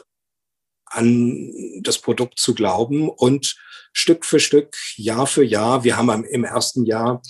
an 0.85 1.53
das 1.81 1.99
Produkt 1.99 2.39
zu 2.39 2.53
glauben 2.53 3.09
und 3.09 3.55
Stück 3.93 4.25
für 4.25 4.39
Stück, 4.39 4.75
Jahr 4.95 5.27
für 5.27 5.43
Jahr, 5.43 5.83
wir 5.83 5.97
haben 5.97 6.23
im 6.25 6.43
ersten 6.43 6.85
Jahr, 6.85 7.21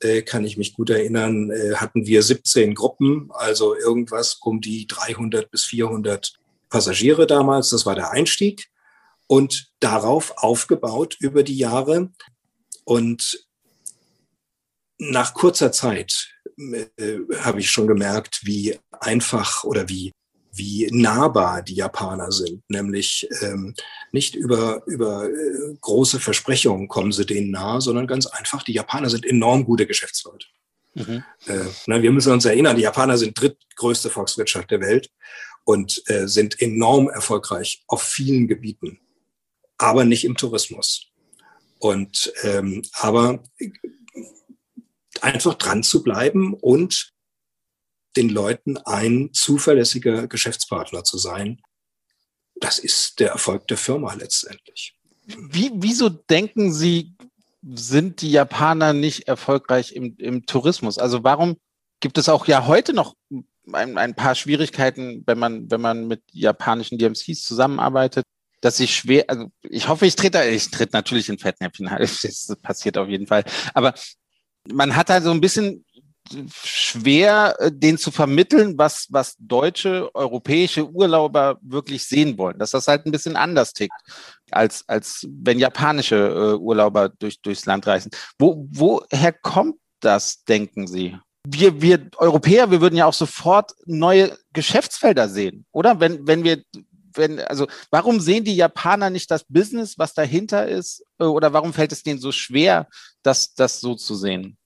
äh, 0.00 0.22
kann 0.22 0.44
ich 0.44 0.56
mich 0.56 0.74
gut 0.74 0.90
erinnern, 0.90 1.50
äh, 1.50 1.76
hatten 1.76 2.06
wir 2.06 2.22
17 2.22 2.74
Gruppen, 2.74 3.30
also 3.32 3.74
irgendwas 3.74 4.34
um 4.42 4.60
die 4.60 4.86
300 4.86 5.50
bis 5.50 5.64
400 5.64 6.34
Passagiere 6.68 7.26
damals, 7.26 7.70
das 7.70 7.86
war 7.86 7.94
der 7.94 8.10
Einstieg 8.10 8.68
und 9.26 9.72
darauf 9.80 10.34
aufgebaut 10.36 11.16
über 11.20 11.42
die 11.42 11.56
Jahre 11.56 12.12
und 12.84 13.46
nach 14.98 15.34
kurzer 15.34 15.72
Zeit 15.72 16.35
äh, 16.56 17.18
habe 17.40 17.60
ich 17.60 17.70
schon 17.70 17.86
gemerkt, 17.86 18.40
wie 18.44 18.78
einfach 19.00 19.64
oder 19.64 19.88
wie 19.88 20.12
wie 20.58 20.88
nahbar 20.90 21.62
die 21.62 21.74
Japaner 21.74 22.32
sind. 22.32 22.62
Nämlich 22.68 23.28
ähm, 23.42 23.74
nicht 24.12 24.34
über, 24.34 24.82
über 24.86 25.28
äh, 25.28 25.76
große 25.80 26.18
Versprechungen 26.18 26.88
kommen 26.88 27.12
sie 27.12 27.26
denen 27.26 27.50
nahe, 27.50 27.80
sondern 27.80 28.06
ganz 28.06 28.26
einfach, 28.26 28.62
die 28.62 28.72
Japaner 28.72 29.10
sind 29.10 29.26
enorm 29.26 29.64
gute 29.64 29.86
Geschäftsleute. 29.86 30.46
Mhm. 30.94 31.22
Äh, 31.46 31.64
na, 31.86 32.02
wir 32.02 32.10
müssen 32.10 32.32
uns 32.32 32.44
erinnern, 32.44 32.76
die 32.76 32.82
Japaner 32.82 33.18
sind 33.18 33.38
drittgrößte 33.38 34.08
Volkswirtschaft 34.10 34.70
der 34.70 34.80
Welt 34.80 35.10
und 35.64 36.02
äh, 36.06 36.26
sind 36.26 36.60
enorm 36.60 37.08
erfolgreich 37.08 37.84
auf 37.86 38.02
vielen 38.02 38.48
Gebieten, 38.48 38.98
aber 39.76 40.04
nicht 40.04 40.24
im 40.24 40.36
Tourismus. 40.36 41.08
Und 41.78 42.32
ähm, 42.42 42.82
aber 42.94 43.44
einfach 45.22 45.54
dran 45.54 45.82
zu 45.82 46.02
bleiben 46.02 46.54
und 46.54 47.12
den 48.16 48.28
Leuten 48.28 48.78
ein 48.78 49.30
zuverlässiger 49.32 50.26
Geschäftspartner 50.26 51.04
zu 51.04 51.18
sein. 51.18 51.60
Das 52.58 52.78
ist 52.78 53.20
der 53.20 53.30
Erfolg 53.30 53.68
der 53.68 53.76
Firma 53.76 54.14
letztendlich. 54.14 54.94
Wie, 55.26 55.70
wieso 55.74 56.08
denken 56.08 56.72
Sie, 56.72 57.14
sind 57.62 58.22
die 58.22 58.30
Japaner 58.30 58.92
nicht 58.92 59.28
erfolgreich 59.28 59.92
im, 59.92 60.16
im 60.18 60.46
Tourismus? 60.46 60.98
Also 60.98 61.24
warum 61.24 61.56
gibt 62.00 62.16
es 62.16 62.28
auch 62.28 62.46
ja 62.46 62.66
heute 62.66 62.92
noch 62.92 63.14
ein, 63.72 63.98
ein, 63.98 64.14
paar 64.14 64.34
Schwierigkeiten, 64.34 65.24
wenn 65.26 65.38
man, 65.38 65.70
wenn 65.70 65.80
man 65.80 66.06
mit 66.06 66.22
japanischen 66.32 66.98
DMCs 66.98 67.42
zusammenarbeitet, 67.42 68.24
dass 68.60 68.80
ich 68.80 68.94
schwer, 68.94 69.24
also 69.28 69.50
ich 69.62 69.88
hoffe, 69.88 70.06
ich 70.06 70.16
trete, 70.16 70.42
ich 70.44 70.70
trete 70.70 70.92
natürlich 70.92 71.28
in 71.28 71.38
Fettnäpfchen, 71.38 71.90
das 71.98 72.56
passiert 72.62 72.96
auf 72.96 73.08
jeden 73.08 73.26
Fall. 73.26 73.44
Aber 73.74 73.94
man 74.72 74.94
hat 74.96 75.08
da 75.08 75.20
so 75.20 75.30
ein 75.30 75.40
bisschen 75.40 75.84
schwer, 76.52 77.56
äh, 77.58 77.70
den 77.72 77.98
zu 77.98 78.10
vermitteln, 78.10 78.76
was, 78.78 79.06
was 79.10 79.36
deutsche, 79.38 80.14
europäische 80.14 80.88
Urlauber 80.88 81.58
wirklich 81.62 82.04
sehen 82.04 82.36
wollen. 82.38 82.58
Dass 82.58 82.72
das 82.72 82.88
halt 82.88 83.06
ein 83.06 83.12
bisschen 83.12 83.36
anders 83.36 83.72
tickt, 83.72 83.94
als, 84.50 84.88
als 84.88 85.26
wenn 85.30 85.58
japanische 85.58 86.16
äh, 86.16 86.54
Urlauber 86.56 87.08
durch, 87.08 87.40
durchs 87.40 87.66
Land 87.66 87.86
reisen. 87.86 88.10
Wo, 88.38 88.66
woher 88.70 89.32
kommt 89.32 89.76
das, 90.00 90.44
denken 90.44 90.86
Sie? 90.86 91.16
Wir, 91.48 91.80
wir 91.80 92.10
Europäer, 92.16 92.70
wir 92.70 92.80
würden 92.80 92.96
ja 92.96 93.06
auch 93.06 93.14
sofort 93.14 93.72
neue 93.84 94.36
Geschäftsfelder 94.52 95.28
sehen, 95.28 95.64
oder? 95.70 96.00
Wenn, 96.00 96.26
wenn 96.26 96.42
wir, 96.42 96.62
wenn, 97.16 97.40
also 97.40 97.66
warum 97.90 98.20
sehen 98.20 98.44
die 98.44 98.56
Japaner 98.56 99.10
nicht 99.10 99.30
das 99.30 99.44
Business, 99.44 99.98
was 99.98 100.14
dahinter 100.14 100.68
ist? 100.68 101.04
Äh, 101.18 101.24
oder 101.24 101.52
warum 101.52 101.72
fällt 101.72 101.92
es 101.92 102.02
denen 102.02 102.20
so 102.20 102.32
schwer, 102.32 102.88
das, 103.22 103.54
das 103.54 103.80
so 103.80 103.94
zu 103.94 104.14
sehen? 104.14 104.58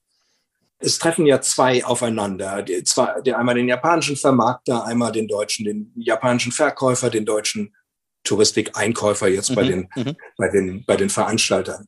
es 0.81 0.97
treffen 0.97 1.25
ja 1.25 1.39
zwei 1.41 1.85
aufeinander. 1.85 2.63
Die, 2.63 2.83
zwei, 2.83 3.21
die, 3.21 3.33
einmal 3.33 3.55
den 3.55 3.67
japanischen 3.67 4.17
Vermarkter, 4.17 4.83
einmal 4.83 5.11
den 5.11 5.27
deutschen, 5.27 5.65
den 5.65 5.93
japanischen 5.95 6.51
Verkäufer, 6.51 7.09
den 7.09 7.25
deutschen 7.25 7.75
Touristikeinkäufer 8.23 9.27
jetzt 9.27 9.51
mhm, 9.51 9.55
bei, 9.55 9.63
den, 9.63 9.89
mhm. 9.95 10.15
bei, 10.37 10.49
den, 10.49 10.85
bei 10.85 10.95
den 10.97 11.09
Veranstaltern. 11.09 11.87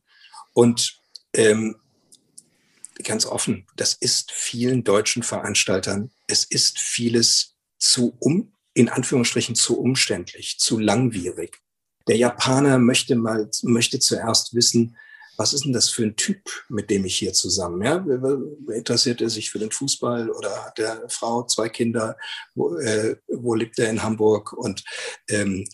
Und 0.52 1.00
ähm, 1.34 1.76
ganz 3.02 3.26
offen, 3.26 3.66
das 3.76 3.94
ist 3.94 4.30
vielen 4.30 4.84
deutschen 4.84 5.22
Veranstaltern, 5.22 6.10
es 6.28 6.44
ist 6.44 6.78
vieles 6.78 7.56
zu 7.78 8.16
um, 8.20 8.53
in 8.74 8.88
Anführungsstrichen 8.88 9.54
zu 9.54 9.80
umständlich, 9.80 10.58
zu 10.58 10.78
langwierig. 10.78 11.60
Der 12.06 12.16
Japaner 12.16 12.78
möchte 12.78 13.16
mal, 13.16 13.48
möchte 13.62 13.98
zuerst 13.98 14.54
wissen, 14.54 14.96
was 15.36 15.52
ist 15.52 15.64
denn 15.64 15.72
das 15.72 15.88
für 15.88 16.04
ein 16.04 16.16
Typ, 16.16 16.38
mit 16.68 16.90
dem 16.90 17.04
ich 17.04 17.16
hier 17.16 17.32
zusammen? 17.32 17.82
Ja? 17.82 18.04
Interessiert 18.72 19.20
er 19.20 19.30
sich 19.30 19.50
für 19.50 19.58
den 19.58 19.70
Fußball 19.70 20.30
oder 20.30 20.64
hat 20.64 20.78
der 20.78 21.08
Frau 21.08 21.44
zwei 21.44 21.68
Kinder? 21.68 22.16
Wo, 22.54 22.76
äh, 22.76 23.16
wo 23.28 23.54
lebt 23.54 23.78
er 23.78 23.90
in 23.90 24.02
Hamburg? 24.02 24.52
Und 24.52 24.84
ähm, 25.28 25.66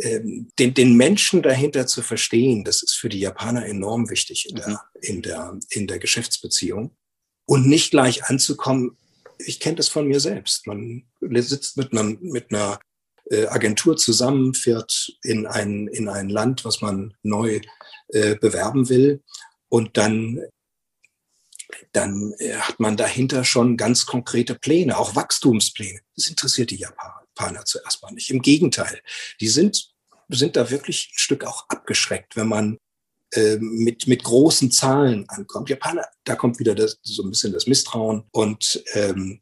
ähm, 0.00 0.50
den, 0.58 0.74
den 0.74 0.96
Menschen 0.96 1.42
dahinter 1.42 1.86
zu 1.86 2.02
verstehen, 2.02 2.64
das 2.64 2.82
ist 2.82 2.94
für 2.94 3.08
die 3.08 3.20
Japaner 3.20 3.66
enorm 3.66 4.10
wichtig 4.10 4.48
in 4.48 4.56
der, 4.56 4.68
mhm. 4.68 4.78
in 5.00 5.22
der, 5.22 5.58
in 5.70 5.86
der 5.86 5.98
Geschäftsbeziehung. 5.98 6.96
Und 7.46 7.68
nicht 7.68 7.90
gleich 7.90 8.24
anzukommen, 8.24 8.96
ich 9.46 9.60
kenne 9.60 9.76
das 9.76 9.88
von 9.88 10.06
mir 10.06 10.20
selbst. 10.20 10.66
Man 10.66 11.04
sitzt 11.20 11.76
mit 11.76 11.92
einer, 11.92 12.04
mit 12.04 12.52
einer 12.52 12.80
äh, 13.30 13.46
Agentur 13.46 13.96
zusammen, 13.96 14.54
fährt 14.54 15.16
in 15.22 15.46
ein, 15.46 15.88
in 15.88 16.08
ein 16.08 16.28
Land, 16.28 16.64
was 16.64 16.80
man 16.80 17.14
neu 17.22 17.60
äh, 18.08 18.36
bewerben 18.36 18.88
will. 18.88 19.22
Und 19.68 19.96
dann, 19.96 20.40
dann 21.92 22.34
äh, 22.38 22.54
hat 22.56 22.80
man 22.80 22.96
dahinter 22.96 23.44
schon 23.44 23.76
ganz 23.76 24.06
konkrete 24.06 24.54
Pläne, 24.54 24.98
auch 24.98 25.16
Wachstumspläne. 25.16 26.00
Das 26.16 26.28
interessiert 26.28 26.70
die 26.70 26.76
Japaner 26.76 27.64
zuerst 27.64 28.02
mal 28.02 28.12
nicht. 28.12 28.30
Im 28.30 28.42
Gegenteil, 28.42 29.00
die 29.40 29.48
sind, 29.48 29.90
sind 30.28 30.56
da 30.56 30.70
wirklich 30.70 31.10
ein 31.12 31.18
Stück 31.18 31.44
auch 31.44 31.68
abgeschreckt, 31.68 32.36
wenn 32.36 32.48
man 32.48 32.78
äh, 33.34 33.56
mit, 33.58 34.06
mit 34.06 34.24
großen 34.24 34.70
Zahlen 34.70 35.24
ankommt. 35.28 35.68
Japaner, 35.68 36.06
da 36.24 36.36
kommt 36.36 36.58
wieder 36.58 36.74
das, 36.74 36.98
so 37.02 37.22
ein 37.22 37.30
bisschen 37.30 37.52
das 37.52 37.66
Misstrauen. 37.66 38.24
Und 38.32 38.82
ähm, 38.94 39.40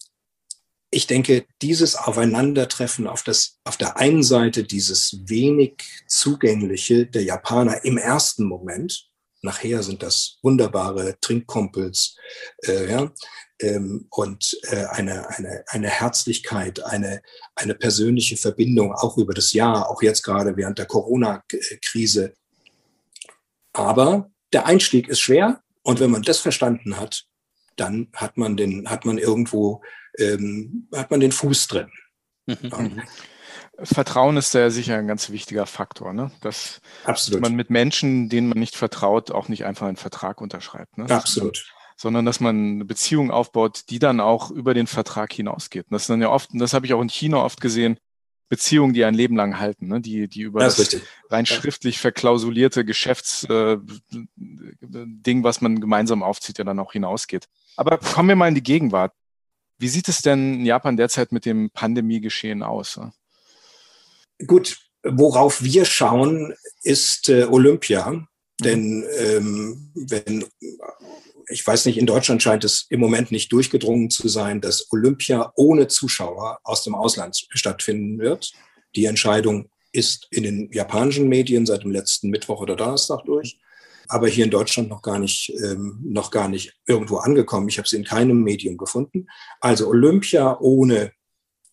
ich 0.90 1.06
denke, 1.06 1.46
dieses 1.62 1.96
Aufeinandertreffen 1.96 3.06
auf, 3.06 3.22
das, 3.22 3.58
auf 3.64 3.76
der 3.76 3.96
einen 3.96 4.22
Seite 4.22 4.64
dieses 4.64 5.18
wenig 5.26 5.82
zugängliche 6.06 7.06
der 7.06 7.24
Japaner 7.24 7.84
im 7.84 7.96
ersten 7.96 8.44
Moment, 8.44 9.08
nachher 9.40 9.82
sind 9.82 10.02
das 10.02 10.38
wunderbare 10.42 11.16
Trinkkumpels, 11.20 12.16
äh, 12.64 12.90
ja, 12.90 13.12
ähm, 13.60 14.06
und 14.10 14.58
äh, 14.64 14.84
eine, 14.86 15.28
eine, 15.30 15.64
eine 15.68 15.88
Herzlichkeit, 15.88 16.84
eine, 16.84 17.22
eine 17.54 17.74
persönliche 17.74 18.36
Verbindung, 18.36 18.92
auch 18.92 19.16
über 19.18 19.34
das 19.34 19.52
Jahr, 19.52 19.88
auch 19.88 20.02
jetzt 20.02 20.22
gerade 20.22 20.56
während 20.56 20.78
der 20.78 20.86
Corona-Krise. 20.86 22.34
Aber 23.72 24.30
der 24.52 24.66
Einstieg 24.66 25.08
ist 25.08 25.20
schwer 25.20 25.62
und 25.82 26.00
wenn 26.00 26.10
man 26.10 26.22
das 26.22 26.38
verstanden 26.38 26.98
hat, 26.98 27.24
dann 27.76 28.08
hat 28.14 28.36
man 28.36 28.56
den, 28.56 28.88
hat 28.88 29.04
man 29.04 29.18
irgendwo, 29.18 29.82
ähm, 30.18 30.88
hat 30.94 31.10
man 31.10 31.20
den 31.20 31.32
Fuß 31.32 31.68
drin. 31.68 31.90
Mhm. 32.46 32.58
Ja. 32.62 33.02
Vertrauen 33.84 34.36
ist 34.36 34.52
ja 34.54 34.70
sicher 34.70 34.96
ein 34.96 35.08
ganz 35.08 35.30
wichtiger 35.30 35.66
Faktor, 35.66 36.12
ne? 36.12 36.30
Dass, 36.40 36.80
Absolut. 37.04 37.40
man 37.40 37.54
mit 37.54 37.70
Menschen, 37.70 38.28
denen 38.28 38.48
man 38.48 38.58
nicht 38.58 38.76
vertraut, 38.76 39.30
auch 39.30 39.48
nicht 39.48 39.64
einfach 39.64 39.86
einen 39.86 39.96
Vertrag 39.96 40.40
unterschreibt. 40.40 40.98
Ne? 40.98 41.08
Absolut. 41.08 41.64
Sondern 41.96 42.26
dass 42.26 42.40
man 42.40 42.74
eine 42.74 42.84
Beziehung 42.84 43.30
aufbaut, 43.30 43.84
die 43.88 43.98
dann 43.98 44.20
auch 44.20 44.50
über 44.50 44.74
den 44.74 44.86
Vertrag 44.86 45.32
hinausgeht. 45.32 45.86
Und 45.86 45.92
das 45.92 46.02
ist 46.02 46.10
dann 46.10 46.20
ja 46.20 46.30
oft, 46.30 46.52
und 46.52 46.58
das 46.58 46.74
habe 46.74 46.84
ich 46.86 46.94
auch 46.94 47.00
in 47.00 47.08
China 47.08 47.42
oft 47.42 47.60
gesehen, 47.60 47.98
Beziehungen, 48.52 48.92
die 48.92 49.02
ein 49.06 49.14
Leben 49.14 49.34
lang 49.34 49.58
halten, 49.58 49.88
ne? 49.88 50.02
die, 50.02 50.28
die 50.28 50.42
über 50.42 50.60
das, 50.60 50.76
das 50.76 51.00
rein 51.30 51.46
schriftlich 51.46 51.98
verklausulierte 51.98 52.84
Geschäftsding, 52.84 53.80
äh, 54.28 55.42
was 55.42 55.62
man 55.62 55.80
gemeinsam 55.80 56.22
aufzieht, 56.22 56.58
ja 56.58 56.64
dann 56.64 56.78
auch 56.78 56.92
hinausgeht. 56.92 57.48
Aber 57.76 57.96
kommen 57.96 58.28
wir 58.28 58.36
mal 58.36 58.48
in 58.48 58.54
die 58.54 58.62
Gegenwart. 58.62 59.14
Wie 59.78 59.88
sieht 59.88 60.06
es 60.06 60.20
denn 60.20 60.56
in 60.56 60.66
Japan 60.66 60.98
derzeit 60.98 61.32
mit 61.32 61.46
dem 61.46 61.70
Pandemiegeschehen 61.70 62.62
aus? 62.62 63.00
Gut, 64.46 64.82
worauf 65.02 65.62
wir 65.62 65.86
schauen, 65.86 66.54
ist 66.82 67.30
äh, 67.30 67.44
Olympia. 67.44 68.10
Mhm. 68.10 68.28
Denn 68.60 69.06
ähm, 69.16 69.92
wenn, 69.94 70.44
ich 71.52 71.66
weiß 71.66 71.86
nicht, 71.86 71.98
in 71.98 72.06
Deutschland 72.06 72.42
scheint 72.42 72.64
es 72.64 72.86
im 72.90 73.00
Moment 73.00 73.30
nicht 73.30 73.52
durchgedrungen 73.52 74.10
zu 74.10 74.28
sein, 74.28 74.60
dass 74.60 74.90
Olympia 74.90 75.52
ohne 75.56 75.88
Zuschauer 75.88 76.58
aus 76.64 76.82
dem 76.84 76.94
Ausland 76.94 77.46
stattfinden 77.50 78.18
wird. 78.18 78.52
Die 78.96 79.04
Entscheidung 79.04 79.70
ist 79.92 80.26
in 80.30 80.42
den 80.42 80.72
japanischen 80.72 81.28
Medien 81.28 81.66
seit 81.66 81.84
dem 81.84 81.90
letzten 81.90 82.30
Mittwoch 82.30 82.60
oder 82.60 82.76
Donnerstag 82.76 83.24
durch 83.24 83.58
aber 84.12 84.28
hier 84.28 84.44
in 84.44 84.50
Deutschland 84.50 84.90
noch 84.90 85.00
gar 85.00 85.18
nicht, 85.18 85.54
ähm, 85.62 85.98
noch 86.04 86.30
gar 86.30 86.48
nicht 86.48 86.74
irgendwo 86.86 87.16
angekommen. 87.16 87.68
Ich 87.68 87.78
habe 87.78 87.88
sie 87.88 87.96
in 87.96 88.04
keinem 88.04 88.42
Medium 88.42 88.76
gefunden. 88.76 89.26
Also 89.60 89.88
Olympia 89.88 90.58
ohne 90.60 91.12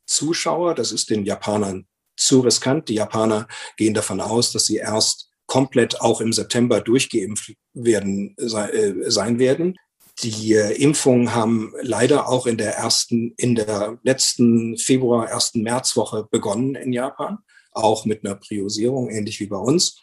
Zuschauer, 0.05 0.73
das 0.73 0.93
ist 0.93 1.09
den 1.09 1.25
Japanern 1.25 1.85
zu 2.15 2.39
riskant. 2.39 2.87
Die 2.87 2.95
Japaner 2.95 3.47
gehen 3.75 3.93
davon 3.93 4.21
aus, 4.21 4.53
dass 4.53 4.65
sie 4.65 4.77
erst 4.77 5.28
komplett 5.49 5.99
auch 5.99 6.21
im 6.21 6.31
September 6.31 6.79
durchgeimpft 6.79 7.55
werden, 7.73 8.37
äh, 8.37 9.09
sein 9.09 9.39
werden. 9.39 9.75
Die 10.21 10.53
äh, 10.53 10.73
Impfungen 10.81 11.33
haben 11.33 11.73
leider 11.81 12.29
auch 12.29 12.45
in 12.45 12.57
der 12.57 12.75
ersten, 12.75 13.33
in 13.35 13.55
der 13.55 13.97
letzten 14.03 14.77
Februar, 14.77 15.27
ersten 15.27 15.63
Märzwoche 15.63 16.27
begonnen 16.29 16.75
in 16.75 16.93
Japan, 16.93 17.39
auch 17.71 18.05
mit 18.05 18.23
einer 18.23 18.35
Priorisierung, 18.35 19.09
ähnlich 19.09 19.39
wie 19.39 19.47
bei 19.47 19.57
uns. 19.57 20.01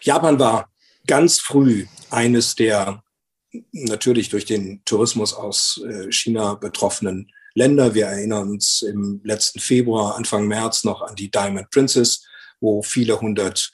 Japan 0.00 0.38
war 0.38 0.70
ganz 1.06 1.40
früh 1.40 1.86
eines 2.10 2.54
der 2.54 3.02
natürlich 3.72 4.28
durch 4.28 4.44
den 4.44 4.82
Tourismus 4.84 5.34
aus 5.34 5.82
äh, 5.88 6.10
China 6.12 6.54
betroffenen 6.54 7.32
Länder. 7.54 7.94
Wir 7.94 8.06
erinnern 8.06 8.48
uns 8.50 8.82
im 8.82 9.20
letzten 9.24 9.58
Februar, 9.58 10.16
Anfang 10.16 10.46
März 10.46 10.84
noch 10.84 11.02
an 11.02 11.16
die 11.16 11.30
Diamond 11.30 11.70
Princess, 11.70 12.24
wo 12.60 12.82
viele 12.82 13.20
hundert 13.20 13.72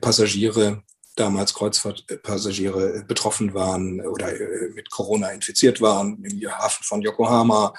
Passagiere, 0.00 0.82
damals 1.16 1.54
Kreuzfahrtpassagiere, 1.54 3.04
betroffen 3.06 3.54
waren 3.54 4.00
oder 4.00 4.32
äh, 4.32 4.70
mit 4.74 4.90
Corona 4.90 5.30
infiziert 5.30 5.80
waren 5.80 6.22
im 6.24 6.50
Hafen 6.50 6.84
von 6.84 7.02
Yokohama 7.02 7.74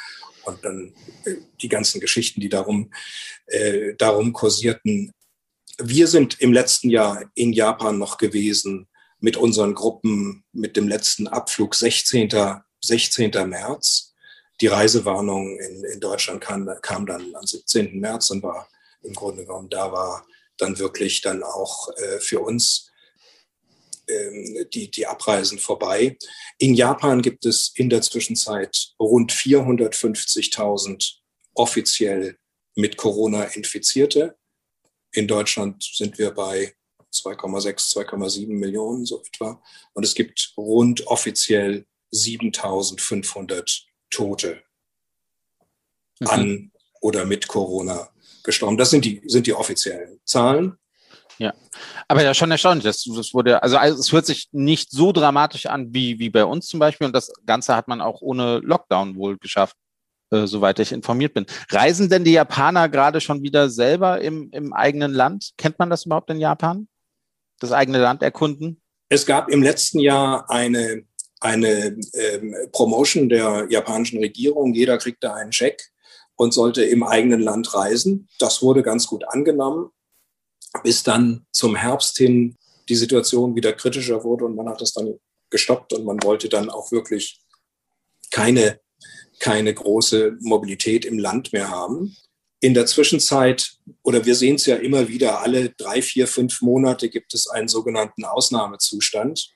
und 0.45 0.63
dann 0.63 0.93
die 1.61 1.67
ganzen 1.67 1.99
Geschichten, 1.99 2.39
die 2.39 2.47
darum, 2.47 2.89
darum 3.97 4.31
kursierten. 4.31 5.11
Wir 5.77 6.07
sind 6.07 6.39
im 6.39 6.53
letzten 6.53 6.89
Jahr 6.89 7.25
in 7.35 7.51
Japan 7.51 7.97
noch 7.97 8.17
gewesen 8.17 8.87
mit 9.19 9.35
unseren 9.35 9.73
Gruppen 9.73 10.45
mit 10.53 10.77
dem 10.77 10.87
letzten 10.87 11.27
Abflug 11.27 11.75
16. 11.75 12.29
16. 12.83 13.31
März. 13.49 14.13
Die 14.61 14.67
Reisewarnung 14.67 15.59
in, 15.59 15.83
in 15.83 15.99
Deutschland 15.99 16.41
kam, 16.41 16.69
kam 16.81 17.05
dann 17.05 17.35
am 17.35 17.45
17. 17.45 17.99
März 17.99 18.31
und 18.31 18.43
war 18.43 18.67
im 19.03 19.13
Grunde 19.13 19.43
genommen, 19.43 19.69
da 19.69 19.91
war 19.91 20.25
dann 20.57 20.79
wirklich 20.79 21.21
dann 21.21 21.43
auch 21.43 21.89
äh, 21.97 22.19
für 22.19 22.39
uns 22.39 22.91
ähm, 24.07 24.65
die, 24.73 24.89
die 24.89 25.05
Abreisen 25.05 25.59
vorbei. 25.59 26.17
In 26.57 26.73
Japan 26.73 27.21
gibt 27.21 27.45
es 27.45 27.71
in 27.75 27.89
der 27.89 28.01
Zwischenzeit 28.01 28.93
rund 28.99 29.31
450.000 29.31 31.15
offiziell 31.53 32.37
mit 32.75 32.97
Corona 32.97 33.43
Infizierte. 33.43 34.37
In 35.11 35.27
Deutschland 35.27 35.83
sind 35.83 36.17
wir 36.17 36.31
bei 36.31 36.75
2,6, 37.13 37.93
2,7 37.97 38.47
Millionen 38.47 39.05
so 39.05 39.21
etwa. 39.21 39.61
Und 39.93 40.03
es 40.03 40.13
gibt 40.13 40.53
rund 40.55 41.05
offiziell 41.07 41.85
7500 42.11 43.87
Tote 44.09 44.63
mhm. 46.19 46.27
an 46.27 46.71
oder 47.01 47.25
mit 47.25 47.47
Corona 47.47 48.09
gestorben. 48.47 48.77
Das 48.77 48.89
sind 48.89 49.05
die, 49.05 49.21
sind 49.27 49.45
die 49.45 49.53
offiziellen 49.53 50.19
Zahlen. 50.25 50.77
Ja, 51.37 51.53
aber 52.07 52.23
ja 52.23 52.33
schon 52.33 52.49
erstaunlich. 52.49 52.83
Das, 52.83 53.03
das 53.03 53.31
wurde, 53.35 53.61
also, 53.61 53.77
also 53.77 53.99
es 53.99 54.11
hört 54.11 54.25
sich 54.25 54.47
nicht 54.51 54.89
so 54.89 55.11
dramatisch 55.11 55.67
an 55.67 55.93
wie, 55.93 56.17
wie 56.17 56.31
bei 56.31 56.43
uns 56.43 56.65
zum 56.65 56.79
Beispiel. 56.79 57.05
Und 57.05 57.15
das 57.15 57.31
Ganze 57.45 57.75
hat 57.75 57.87
man 57.87 58.01
auch 58.01 58.21
ohne 58.21 58.57
Lockdown 58.57 59.15
wohl 59.15 59.37
geschafft. 59.37 59.75
Äh, 60.29 60.45
soweit 60.45 60.77
ich 60.79 60.91
informiert 60.91 61.33
bin. 61.33 61.45
Reisen 61.69 62.09
denn 62.09 62.25
die 62.25 62.33
Japaner 62.33 62.89
gerade 62.89 63.21
schon 63.21 63.43
wieder 63.43 63.69
selber 63.69 64.19
im, 64.19 64.49
im 64.51 64.73
eigenen 64.73 65.13
Land? 65.13 65.51
Kennt 65.57 65.79
man 65.79 65.89
das 65.89 66.05
überhaupt 66.05 66.29
in 66.29 66.41
Japan? 66.41 66.89
Das 67.59 67.71
eigene 67.71 67.99
Land 67.99 68.21
erkunden? 68.23 68.81
Es 69.07 69.25
gab 69.25 69.49
im 69.49 69.63
letzten 69.63 69.99
Jahr 69.99 70.49
eine, 70.49 71.05
eine 71.39 71.97
ähm, 72.13 72.55
Promotion 72.73 73.29
der 73.29 73.67
japanischen 73.69 74.19
Regierung. 74.19 74.73
Jeder 74.73 74.97
kriegte 74.97 75.33
einen 75.33 75.53
Scheck 75.53 75.81
und 76.37 76.53
sollte 76.53 76.83
im 76.83 77.03
eigenen 77.03 77.41
Land 77.41 77.73
reisen. 77.73 78.29
Das 78.39 78.61
wurde 78.61 78.83
ganz 78.83 79.07
gut 79.07 79.23
angenommen, 79.27 79.91
bis 80.83 81.03
dann 81.03 81.45
zum 81.51 81.75
Herbst 81.75 82.17
hin 82.17 82.55
die 82.87 82.95
Situation 82.95 83.55
wieder 83.55 83.73
kritischer 83.73 84.23
wurde 84.23 84.45
und 84.45 84.55
man 84.55 84.69
hat 84.69 84.79
das 84.79 84.93
dann 84.93 85.19
gestoppt 85.49 85.93
und 85.93 86.05
man 86.05 86.23
wollte 86.23 86.47
dann 86.47 86.69
auch 86.69 86.91
wirklich 86.91 87.41
keine 88.31 88.79
keine 89.39 89.73
große 89.73 90.37
Mobilität 90.41 91.05
im 91.05 91.19
Land 91.19 91.53
mehr 91.53 91.69
haben. 91.69 92.15
In 92.59 92.73
der 92.73 92.87
Zwischenzeit, 92.87 93.73
oder 94.03 94.25
wir 94.25 94.35
sehen 94.35 94.55
es 94.55 94.65
ja 94.65 94.77
immer 94.77 95.07
wieder, 95.07 95.41
alle 95.41 95.69
drei, 95.69 96.01
vier, 96.01 96.27
fünf 96.27 96.61
Monate 96.61 97.09
gibt 97.09 97.33
es 97.33 97.47
einen 97.47 97.67
sogenannten 97.67 98.25
Ausnahmezustand, 98.25 99.51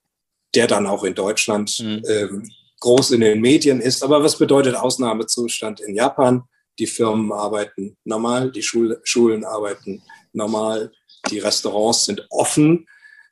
der 0.54 0.68
dann 0.68 0.86
auch 0.86 1.04
in 1.04 1.16
Deutschland 1.16 1.80
mhm. 1.80 2.04
ähm, 2.08 2.52
groß 2.80 3.12
in 3.12 3.22
den 3.22 3.42
Medien 3.42 3.82
ist. 3.82 4.04
Aber 4.04 4.24
was 4.24 4.38
bedeutet 4.38 4.76
Ausnahmezustand 4.76 5.80
in 5.80 5.96
Japan? 5.96 6.44
Die 6.80 6.88
Firmen 6.88 7.32
arbeiten 7.32 7.98
normal, 8.04 8.52
die 8.52 8.64
Schul 8.64 9.00
Schulen 9.04 9.44
arbeiten 9.44 10.02
normal, 10.34 10.92
die 11.30 11.40
Restaurants 11.40 12.06
sind 12.06 12.26
offen. 12.30 12.88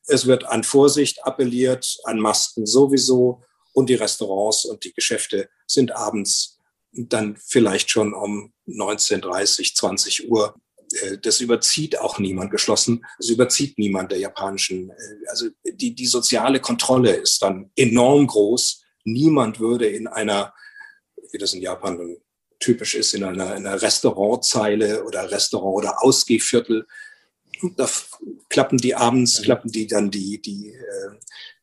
Es 0.08 0.26
wird 0.26 0.46
an 0.46 0.64
Vorsicht 0.64 1.26
appelliert, 1.26 1.98
an 2.04 2.20
Masken 2.20 2.66
sowieso 2.66 3.44
und 3.74 3.90
die 3.90 3.96
Restaurants 3.96 4.66
und 4.66 4.84
die 4.84 4.94
Geschäfte 4.94 5.50
sind 5.68 5.92
abends 5.96 6.60
dann 6.92 7.38
vielleicht 7.38 7.90
schon 7.90 8.14
um 8.14 8.52
19.30, 8.68 9.76
20 9.76 10.30
Uhr. 10.30 10.56
Äh, 11.02 11.18
das 11.20 11.42
überzieht 11.42 12.00
auch 12.00 12.20
niemand 12.20 12.52
geschlossen. 12.52 13.06
Das 13.18 13.30
überzieht 13.30 13.78
niemand 13.78 14.12
der 14.12 14.20
japanischen. 14.20 14.90
Äh, 14.90 15.28
also 15.30 15.50
die, 15.64 15.94
die 15.94 16.08
soziale 16.08 16.60
Kontrolle 16.60 17.16
ist 17.16 17.42
dann 17.42 17.72
enorm 17.76 18.28
groß. 18.28 18.84
Niemand 19.06 19.60
würde 19.60 19.88
in 19.88 20.08
einer, 20.08 20.54
wie 21.32 21.38
das 21.38 21.54
in 21.54 21.62
Japan 21.62 22.18
typisch 22.60 22.96
ist 22.96 23.14
in 23.14 23.24
einer, 23.24 23.54
einer 23.54 23.82
Restaurantzeile 23.82 25.04
oder 25.04 25.32
Restaurant- 25.32 25.78
oder 25.78 26.04
Ausgehviertel. 26.04 26.86
Da 27.76 27.90
klappen 28.50 28.78
die 28.78 28.96
abends, 28.96 29.40
mhm. 29.40 29.44
klappen 29.44 29.72
die 29.72 29.88
dann 29.88 30.12
die, 30.12 30.42
die, 30.42 30.74
äh, 30.74 31.18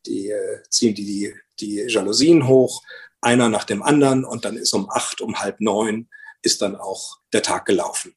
die, 0.05 0.29
äh, 0.29 0.63
ziehen 0.69 0.95
die, 0.95 1.05
die, 1.05 1.33
die 1.59 1.75
Jalousien 1.87 2.47
hoch, 2.47 2.83
einer 3.21 3.49
nach 3.49 3.63
dem 3.63 3.81
anderen 3.81 4.25
und 4.25 4.45
dann 4.45 4.57
ist 4.57 4.73
um 4.73 4.89
acht, 4.89 5.21
um 5.21 5.39
halb 5.39 5.59
neun 5.59 6.07
ist 6.41 6.61
dann 6.61 6.75
auch 6.75 7.19
der 7.33 7.41
Tag 7.41 7.65
gelaufen. 7.65 8.15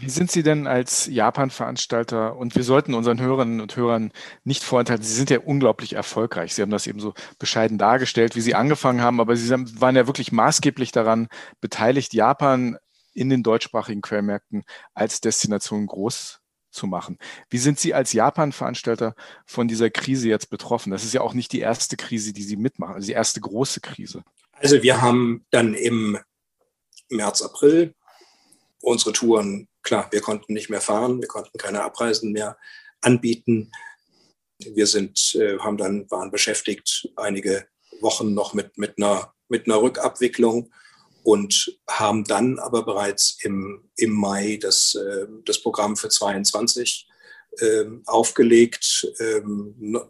Wie 0.00 0.08
sind 0.08 0.30
Sie 0.30 0.42
denn 0.42 0.66
als 0.66 1.06
Japan-Veranstalter? 1.06 2.36
Und 2.36 2.56
wir 2.56 2.64
sollten 2.64 2.94
unseren 2.94 3.20
Hörerinnen 3.20 3.60
und 3.60 3.76
Hörern 3.76 4.12
nicht 4.44 4.64
vorenthalten, 4.64 5.04
Sie 5.04 5.14
sind 5.14 5.28
ja 5.28 5.40
unglaublich 5.40 5.92
erfolgreich. 5.92 6.54
Sie 6.54 6.62
haben 6.62 6.70
das 6.70 6.86
eben 6.86 7.00
so 7.00 7.12
bescheiden 7.38 7.76
dargestellt, 7.76 8.34
wie 8.34 8.40
Sie 8.40 8.54
angefangen 8.54 9.02
haben, 9.02 9.20
aber 9.20 9.36
Sie 9.36 9.50
waren 9.50 9.96
ja 9.96 10.06
wirklich 10.06 10.32
maßgeblich 10.32 10.90
daran 10.90 11.28
beteiligt, 11.60 12.14
Japan 12.14 12.78
in 13.12 13.28
den 13.28 13.42
deutschsprachigen 13.42 14.00
Quellmärkten 14.00 14.64
als 14.94 15.20
Destination 15.20 15.86
groß 15.86 16.40
zu 16.70 16.86
machen. 16.86 17.18
Wie 17.50 17.58
sind 17.58 17.78
Sie 17.78 17.92
als 17.92 18.14
Japan-Veranstalter 18.14 19.14
von 19.44 19.68
dieser 19.68 19.90
Krise 19.90 20.28
jetzt 20.28 20.48
betroffen? 20.48 20.92
Das 20.92 21.04
ist 21.04 21.12
ja 21.12 21.20
auch 21.20 21.34
nicht 21.34 21.52
die 21.52 21.60
erste 21.60 21.98
Krise, 21.98 22.32
die 22.32 22.44
Sie 22.44 22.56
mitmachen, 22.56 22.94
also 22.94 23.06
die 23.06 23.12
erste 23.12 23.40
große 23.40 23.80
Krise. 23.80 24.22
Also 24.52 24.82
wir 24.82 25.02
haben 25.02 25.44
dann 25.50 25.74
im 25.74 26.18
März, 27.10 27.42
April 27.42 27.94
unsere 28.82 29.12
Touren 29.12 29.68
klar, 29.82 30.08
wir 30.10 30.20
konnten 30.20 30.52
nicht 30.52 30.70
mehr 30.70 30.80
fahren, 30.80 31.20
wir 31.20 31.28
konnten 31.28 31.58
keine 31.58 31.82
Abreisen 31.82 32.32
mehr 32.32 32.56
anbieten. 33.00 33.70
Wir 34.58 34.86
sind, 34.86 35.34
äh, 35.34 35.58
haben 35.58 35.76
dann, 35.76 36.10
waren 36.10 36.30
beschäftigt 36.30 37.08
einige 37.16 37.66
Wochen 38.00 38.34
noch 38.34 38.54
mit, 38.54 38.76
mit, 38.78 38.98
einer, 38.98 39.34
mit 39.48 39.66
einer 39.66 39.80
Rückabwicklung 39.80 40.72
und 41.22 41.78
haben 41.88 42.24
dann 42.24 42.58
aber 42.58 42.84
bereits 42.84 43.38
im, 43.42 43.90
im 43.96 44.12
Mai 44.12 44.58
das, 44.60 44.94
äh, 44.94 45.26
das 45.44 45.62
Programm 45.62 45.96
für 45.96 46.08
22 46.08 47.08
äh, 47.58 47.84
aufgelegt, 48.06 49.08
äh, 49.18 49.40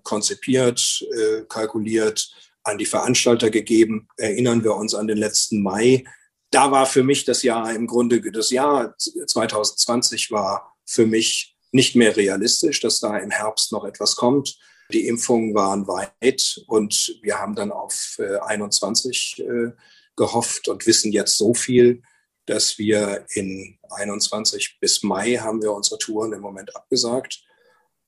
konzipiert, 0.03 1.05
äh, 1.17 1.43
kalkuliert, 1.49 2.33
an 2.63 2.79
die 2.79 2.87
Veranstalter 2.87 3.51
gegeben. 3.51 4.09
Erinnern 4.17 4.63
wir 4.63 4.75
uns 4.75 4.95
an 4.95 5.07
den 5.07 5.17
letzten 5.17 5.63
Mai, 5.63 6.05
da 6.51 6.71
war 6.71 6.87
für 6.87 7.03
mich 7.03 7.25
das 7.25 7.43
Jahr 7.43 7.73
im 7.75 7.87
Grunde, 7.87 8.21
das 8.33 8.51
Jahr 8.51 8.97
2020 8.99 10.31
war 10.31 10.77
für 10.85 11.07
mich 11.07 11.57
nicht 11.73 11.95
mehr 11.95 12.17
realistisch, 12.17 12.81
dass 12.81 13.01
da 13.01 13.17
im 13.19 13.31
Herbst 13.31 13.73
noch 13.73 13.85
etwas 13.85 14.17
kommt. 14.17 14.59
Die 14.93 15.07
Impfungen 15.07 15.55
waren 15.55 15.87
weit 15.87 16.61
und 16.67 17.17
wir 17.23 17.39
haben 17.39 17.55
dann 17.55 17.71
auf 17.71 18.19
21 18.19 19.39
äh, 19.39 19.43
äh, 19.43 19.73
gehofft 20.17 20.67
und 20.67 20.87
wissen 20.87 21.13
jetzt 21.13 21.37
so 21.37 21.55
viel, 21.55 22.03
dass 22.47 22.79
wir 22.79 23.25
in 23.31 23.79
21 23.91 24.79
bis 24.81 25.05
Mai 25.05 25.37
haben 25.37 25.63
wir 25.63 25.73
unsere 25.73 25.99
Touren 25.99 26.33
im 26.33 26.41
Moment 26.41 26.75
abgesagt. 26.75 27.45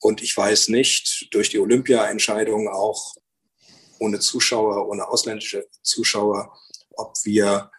Und 0.01 0.21
ich 0.21 0.37
weiß 0.37 0.69
nicht, 0.69 1.29
durch 1.31 1.49
die 1.51 1.61
Olympia-Entscheidung 1.61 2.69
auch 2.69 3.15
ohne 4.01 4.19
Zuschauer, 4.19 4.89
ohne 4.89 5.07
ausländische 5.07 5.69
Zuschauer, 5.83 6.53
ob 6.97 7.15
wir 7.23 7.71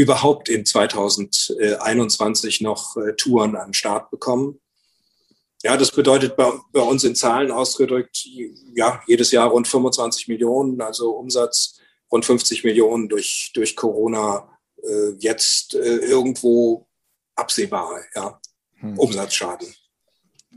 überhaupt 0.00 0.48
in 0.48 0.64
2021 0.64 2.62
noch 2.62 2.96
äh, 2.96 3.12
Touren 3.16 3.54
an 3.54 3.68
den 3.68 3.74
Start 3.74 4.10
bekommen. 4.10 4.58
Ja, 5.62 5.76
das 5.76 5.92
bedeutet 5.92 6.36
bei, 6.36 6.50
bei, 6.72 6.80
uns 6.80 7.04
in 7.04 7.14
Zahlen 7.14 7.50
ausgedrückt, 7.50 8.26
ja, 8.74 9.02
jedes 9.06 9.30
Jahr 9.30 9.50
rund 9.50 9.68
25 9.68 10.28
Millionen, 10.28 10.80
also 10.80 11.10
Umsatz 11.10 11.78
rund 12.10 12.24
50 12.24 12.64
Millionen 12.64 13.10
durch, 13.10 13.50
durch 13.52 13.76
Corona 13.76 14.48
äh, 14.82 15.10
jetzt 15.18 15.74
äh, 15.74 15.96
irgendwo 15.96 16.88
absehbar, 17.34 18.00
ja, 18.14 18.40
hm. 18.76 18.98
Umsatzschaden 18.98 19.68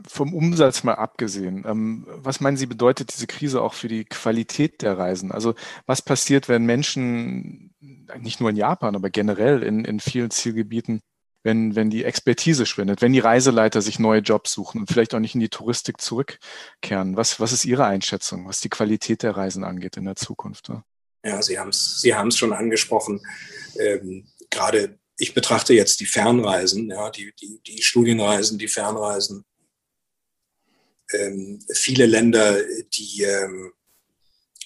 vom 0.06 0.34
Umsatz 0.34 0.82
mal 0.82 0.94
abgesehen, 0.94 1.64
ähm, 1.66 2.06
was 2.08 2.40
meinen 2.40 2.56
Sie, 2.56 2.66
bedeutet 2.66 3.14
diese 3.14 3.26
Krise 3.26 3.62
auch 3.62 3.74
für 3.74 3.88
die 3.88 4.04
Qualität 4.04 4.82
der 4.82 4.98
Reisen? 4.98 5.30
Also 5.30 5.54
was 5.86 6.02
passiert, 6.02 6.48
wenn 6.48 6.64
Menschen, 6.64 7.74
nicht 8.18 8.40
nur 8.40 8.50
in 8.50 8.56
Japan, 8.56 8.96
aber 8.96 9.10
generell 9.10 9.62
in, 9.62 9.84
in 9.84 10.00
vielen 10.00 10.30
Zielgebieten, 10.30 11.00
wenn, 11.44 11.76
wenn 11.76 11.90
die 11.90 12.04
Expertise 12.04 12.66
schwindet, 12.66 13.02
wenn 13.02 13.12
die 13.12 13.20
Reiseleiter 13.20 13.82
sich 13.82 13.98
neue 13.98 14.20
Jobs 14.20 14.52
suchen 14.52 14.80
und 14.80 14.90
vielleicht 14.90 15.14
auch 15.14 15.20
nicht 15.20 15.34
in 15.34 15.40
die 15.40 15.50
Touristik 15.50 16.00
zurückkehren? 16.00 17.16
Was, 17.16 17.38
was 17.38 17.52
ist 17.52 17.64
Ihre 17.66 17.84
Einschätzung, 17.84 18.48
was 18.48 18.60
die 18.60 18.70
Qualität 18.70 19.22
der 19.22 19.36
Reisen 19.36 19.62
angeht 19.62 19.96
in 19.96 20.06
der 20.06 20.16
Zukunft? 20.16 20.70
Ja, 21.24 21.42
Sie 21.42 21.58
haben 21.58 21.68
es 21.68 22.00
Sie 22.00 22.14
schon 22.32 22.52
angesprochen. 22.52 23.20
Ähm, 23.78 24.26
gerade 24.50 24.98
ich 25.16 25.34
betrachte 25.34 25.74
jetzt 25.74 26.00
die 26.00 26.06
Fernreisen, 26.06 26.90
ja, 26.90 27.10
die, 27.10 27.32
die, 27.40 27.60
die 27.64 27.82
Studienreisen, 27.82 28.58
die 28.58 28.68
Fernreisen 28.68 29.44
viele 31.72 32.06
Länder, 32.06 32.58
die 32.92 33.22
ähm, 33.22 33.72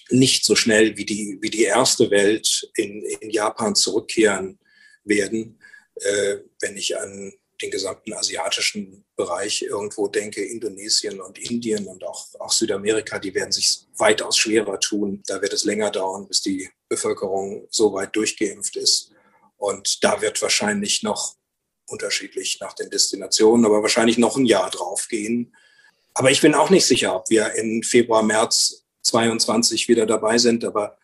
nicht 0.09 0.45
so 0.45 0.55
schnell 0.55 0.97
wie 0.97 1.05
die, 1.05 1.37
wie 1.41 1.49
die 1.49 1.63
erste 1.63 2.09
Welt 2.11 2.69
in, 2.75 3.03
in 3.03 3.29
Japan 3.29 3.75
zurückkehren 3.75 4.59
werden. 5.03 5.59
Äh, 5.95 6.37
wenn 6.61 6.77
ich 6.77 6.97
an 6.97 7.33
den 7.61 7.71
gesamten 7.71 8.13
asiatischen 8.13 9.05
Bereich 9.15 9.61
irgendwo 9.61 10.07
denke, 10.07 10.43
Indonesien 10.43 11.19
und 11.19 11.37
Indien 11.37 11.87
und 11.87 12.03
auch, 12.03 12.27
auch 12.39 12.51
Südamerika, 12.51 13.19
die 13.19 13.35
werden 13.35 13.51
sich 13.51 13.85
weitaus 13.97 14.37
schwerer 14.37 14.79
tun. 14.79 15.21
Da 15.27 15.41
wird 15.41 15.53
es 15.53 15.65
länger 15.65 15.91
dauern, 15.91 16.27
bis 16.27 16.41
die 16.41 16.69
Bevölkerung 16.87 17.67
so 17.69 17.93
weit 17.93 18.15
durchgeimpft 18.15 18.77
ist. 18.77 19.11
Und 19.57 20.03
da 20.03 20.21
wird 20.21 20.41
wahrscheinlich 20.41 21.03
noch 21.03 21.35
unterschiedlich 21.87 22.59
nach 22.61 22.73
den 22.73 22.89
Destinationen, 22.89 23.65
aber 23.65 23.81
wahrscheinlich 23.81 24.17
noch 24.17 24.37
ein 24.37 24.45
Jahr 24.45 24.69
drauf 24.69 25.07
gehen, 25.09 25.53
aber 26.19 26.31
ich 26.31 26.41
bin 26.41 26.53
auch 26.53 26.69
nicht 26.69 26.85
sicher, 26.85 27.15
ob 27.15 27.29
wir 27.29 27.53
in 27.53 27.81
Februar, 27.81 28.21
März 28.21 28.83
22 29.03 29.87
wieder 29.87 30.05
dabei 30.05 30.37
sind. 30.37 30.65
Aber 30.65 30.97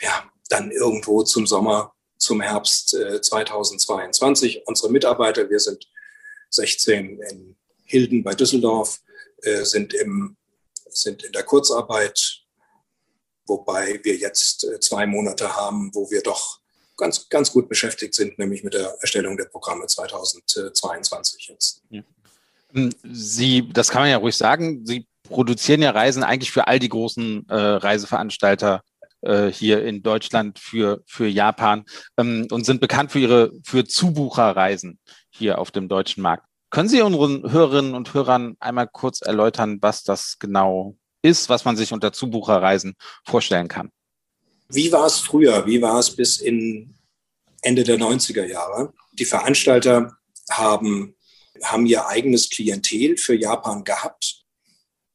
ja, 0.00 0.30
dann 0.48 0.70
irgendwo 0.70 1.24
zum 1.24 1.44
Sommer, 1.44 1.92
zum 2.18 2.40
Herbst 2.40 2.94
äh, 2.94 3.20
2022. 3.20 4.62
Unsere 4.64 4.92
Mitarbeiter, 4.92 5.50
wir 5.50 5.58
sind 5.58 5.84
16 6.50 7.20
in 7.20 7.56
Hilden 7.82 8.22
bei 8.22 8.32
Düsseldorf, 8.32 9.00
äh, 9.42 9.64
sind, 9.64 9.92
im, 9.92 10.36
sind 10.88 11.24
in 11.24 11.32
der 11.32 11.42
Kurzarbeit, 11.42 12.44
wobei 13.44 13.98
wir 14.04 14.14
jetzt 14.14 14.62
äh, 14.62 14.78
zwei 14.78 15.04
Monate 15.08 15.56
haben, 15.56 15.92
wo 15.94 16.08
wir 16.12 16.22
doch 16.22 16.60
ganz, 16.96 17.28
ganz 17.28 17.50
gut 17.50 17.68
beschäftigt 17.68 18.14
sind, 18.14 18.38
nämlich 18.38 18.62
mit 18.62 18.74
der 18.74 18.96
Erstellung 19.00 19.36
der 19.36 19.46
Programme 19.46 19.88
2022 19.88 21.48
jetzt. 21.48 21.82
Ja. 21.90 22.04
Ähm, 22.74 22.90
Sie, 23.02 23.68
das 23.72 23.90
kann 23.90 24.02
man 24.02 24.10
ja 24.10 24.16
ruhig 24.16 24.36
sagen, 24.36 24.84
Sie 24.84 25.06
produzieren 25.24 25.82
ja 25.82 25.90
Reisen 25.90 26.22
eigentlich 26.22 26.50
für 26.50 26.66
all 26.66 26.78
die 26.78 26.88
großen 26.88 27.48
äh, 27.48 27.54
Reiseveranstalter 27.54 28.82
äh, 29.20 29.48
hier 29.48 29.84
in 29.84 30.02
Deutschland, 30.02 30.58
für, 30.58 31.02
für 31.06 31.26
Japan 31.26 31.84
ähm, 32.16 32.46
und 32.50 32.64
sind 32.64 32.80
bekannt 32.80 33.12
für 33.12 33.18
ihre 33.18 33.52
für 33.64 33.84
Zubucherreisen 33.84 34.98
hier 35.30 35.58
auf 35.58 35.70
dem 35.70 35.88
deutschen 35.88 36.22
Markt. 36.22 36.44
Können 36.70 36.88
Sie 36.88 37.00
unseren 37.00 37.50
Hörerinnen 37.50 37.94
und 37.94 38.12
Hörern 38.12 38.56
einmal 38.60 38.88
kurz 38.88 39.22
erläutern, 39.22 39.78
was 39.80 40.02
das 40.02 40.38
genau 40.38 40.96
ist, 41.22 41.48
was 41.48 41.64
man 41.64 41.76
sich 41.76 41.92
unter 41.92 42.12
Zubucherreisen 42.12 42.94
vorstellen 43.24 43.68
kann? 43.68 43.90
Wie 44.68 44.92
war 44.92 45.06
es 45.06 45.18
früher? 45.18 45.66
Wie 45.66 45.80
war 45.80 45.98
es 45.98 46.14
bis 46.14 46.38
in 46.38 46.94
Ende 47.62 47.84
der 47.84 47.98
90er 47.98 48.44
Jahre? 48.44 48.92
Die 49.12 49.24
Veranstalter 49.24 50.16
haben 50.50 51.16
haben 51.62 51.86
ihr 51.86 52.06
eigenes 52.06 52.50
Klientel 52.50 53.16
für 53.16 53.34
Japan 53.34 53.84
gehabt 53.84 54.44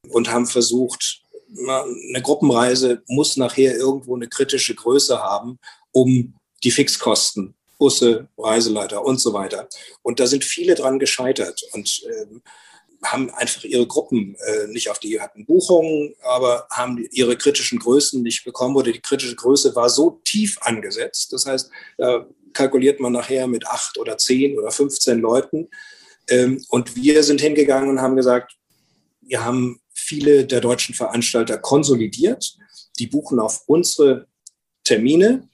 und 0.09 0.31
haben 0.31 0.45
versucht, 0.45 1.21
eine 1.55 2.21
Gruppenreise 2.21 3.03
muss 3.07 3.37
nachher 3.37 3.75
irgendwo 3.75 4.15
eine 4.15 4.27
kritische 4.27 4.75
Größe 4.75 5.19
haben, 5.21 5.59
um 5.91 6.33
die 6.63 6.71
Fixkosten, 6.71 7.53
Busse, 7.77 8.27
Reiseleiter 8.37 9.03
und 9.03 9.19
so 9.19 9.33
weiter. 9.33 9.67
Und 10.01 10.19
da 10.19 10.27
sind 10.27 10.43
viele 10.43 10.75
dran 10.75 10.99
gescheitert 10.99 11.61
und 11.73 12.03
äh, 12.07 12.25
haben 13.03 13.29
einfach 13.31 13.63
ihre 13.63 13.85
Gruppen 13.85 14.35
äh, 14.45 14.67
nicht 14.67 14.89
auf 14.89 14.99
die 14.99 15.19
hatten 15.19 15.45
Buchungen, 15.45 16.15
aber 16.23 16.67
haben 16.71 17.05
ihre 17.11 17.37
kritischen 17.37 17.79
Größen 17.79 18.23
nicht 18.23 18.45
bekommen 18.45 18.75
oder 18.75 18.91
die 18.91 19.01
kritische 19.01 19.35
Größe 19.35 19.75
war 19.75 19.89
so 19.89 20.21
tief 20.23 20.57
angesetzt. 20.61 21.33
Das 21.33 21.45
heißt, 21.45 21.69
da 21.97 22.25
kalkuliert 22.53 22.99
man 22.99 23.11
nachher 23.11 23.47
mit 23.47 23.67
acht 23.67 23.97
oder 23.97 24.17
zehn 24.17 24.57
oder 24.57 24.71
15 24.71 25.19
Leuten 25.19 25.69
ähm, 26.29 26.63
und 26.69 26.95
wir 26.95 27.23
sind 27.23 27.41
hingegangen 27.41 27.89
und 27.89 28.01
haben 28.01 28.15
gesagt, 28.15 28.57
wir 29.21 29.43
haben 29.43 29.81
viele 29.93 30.45
der 30.45 30.61
deutschen 30.61 30.95
Veranstalter 30.95 31.57
konsolidiert. 31.57 32.57
Die 32.99 33.07
buchen 33.07 33.39
auf 33.39 33.63
unsere 33.67 34.27
Termine 34.83 35.49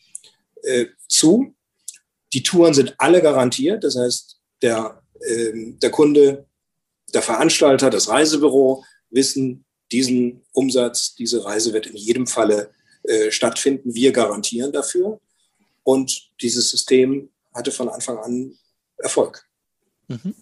äh, 0.64 0.86
zu. 1.08 1.56
Die 2.34 2.44
Touren 2.44 2.74
sind 2.74 2.96
alle 2.98 3.22
garantiert. 3.22 3.84
Das 3.84 3.96
heißt, 3.96 4.40
der, 4.62 5.02
äh, 5.22 5.52
der 5.82 5.92
Kunde, 5.92 6.48
der 7.14 7.22
Veranstalter, 7.22 7.90
das 7.90 8.10
Reisebüro 8.10 8.84
wissen, 9.10 9.66
diesen 9.92 10.44
Umsatz, 10.52 11.16
diese 11.16 11.44
Reise 11.46 11.74
wird 11.74 11.88
in 11.88 11.96
jedem 11.96 12.28
Falle 12.28 12.72
äh, 13.04 13.32
stattfinden. 13.32 13.96
Wir 13.96 14.12
garantieren 14.12 14.72
dafür. 14.72 15.20
Und 15.84 16.32
dieses 16.42 16.70
System 16.70 17.30
hatte 17.54 17.72
von 17.72 17.90
Anfang 17.90 18.18
an 18.20 18.58
Erfolg. 18.98 19.48
Mhm. 20.08 20.36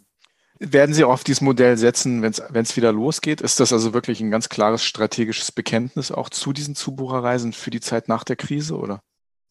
Werden 0.60 0.94
Sie 0.96 1.04
auch 1.04 1.14
auf 1.14 1.24
dieses 1.24 1.42
Modell 1.42 1.78
setzen, 1.78 2.22
wenn 2.22 2.64
es 2.64 2.76
wieder 2.76 2.92
losgeht? 2.92 3.42
Ist 3.42 3.60
das 3.60 3.72
also 3.72 3.94
wirklich 3.94 4.22
ein 4.22 4.32
ganz 4.32 4.50
klares 4.50 4.84
strategisches 4.84 5.52
Bekenntnis 5.52 6.12
auch 6.12 6.30
zu 6.30 6.54
diesen 6.54 6.76
Zubucherreisen 6.76 7.54
für 7.54 7.70
die 7.70 7.82
Zeit 7.82 8.08
nach 8.08 8.24
der 8.24 8.36
Krise, 8.36 8.76
oder? 8.76 9.02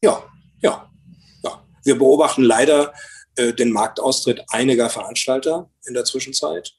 Ja, 0.02 0.22
ja, 0.61 0.90
ja. 1.42 1.64
Wir 1.84 1.96
beobachten 1.96 2.42
leider 2.42 2.92
äh, 3.36 3.52
den 3.52 3.70
Marktaustritt 3.70 4.42
einiger 4.48 4.90
Veranstalter 4.90 5.70
in 5.86 5.94
der 5.94 6.04
Zwischenzeit. 6.04 6.74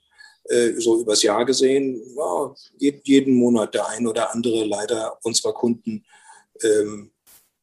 Äh, 0.49 0.73
so 0.77 0.99
übers 0.99 1.23
Jahr 1.23 1.45
gesehen, 1.45 2.01
ja, 2.15 2.53
jeden 2.79 3.35
Monat 3.35 3.73
der 3.73 3.87
ein 3.89 4.07
oder 4.07 4.33
andere 4.33 4.65
leider 4.65 5.17
unserer 5.23 5.53
Kunden, 5.53 6.05
ähm, 6.63 7.11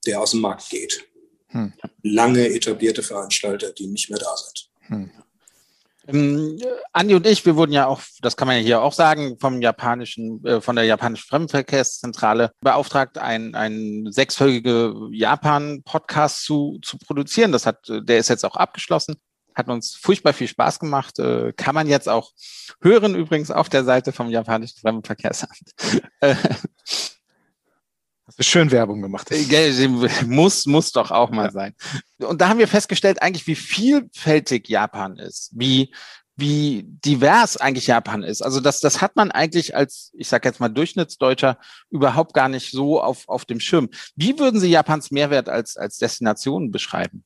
der 0.07 0.21
aus 0.21 0.31
dem 0.31 0.41
Markt 0.41 0.69
geht. 0.71 1.05
Hm. 1.49 1.73
Lange 2.03 2.49
etablierte 2.49 3.03
Veranstalter, 3.03 3.73
die 3.73 3.87
nicht 3.87 4.11
mehr 4.11 4.19
da 4.19 4.37
sind. 4.37 4.71
Hm. 4.89 5.11
Ähm, 6.07 6.59
Andi 6.93 7.15
und 7.15 7.27
ich, 7.27 7.45
wir 7.47 7.57
wurden 7.57 7.73
ja 7.73 7.87
auch, 7.87 8.01
das 8.21 8.37
kann 8.37 8.49
man 8.49 8.57
ja 8.57 8.63
hier 8.63 8.83
auch 8.83 8.93
sagen, 8.93 9.39
vom 9.39 9.61
japanischen, 9.63 10.45
äh, 10.45 10.61
von 10.61 10.77
der 10.77 10.85
japanischen 10.85 11.27
Fremdenverkehrszentrale 11.27 12.53
beauftragt, 12.61 13.19
ein, 13.19 13.55
ein 13.55 14.07
sechsfolgige 14.11 14.95
Japan-Podcast 15.11 16.45
zu, 16.45 16.79
zu 16.83 16.99
produzieren. 16.99 17.53
Das 17.53 17.67
hat, 17.67 17.79
der 17.89 18.19
ist 18.19 18.29
jetzt 18.29 18.45
auch 18.45 18.57
abgeschlossen. 18.57 19.17
Hat 19.55 19.69
uns 19.69 19.95
furchtbar 19.95 20.33
viel 20.33 20.49
Spaß 20.49 20.81
gemacht. 20.81 21.19
Äh, 21.19 21.53
kann 21.53 21.75
man 21.75 21.87
jetzt 21.87 22.09
auch 22.09 22.33
hören, 22.83 23.15
übrigens 23.15 23.51
auf 23.51 23.69
der 23.69 23.85
Seite 23.85 24.13
vom 24.13 24.29
japanischen 24.29 24.79
Fremdenverkehrsamt. 24.81 25.75
Schön 28.41 28.71
Werbung 28.71 29.01
gemacht. 29.01 29.31
Äh, 29.31 29.89
muss, 30.27 30.67
muss 30.67 30.93
doch 30.93 31.11
auch 31.11 31.31
mal 31.31 31.47
ja. 31.47 31.53
sein. 31.53 31.75
Und 32.19 32.41
da 32.41 32.49
haben 32.49 32.59
wir 32.59 32.69
festgestellt, 32.69 33.23
eigentlich, 33.23 33.47
wie 33.47 33.55
vielfältig 33.55 34.69
Japan 34.69 35.19
ist, 35.19 35.51
wie, 35.55 35.95
wie 36.37 36.85
divers 36.85 37.57
eigentlich 37.57 37.87
Japan 37.87 38.23
ist. 38.23 38.43
Also 38.43 38.61
das, 38.61 38.81
das 38.81 39.01
hat 39.01 39.15
man 39.15 39.31
eigentlich 39.31 39.77
als, 39.77 40.11
ich 40.15 40.29
sage 40.29 40.49
jetzt 40.49 40.59
mal 40.59 40.69
Durchschnittsdeutscher, 40.69 41.59
überhaupt 41.91 42.35
gar 42.35 42.49
nicht 42.49 42.73
so 42.73 43.01
auf, 43.01 43.29
auf 43.29 43.45
dem 43.45 43.61
Schirm. 43.61 43.89
Wie 44.17 44.39
würden 44.39 44.59
Sie 44.59 44.69
Japans 44.69 45.13
Mehrwert 45.13 45.49
als, 45.49 45.77
als 45.77 45.99
Destination 45.99 46.73
beschreiben? 46.73 47.25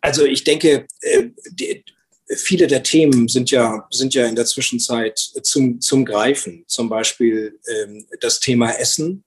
Also 0.00 0.24
ich 0.24 0.42
denke, 0.42 0.86
äh, 1.00 1.28
die, 1.50 1.84
viele 2.28 2.66
der 2.66 2.82
Themen 2.82 3.28
sind 3.28 3.50
ja, 3.50 3.86
sind 3.90 4.14
ja 4.14 4.26
in 4.26 4.34
der 4.34 4.46
Zwischenzeit 4.46 5.18
zum, 5.18 5.80
zum 5.80 6.04
Greifen. 6.04 6.64
Zum 6.66 6.88
Beispiel 6.88 7.58
ähm, 7.68 8.06
das 8.20 8.40
Thema 8.40 8.72
Essen, 8.72 9.24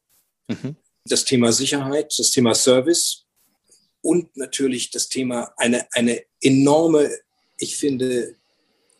Mhm. 0.47 0.75
Das 1.05 1.25
Thema 1.25 1.51
Sicherheit, 1.51 2.13
das 2.17 2.31
Thema 2.31 2.53
Service 2.53 3.25
und 4.01 4.35
natürlich 4.35 4.91
das 4.91 5.09
Thema 5.09 5.53
eine, 5.57 5.87
eine 5.93 6.23
enorme, 6.41 7.09
ich 7.57 7.77
finde, 7.77 8.35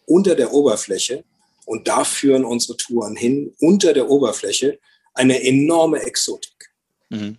unter 0.05 0.35
der 0.35 0.53
Oberfläche, 0.53 1.23
und 1.65 1.87
da 1.89 2.05
führen 2.05 2.45
unsere 2.45 2.77
Touren 2.77 3.17
hin, 3.17 3.53
unter 3.59 3.91
der 3.91 4.09
Oberfläche 4.09 4.79
eine 5.13 5.43
enorme 5.43 5.99
Exotik. 5.99 6.71
Mhm. 7.09 7.37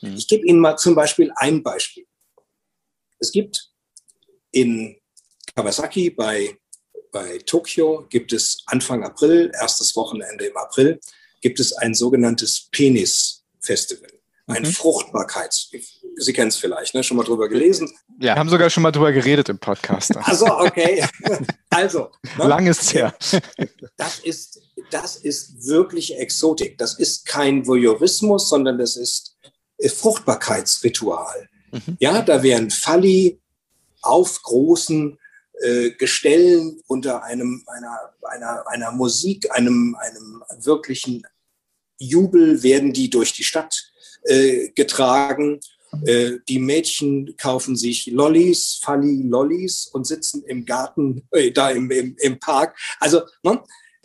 Mhm. 0.00 0.16
Ich 0.16 0.26
gebe 0.28 0.46
Ihnen 0.46 0.60
mal 0.60 0.76
zum 0.76 0.94
Beispiel 0.94 1.30
ein 1.36 1.62
Beispiel. 1.62 2.06
Es 3.18 3.30
gibt 3.30 3.70
in 4.50 4.96
Kawasaki 5.54 6.10
bei, 6.10 6.58
bei 7.12 7.38
Tokio, 7.38 8.06
gibt 8.08 8.32
es 8.32 8.62
Anfang 8.66 9.04
April, 9.04 9.50
erstes 9.60 9.94
Wochenende 9.94 10.46
im 10.46 10.56
April, 10.56 10.98
gibt 11.42 11.60
es 11.60 11.74
ein 11.74 11.94
sogenanntes 11.94 12.68
Penis 12.70 13.44
Festival. 13.66 14.10
Ein 14.48 14.62
mhm. 14.62 14.66
Fruchtbarkeits. 14.66 15.70
Sie 16.18 16.32
kennen 16.32 16.48
es 16.48 16.56
vielleicht, 16.56 16.94
ne? 16.94 17.02
schon 17.02 17.16
mal 17.16 17.24
drüber 17.24 17.48
gelesen. 17.48 17.90
Ja, 18.20 18.34
wir 18.34 18.36
haben 18.36 18.48
sogar 18.48 18.70
schon 18.70 18.84
mal 18.84 18.92
drüber 18.92 19.10
geredet 19.10 19.48
im 19.48 19.58
Podcast. 19.58 20.16
Also, 20.22 20.46
okay. 20.46 21.04
also. 21.70 22.10
Ne? 22.38 22.46
Lang 22.46 22.66
ist 22.66 22.82
es 22.82 22.94
her. 22.94 23.14
Das 23.96 24.20
ist, 24.20 24.60
das 24.90 25.16
ist 25.16 25.66
wirklich 25.66 26.16
Exotik. 26.16 26.78
Das 26.78 26.98
ist 26.98 27.26
kein 27.26 27.66
Voyeurismus, 27.66 28.48
sondern 28.48 28.78
das 28.78 28.96
ist 28.96 29.36
Fruchtbarkeitsritual. 29.84 31.48
Mhm. 31.72 31.96
Ja, 31.98 32.22
da 32.22 32.42
werden 32.42 32.70
Falli 32.70 33.40
auf 34.02 34.42
großen 34.42 35.18
äh, 35.60 35.90
Gestellen 35.92 36.80
unter 36.86 37.24
einem, 37.24 37.64
einer, 37.66 37.98
einer, 38.22 38.68
einer 38.68 38.92
Musik, 38.92 39.50
einem, 39.50 39.96
einem 39.98 40.42
wirklichen 40.58 41.26
Jubel 41.98 42.62
werden 42.62 42.92
die 42.92 43.10
durch 43.10 43.32
die 43.32 43.44
Stadt 43.44 43.90
äh, 44.24 44.68
getragen. 44.70 45.60
Äh, 46.04 46.38
die 46.48 46.58
Mädchen 46.58 47.36
kaufen 47.36 47.76
sich 47.76 48.06
Lollis, 48.06 48.80
Falli 48.82 49.22
Lollis 49.22 49.86
und 49.86 50.06
sitzen 50.06 50.44
im 50.44 50.64
Garten, 50.64 51.26
äh, 51.30 51.52
da 51.52 51.70
im, 51.70 51.90
im, 51.90 52.16
im 52.18 52.38
Park. 52.38 52.76
Also, 53.00 53.22
ne? 53.42 53.62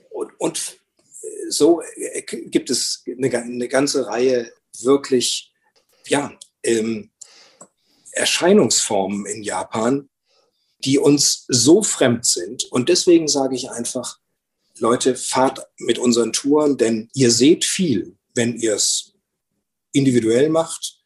und, 0.10 0.32
und 0.40 0.80
so 1.50 1.82
äh, 1.82 2.22
gibt 2.22 2.70
es 2.70 3.04
eine, 3.08 3.36
eine 3.36 3.68
ganze 3.68 4.08
Reihe 4.08 4.52
wirklich, 4.80 5.52
ja, 6.08 6.32
ähm, 6.64 7.12
Erscheinungsformen 8.14 9.26
in 9.26 9.44
Japan, 9.44 10.10
die 10.84 10.98
uns 10.98 11.46
so 11.48 11.84
fremd 11.84 12.26
sind. 12.26 12.66
Und 12.66 12.90
deswegen 12.90 13.28
sage 13.28 13.56
ich 13.56 13.70
einfach, 13.70 14.20
Leute, 14.82 15.16
fahrt 15.16 15.66
mit 15.78 15.98
unseren 15.98 16.34
Touren, 16.34 16.78
denn 16.78 17.10
ihr 17.14 17.32
seht 17.32 17.64
viel, 17.64 18.18
wenn 18.36 18.58
ihr 18.58 18.76
es 18.76 19.14
individuell 19.92 20.50
macht. 20.50 20.98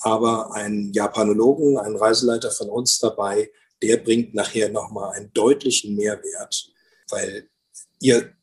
Aber 0.00 0.52
ein 0.54 0.92
Japanologen, 0.92 1.78
ein 1.78 1.96
Reiseleiter 1.96 2.50
von 2.50 2.68
uns 2.68 2.98
dabei, 2.98 3.50
der 3.82 3.98
bringt 3.98 4.34
nachher 4.34 4.70
nochmal 4.70 5.14
einen 5.14 5.32
deutlichen 5.32 5.94
Mehrwert, 5.94 6.72
weil 7.10 7.48
ihr, 8.00 8.34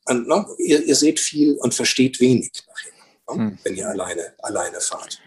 ihr, 0.58 0.84
ihr 0.84 0.96
seht 0.96 1.20
viel 1.20 1.58
und 1.58 1.74
versteht 1.74 2.20
wenig 2.20 2.52
nachher, 2.68 3.36
hm. 3.36 3.58
wenn 3.64 3.76
ihr 3.76 3.88
alleine, 3.88 4.34
alleine 4.40 4.80
fahrt. 4.80 5.20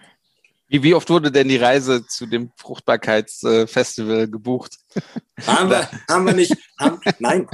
Wie, 0.69 0.83
wie 0.83 0.95
oft 0.95 1.09
wurde 1.11 1.31
denn 1.31 1.49
die 1.49 1.57
Reise 1.57 2.05
zu 2.07 2.27
dem 2.27 2.51
Fruchtbarkeitsfestival 2.57 4.29
gebucht? 4.29 4.77
Haben 5.47 5.71
wir, 5.71 5.91
haben 6.09 6.25
wir 6.25 6.33
nicht. 6.33 6.57
Haben, 6.79 6.99
nein, 7.19 7.47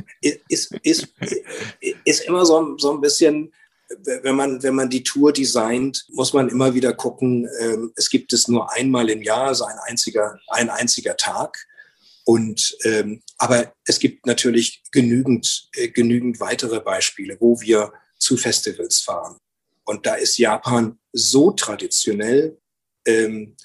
ist, 0.49 0.73
ist, 0.83 1.09
ist 2.05 2.21
immer 2.25 2.47
so, 2.47 2.79
so 2.79 2.93
ein 2.95 3.01
bisschen, 3.01 3.53
wenn 4.23 4.37
man, 4.37 4.63
wenn 4.63 4.77
man 4.77 4.89
die 4.89 5.03
Tour 5.03 5.33
designt, 5.33 6.07
muss 6.11 6.33
man 6.33 6.49
immer 6.49 6.75
wieder 6.75 6.93
gucken, 6.93 7.49
ähm, 7.61 7.93
es 7.97 8.09
gibt 8.09 8.33
es 8.33 8.47
nur 8.47 8.73
einmal 8.73 9.11
im 9.11 9.21
Jahr, 9.21 9.49
also 9.49 9.65
ein 9.65 9.79
einziger, 9.85 10.39
ein 10.47 10.71
einziger 10.71 11.17
Tag. 11.17 11.67
Und, 12.25 12.77
ähm, 12.85 13.21
aber 13.39 13.73
es 13.85 13.99
gibt 13.99 14.27
natürlich 14.27 14.85
genügend, 14.93 15.69
äh, 15.75 15.89
genügend 15.89 16.39
weitere 16.39 16.81
Beispiele, 16.81 17.37
wo 17.41 17.61
wir 17.61 17.93
zu 18.19 18.37
Festivals 18.37 19.01
fahren. 19.01 19.37
Und 19.85 20.07
da 20.07 20.15
ist 20.15 20.39
Japan 20.39 21.01
so 21.13 21.51
traditionell 21.51 22.62
ähm, 23.07 23.57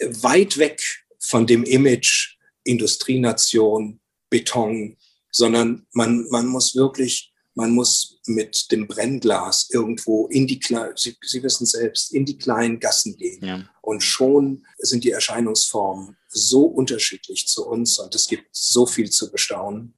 weit 0.00 0.58
weg 0.58 0.80
von 1.18 1.46
dem 1.46 1.64
Image 1.64 2.36
Industrienation, 2.64 4.00
Beton, 4.30 4.96
sondern 5.30 5.86
man, 5.92 6.26
man 6.30 6.46
muss 6.46 6.74
wirklich, 6.74 7.32
man 7.54 7.72
muss 7.72 8.18
mit 8.26 8.70
dem 8.72 8.88
Brennglas 8.88 9.68
irgendwo 9.70 10.26
in 10.28 10.46
die, 10.46 10.60
Sie, 10.96 11.16
Sie 11.22 11.42
wissen 11.42 11.66
selbst, 11.66 12.12
in 12.12 12.24
die 12.24 12.38
kleinen 12.38 12.80
Gassen 12.80 13.16
gehen. 13.16 13.44
Ja. 13.44 13.70
Und 13.82 14.02
schon 14.02 14.66
sind 14.78 15.04
die 15.04 15.10
Erscheinungsformen 15.10 16.16
so 16.28 16.62
unterschiedlich 16.62 17.46
zu 17.46 17.66
uns 17.66 17.98
und 17.98 18.14
es 18.14 18.26
gibt 18.26 18.48
so 18.52 18.86
viel 18.86 19.10
zu 19.10 19.30
bestaunen. 19.30 19.94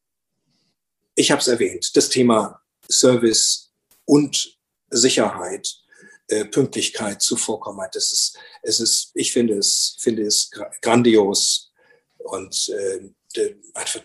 Ich 1.14 1.30
habe 1.30 1.40
es 1.40 1.48
erwähnt, 1.48 1.96
das 1.96 2.08
Thema 2.08 2.60
Service 2.90 3.72
und 4.04 4.58
Sicherheit 4.90 5.85
äh, 6.28 6.44
Pünktlichkeit, 6.44 7.22
Zuvorkommenheit. 7.22 7.94
Das 7.94 8.12
ist, 8.12 8.38
es 8.62 8.80
ist, 8.80 9.10
ich 9.14 9.32
finde 9.32 9.58
es, 9.58 9.96
finde 9.98 10.22
es 10.22 10.50
grandios 10.82 11.72
und 12.18 12.68
äh, 12.68 13.54
einfach 13.74 14.00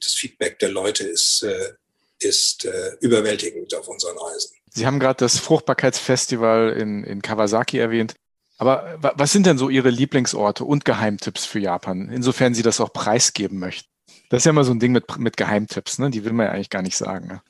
das 0.00 0.12
Feedback 0.14 0.58
der 0.58 0.70
Leute 0.70 1.04
ist, 1.04 1.42
äh, 1.42 1.74
ist 2.18 2.64
äh, 2.64 2.96
überwältigend 3.00 3.74
auf 3.74 3.88
unseren 3.88 4.16
Reisen. 4.16 4.56
Sie 4.72 4.86
haben 4.86 4.98
gerade 4.98 5.18
das 5.18 5.38
Fruchtbarkeitsfestival 5.38 6.70
in, 6.70 7.04
in 7.04 7.22
Kawasaki 7.22 7.78
erwähnt. 7.78 8.14
Aber 8.56 8.98
was 9.00 9.32
sind 9.32 9.46
denn 9.46 9.58
so 9.58 9.68
Ihre 9.68 9.90
Lieblingsorte 9.90 10.64
und 10.64 10.84
Geheimtipps 10.84 11.44
für 11.44 11.58
Japan, 11.58 12.08
insofern 12.08 12.54
Sie 12.54 12.62
das 12.62 12.80
auch 12.80 12.92
preisgeben 12.92 13.58
möchten? 13.58 13.88
Das 14.30 14.38
ist 14.40 14.44
ja 14.46 14.50
immer 14.50 14.64
so 14.64 14.72
ein 14.72 14.80
Ding 14.80 14.92
mit, 14.92 15.18
mit 15.18 15.36
Geheimtipps, 15.36 15.98
ne? 15.98 16.10
die 16.10 16.24
will 16.24 16.32
man 16.32 16.46
ja 16.46 16.52
eigentlich 16.52 16.70
gar 16.70 16.82
nicht 16.82 16.96
sagen. 16.96 17.28
Ne? 17.28 17.42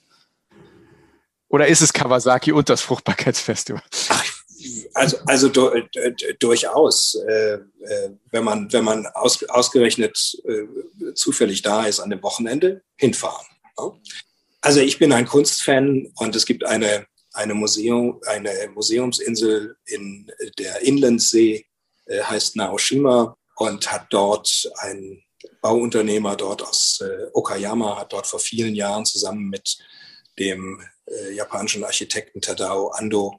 Oder 1.55 1.69
ist 1.69 1.83
es 1.83 1.93
Kawasaki 1.93 2.51
und 2.51 2.69
das 2.69 2.81
Fruchtbarkeitsfestival? 2.81 3.81
Also, 4.93 5.19
also 5.27 5.49
du, 5.49 5.69
äh, 5.69 6.35
durchaus, 6.41 7.15
äh, 7.29 7.55
äh, 7.55 8.11
wenn 8.33 8.43
man, 8.43 8.73
wenn 8.73 8.83
man 8.83 9.07
aus, 9.07 9.45
ausgerechnet 9.45 10.37
äh, 10.47 11.15
zufällig 11.15 11.63
da 11.63 11.87
ist 11.87 12.01
an 12.01 12.11
dem 12.11 12.21
Wochenende, 12.25 12.83
hinfahren. 12.97 13.47
Ja? 13.79 13.93
Also 14.63 14.81
ich 14.81 14.99
bin 14.99 15.13
ein 15.13 15.27
Kunstfan 15.27 16.11
und 16.17 16.35
es 16.35 16.45
gibt 16.45 16.65
eine, 16.65 17.07
eine, 17.35 17.55
Museum, 17.55 18.21
eine 18.27 18.51
Museumsinsel 18.75 19.77
in 19.85 20.29
der 20.59 20.83
Inlandsee, 20.83 21.67
äh, 22.07 22.21
heißt 22.21 22.57
Naoshima. 22.57 23.37
und 23.59 23.93
hat 23.93 24.07
dort 24.11 24.69
ein 24.79 25.23
Bauunternehmer 25.63 26.35
dort 26.35 26.63
aus 26.63 27.01
äh, 27.01 27.29
Okayama 27.33 27.97
hat 28.01 28.13
dort 28.13 28.27
vor 28.27 28.41
vielen 28.41 28.75
Jahren 28.75 29.05
zusammen 29.05 29.51
mit 29.51 29.79
dem 30.37 30.83
äh, 31.07 31.33
japanischen 31.33 31.85
Architekten 31.85 32.41
Tadao 32.41 32.89
Ando 32.89 33.39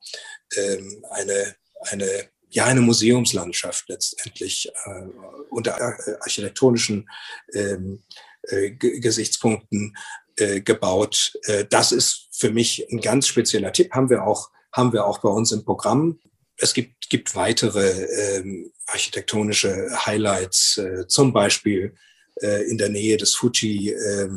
ähm, 0.55 1.05
eine, 1.09 1.55
eine, 1.81 2.29
ja, 2.49 2.65
eine 2.65 2.81
Museumslandschaft 2.81 3.89
letztendlich 3.89 4.69
äh, 4.85 5.07
unter 5.49 5.77
äh, 5.77 6.15
architektonischen 6.21 7.09
ähm, 7.53 8.03
äh, 8.43 8.71
Gesichtspunkten 8.71 9.95
äh, 10.37 10.61
gebaut. 10.61 11.33
Äh, 11.43 11.65
das 11.65 11.91
ist 11.91 12.29
für 12.31 12.51
mich 12.51 12.87
ein 12.91 13.01
ganz 13.01 13.27
spezieller 13.27 13.71
Tipp, 13.73 13.91
haben 13.91 14.09
wir 14.09 14.25
auch, 14.25 14.51
haben 14.71 14.93
wir 14.93 15.05
auch 15.05 15.19
bei 15.19 15.29
uns 15.29 15.51
im 15.51 15.63
Programm. 15.63 16.19
Es 16.57 16.73
gibt, 16.73 17.09
gibt 17.09 17.35
weitere 17.35 17.89
ähm, 18.37 18.71
architektonische 18.85 19.89
Highlights, 20.05 20.77
äh, 20.77 21.07
zum 21.07 21.33
Beispiel 21.33 21.95
äh, 22.41 22.69
in 22.69 22.77
der 22.77 22.89
Nähe 22.89 23.17
des 23.17 23.35
Fuji 23.35 23.91
äh, 23.91 24.29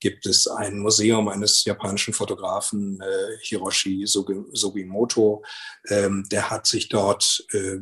gibt 0.00 0.26
es 0.26 0.46
ein 0.46 0.78
Museum 0.78 1.28
eines 1.28 1.64
japanischen 1.64 2.14
Fotografen, 2.14 3.00
äh, 3.00 3.38
Hiroshi 3.42 4.06
Sugimoto. 4.06 5.44
Ähm, 5.88 6.24
der 6.30 6.50
hat 6.50 6.66
sich 6.66 6.88
dort 6.88 7.44
äh, 7.52 7.78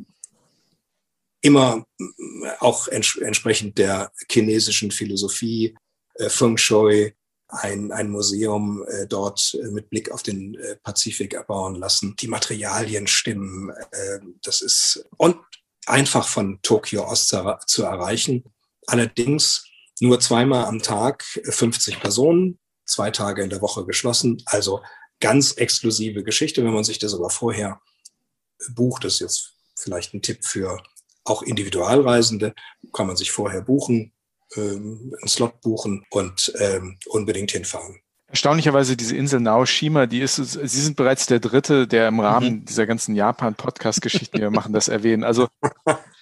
immer 1.40 1.84
auch 2.60 2.88
ents 2.88 3.16
entsprechend 3.16 3.78
der 3.78 4.12
chinesischen 4.30 4.90
Philosophie, 4.90 5.76
äh, 6.14 6.28
Feng 6.28 6.56
Shui, 6.56 7.14
ein, 7.48 7.92
ein 7.92 8.10
Museum 8.10 8.84
äh, 8.88 9.06
dort 9.06 9.56
äh, 9.62 9.68
mit 9.68 9.90
Blick 9.90 10.10
auf 10.10 10.22
den 10.22 10.54
äh, 10.54 10.76
Pazifik 10.76 11.34
erbauen 11.34 11.74
lassen. 11.76 12.16
Die 12.16 12.28
Materialien 12.28 13.06
stimmen. 13.06 13.70
Äh, 13.70 14.20
das 14.42 14.62
ist 14.62 15.04
und 15.18 15.36
einfach 15.86 16.26
von 16.26 16.60
Tokio 16.62 17.04
aus 17.04 17.26
zu, 17.26 17.58
zu 17.66 17.82
erreichen. 17.82 18.44
Allerdings 18.86 19.66
nur 20.00 20.20
zweimal 20.20 20.66
am 20.66 20.82
Tag 20.82 21.22
50 21.22 22.00
Personen, 22.00 22.58
zwei 22.84 23.10
Tage 23.10 23.42
in 23.42 23.50
der 23.50 23.60
Woche 23.60 23.84
geschlossen. 23.86 24.42
Also 24.46 24.82
ganz 25.20 25.52
exklusive 25.52 26.22
Geschichte, 26.24 26.64
wenn 26.64 26.72
man 26.72 26.84
sich 26.84 26.98
das 26.98 27.14
aber 27.14 27.30
vorher 27.30 27.80
bucht. 28.74 29.04
Das 29.04 29.14
ist 29.14 29.20
jetzt 29.20 29.52
vielleicht 29.76 30.14
ein 30.14 30.22
Tipp 30.22 30.44
für 30.44 30.82
auch 31.24 31.42
Individualreisende. 31.42 32.54
Kann 32.92 33.06
man 33.06 33.16
sich 33.16 33.32
vorher 33.32 33.62
buchen, 33.62 34.12
ähm, 34.56 35.14
einen 35.20 35.28
Slot 35.28 35.60
buchen 35.60 36.04
und 36.10 36.52
ähm, 36.58 36.98
unbedingt 37.06 37.52
hinfahren. 37.52 38.00
Erstaunlicherweise 38.26 38.96
diese 38.96 39.16
Insel 39.16 39.40
Naoshima, 39.40 40.06
die 40.06 40.20
ist, 40.20 40.36
Sie 40.36 40.66
sind 40.66 40.96
bereits 40.96 41.26
der 41.26 41.38
Dritte, 41.38 41.86
der 41.86 42.08
im 42.08 42.18
Rahmen 42.18 42.60
mhm. 42.60 42.64
dieser 42.64 42.86
ganzen 42.86 43.14
Japan-Podcast-Geschichten, 43.14 44.38
die 44.38 44.42
wir 44.42 44.50
machen, 44.50 44.72
das 44.72 44.88
erwähnen. 44.88 45.22
Also 45.22 45.48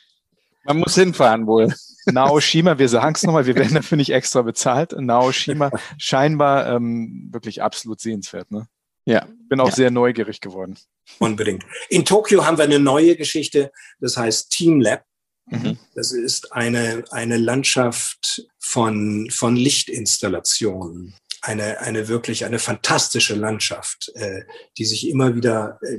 man 0.65 0.79
muss 0.79 0.95
hinfahren 0.95 1.47
wohl. 1.47 1.73
Naoshima, 2.07 2.79
wir 2.79 2.89
sagen 2.89 3.15
es 3.15 3.23
nochmal, 3.23 3.47
wir 3.47 3.55
werden 3.55 3.75
dafür 3.75 3.97
nicht 3.97 4.11
extra 4.11 4.43
bezahlt. 4.43 4.93
Naoshima, 4.99 5.71
scheinbar 5.99 6.67
ähm, 6.67 7.29
wirklich 7.33 7.63
absolut 7.63 8.01
sehenswert. 8.01 8.51
Ne? 8.51 8.67
Ja. 9.05 9.27
Bin 9.49 9.61
auch 9.61 9.69
ja. 9.69 9.75
sehr 9.75 9.91
neugierig 9.91 10.41
geworden. 10.41 10.77
Unbedingt. 11.19 11.65
In 11.89 12.05
Tokio 12.05 12.45
haben 12.45 12.57
wir 12.57 12.65
eine 12.65 12.79
neue 12.79 13.17
Geschichte, 13.17 13.73
das 14.01 14.17
heißt 14.17 14.51
Team 14.51 14.81
Lab. 14.81 15.05
Mhm. 15.47 15.79
Das 15.95 16.13
ist 16.13 16.53
eine, 16.53 17.05
eine 17.11 17.37
Landschaft 17.37 18.47
von, 18.59 19.29
von 19.31 19.57
Lichtinstallationen. 19.57 21.15
Eine, 21.41 21.81
eine 21.81 22.07
wirklich, 22.07 22.45
eine 22.45 22.61
fantastische 22.61 23.35
Landschaft, 23.35 24.13
äh, 24.15 24.43
die 24.79 24.85
sich 24.85 25.09
immer 25.09 25.35
wieder 25.35 25.79
äh, 25.83 25.99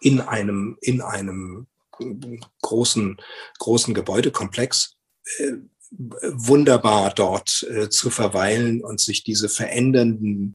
in 0.00 0.20
einem, 0.20 0.78
in 0.80 1.02
einem 1.02 1.66
großen, 2.62 3.20
großen 3.58 3.94
Gebäudekomplex 3.94 4.96
äh, 5.38 5.52
wunderbar 5.90 7.12
dort 7.14 7.66
äh, 7.68 7.88
zu 7.88 8.10
verweilen 8.10 8.82
und 8.82 9.00
sich 9.00 9.24
diese 9.24 9.48
verändernden 9.48 10.54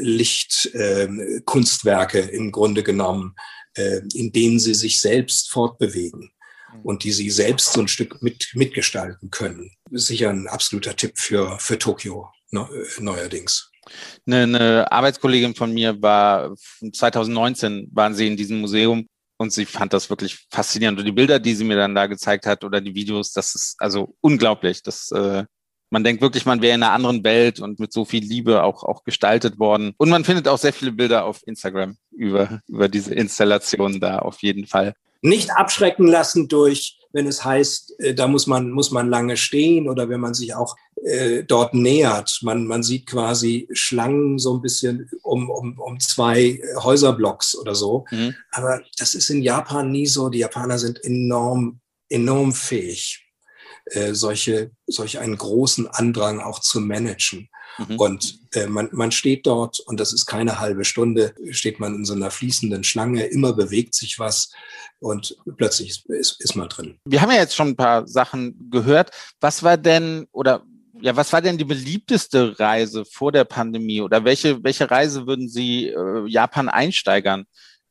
Lichtkunstwerke 0.00 2.20
äh, 2.20 2.34
im 2.34 2.52
Grunde 2.52 2.84
genommen, 2.84 3.34
äh, 3.74 4.00
in 4.14 4.32
denen 4.32 4.60
sie 4.60 4.74
sich 4.74 5.00
selbst 5.00 5.50
fortbewegen 5.50 6.30
mhm. 6.72 6.82
und 6.82 7.04
die 7.04 7.12
sie 7.12 7.30
selbst 7.30 7.72
so 7.72 7.80
ein 7.80 7.88
Stück 7.88 8.20
mit, 8.22 8.50
mitgestalten 8.54 9.30
können. 9.30 9.70
Sicher 9.90 10.28
ein 10.30 10.46
absoluter 10.46 10.94
Tipp 10.94 11.18
für, 11.18 11.58
für 11.58 11.78
Tokio 11.78 12.28
ne, 12.50 12.68
neuerdings. 12.98 13.72
Eine, 14.26 14.42
eine 14.42 14.92
Arbeitskollegin 14.92 15.54
von 15.54 15.72
mir 15.72 16.02
war 16.02 16.54
2019 16.92 17.88
waren 17.92 18.14
sie 18.14 18.26
in 18.26 18.36
diesem 18.36 18.60
Museum 18.60 19.06
und 19.38 19.52
sie 19.52 19.64
fand 19.64 19.92
das 19.92 20.10
wirklich 20.10 20.46
faszinierend. 20.50 20.98
Und 20.98 21.04
die 21.04 21.12
Bilder, 21.12 21.38
die 21.38 21.54
sie 21.54 21.64
mir 21.64 21.76
dann 21.76 21.94
da 21.94 22.06
gezeigt 22.06 22.44
hat 22.44 22.64
oder 22.64 22.80
die 22.80 22.94
Videos, 22.94 23.32
das 23.32 23.54
ist 23.54 23.76
also 23.78 24.16
unglaublich. 24.20 24.82
Das, 24.82 25.10
äh, 25.12 25.44
man 25.90 26.04
denkt 26.04 26.20
wirklich, 26.20 26.44
man 26.44 26.60
wäre 26.60 26.74
in 26.74 26.82
einer 26.82 26.92
anderen 26.92 27.24
Welt 27.24 27.60
und 27.60 27.78
mit 27.78 27.92
so 27.92 28.04
viel 28.04 28.22
Liebe 28.22 28.62
auch, 28.62 28.82
auch 28.82 29.04
gestaltet 29.04 29.58
worden. 29.58 29.94
Und 29.96 30.10
man 30.10 30.24
findet 30.24 30.48
auch 30.48 30.58
sehr 30.58 30.72
viele 30.72 30.92
Bilder 30.92 31.24
auf 31.24 31.40
Instagram 31.46 31.96
über, 32.10 32.60
über 32.66 32.88
diese 32.88 33.14
Installationen 33.14 34.00
da 34.00 34.18
auf 34.18 34.42
jeden 34.42 34.66
Fall. 34.66 34.94
Nicht 35.22 35.50
abschrecken 35.52 36.06
lassen 36.06 36.48
durch 36.48 36.97
wenn 37.12 37.26
es 37.26 37.44
heißt, 37.44 38.00
äh, 38.00 38.14
da 38.14 38.26
muss 38.28 38.46
man, 38.46 38.70
muss 38.70 38.90
man 38.90 39.08
lange 39.08 39.36
stehen 39.36 39.88
oder 39.88 40.08
wenn 40.08 40.20
man 40.20 40.34
sich 40.34 40.54
auch 40.54 40.76
äh, 41.04 41.44
dort 41.44 41.74
nähert. 41.74 42.40
Man, 42.42 42.66
man 42.66 42.82
sieht 42.82 43.06
quasi 43.06 43.68
Schlangen 43.72 44.38
so 44.38 44.54
ein 44.54 44.62
bisschen 44.62 45.08
um, 45.22 45.48
um, 45.50 45.78
um 45.78 46.00
zwei 46.00 46.60
Häuserblocks 46.76 47.56
oder 47.56 47.74
so. 47.74 48.04
Mhm. 48.10 48.34
Aber 48.50 48.82
das 48.98 49.14
ist 49.14 49.30
in 49.30 49.42
Japan 49.42 49.90
nie 49.90 50.06
so. 50.06 50.28
Die 50.28 50.40
Japaner 50.40 50.78
sind 50.78 51.02
enorm, 51.04 51.80
enorm 52.08 52.52
fähig, 52.52 53.27
äh, 53.90 54.14
solche, 54.14 54.70
solch 54.86 55.18
einen 55.18 55.36
großen 55.36 55.86
Andrang 55.86 56.40
auch 56.40 56.60
zu 56.60 56.80
managen. 56.80 57.48
Mhm. 57.78 57.96
Und 57.96 58.38
äh, 58.54 58.66
man, 58.66 58.88
man 58.92 59.12
steht 59.12 59.46
dort 59.46 59.80
und 59.80 60.00
das 60.00 60.12
ist 60.12 60.26
keine 60.26 60.58
halbe 60.58 60.84
Stunde, 60.84 61.34
steht 61.50 61.80
man 61.80 61.94
in 61.94 62.04
so 62.04 62.14
einer 62.14 62.30
fließenden 62.30 62.84
Schlange, 62.84 63.26
immer 63.26 63.52
bewegt 63.52 63.94
sich 63.94 64.18
was 64.18 64.50
und 64.98 65.36
plötzlich 65.56 66.04
ist, 66.08 66.40
ist 66.40 66.56
man 66.56 66.68
drin. 66.68 66.98
Wir 67.04 67.20
haben 67.20 67.30
ja 67.30 67.36
jetzt 67.36 67.54
schon 67.54 67.68
ein 67.68 67.76
paar 67.76 68.06
Sachen 68.08 68.70
gehört. 68.70 69.10
Was 69.40 69.62
war 69.62 69.76
denn 69.76 70.26
oder 70.32 70.64
ja, 71.00 71.14
was 71.16 71.32
war 71.32 71.40
denn 71.40 71.58
die 71.58 71.64
beliebteste 71.64 72.58
Reise 72.58 73.04
vor 73.04 73.30
der 73.30 73.44
Pandemie 73.44 74.00
oder 74.00 74.24
welche, 74.24 74.62
welche 74.64 74.90
Reise 74.90 75.26
würden 75.26 75.48
Sie 75.48 75.86
äh, 75.86 76.26
Japan-Einsteigern 76.26 77.44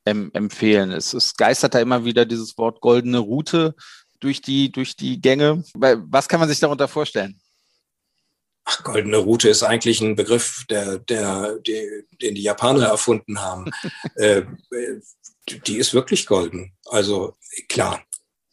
ähm, 0.04 0.30
empfehlen? 0.34 0.90
Es, 0.92 1.14
es 1.14 1.34
geistert 1.34 1.74
da 1.74 1.80
immer 1.80 2.04
wieder 2.04 2.26
dieses 2.26 2.58
Wort 2.58 2.82
goldene 2.82 3.18
Route 3.18 3.74
durch 4.20 4.42
die, 4.42 4.70
durch 4.70 4.96
die 4.96 5.20
Gänge. 5.20 5.64
Was 5.74 6.28
kann 6.28 6.40
man 6.40 6.48
sich 6.48 6.60
darunter 6.60 6.88
vorstellen? 6.88 7.40
Ach, 8.64 8.82
goldene 8.84 9.16
Route 9.16 9.48
ist 9.48 9.62
eigentlich 9.62 10.02
ein 10.02 10.14
Begriff, 10.14 10.66
der, 10.68 10.98
der, 10.98 11.58
der 11.66 12.02
den 12.20 12.34
die 12.34 12.42
Japaner 12.42 12.86
erfunden 12.86 13.40
haben. 13.40 13.70
äh, 14.16 14.42
die 15.66 15.78
ist 15.78 15.94
wirklich 15.94 16.26
golden. 16.26 16.76
Also 16.84 17.34
klar, 17.70 18.02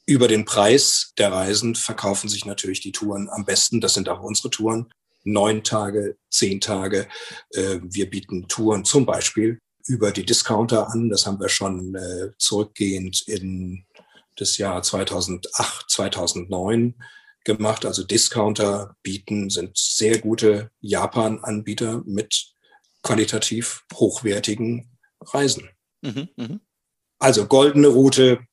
über 0.06 0.28
den 0.28 0.46
Preis 0.46 1.12
der 1.18 1.34
Reisen 1.34 1.76
verkaufen 1.76 2.30
sich 2.30 2.46
natürlich 2.46 2.80
die 2.80 2.94
Touren 2.94 3.30
am 3.30 3.44
besten. 3.44 3.82
Das 3.82 3.94
sind 3.94 4.08
auch 4.08 4.22
unsere 4.22 4.50
Touren. 4.50 4.90
Neun 5.24 5.64
Tage, 5.64 6.18
zehn 6.30 6.62
Tage. 6.62 7.08
Äh, 7.50 7.80
wir 7.84 8.10
bieten 8.10 8.48
Touren 8.48 8.86
zum 8.86 9.06
Beispiel 9.06 9.60
über 9.88 10.12
die 10.12 10.26
Discounter 10.26 10.90
an. 10.90 11.10
Das 11.10 11.26
haben 11.26 11.40
wir 11.40 11.50
schon 11.50 11.96
äh, 11.96 12.30
zurückgehend 12.38 13.24
in 13.28 13.86
das 14.36 14.58
Jahr 14.58 14.82
2008, 14.82 15.90
2009 15.90 16.96
gemacht. 17.44 17.86
Also 17.86 18.04
Discounter 18.04 18.96
bieten 19.04 19.50
sind 19.50 19.78
sehr 19.78 20.20
gute 20.20 20.72
Japan-Anbieter 20.82 22.04
mit 22.06 22.54
qualitativ 23.04 23.84
hochwertigen 23.94 24.98
Reisen. 25.22 25.70
Mhm, 26.02 26.30
mh. 26.36 26.60
Also 27.20 27.48
goldene 27.48 27.88
Route, 27.88 28.46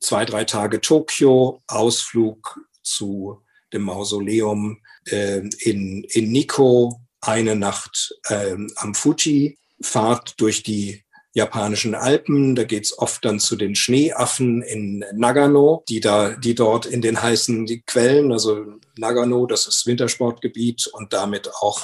zwei, 0.00 0.24
drei 0.24 0.44
Tage 0.44 0.80
Tokio, 0.80 1.62
Ausflug 1.68 2.58
zu 2.82 3.42
dem 3.72 3.82
Mausoleum 3.82 4.82
äh, 5.06 5.42
in, 5.60 6.04
in 6.10 6.32
Nikko, 6.32 7.00
eine 7.20 7.54
Nacht 7.54 8.14
äh, 8.24 8.56
am 8.76 8.94
Fuji, 8.94 9.58
Fahrt 9.82 10.40
durch 10.40 10.62
die 10.62 11.04
japanischen 11.32 11.94
Alpen. 11.94 12.54
Da 12.54 12.64
geht's 12.64 12.96
oft 12.98 13.24
dann 13.24 13.40
zu 13.40 13.56
den 13.56 13.74
Schneeaffen 13.74 14.62
in 14.62 15.04
Nagano, 15.14 15.84
die 15.88 16.00
da, 16.00 16.30
die 16.30 16.54
dort 16.54 16.86
in 16.86 17.02
den 17.02 17.22
heißen 17.22 17.66
Quellen, 17.86 18.32
also 18.32 18.66
Nagano, 18.96 19.46
das 19.46 19.66
ist 19.66 19.86
Wintersportgebiet 19.86 20.86
und 20.88 21.12
damit 21.12 21.52
auch 21.54 21.80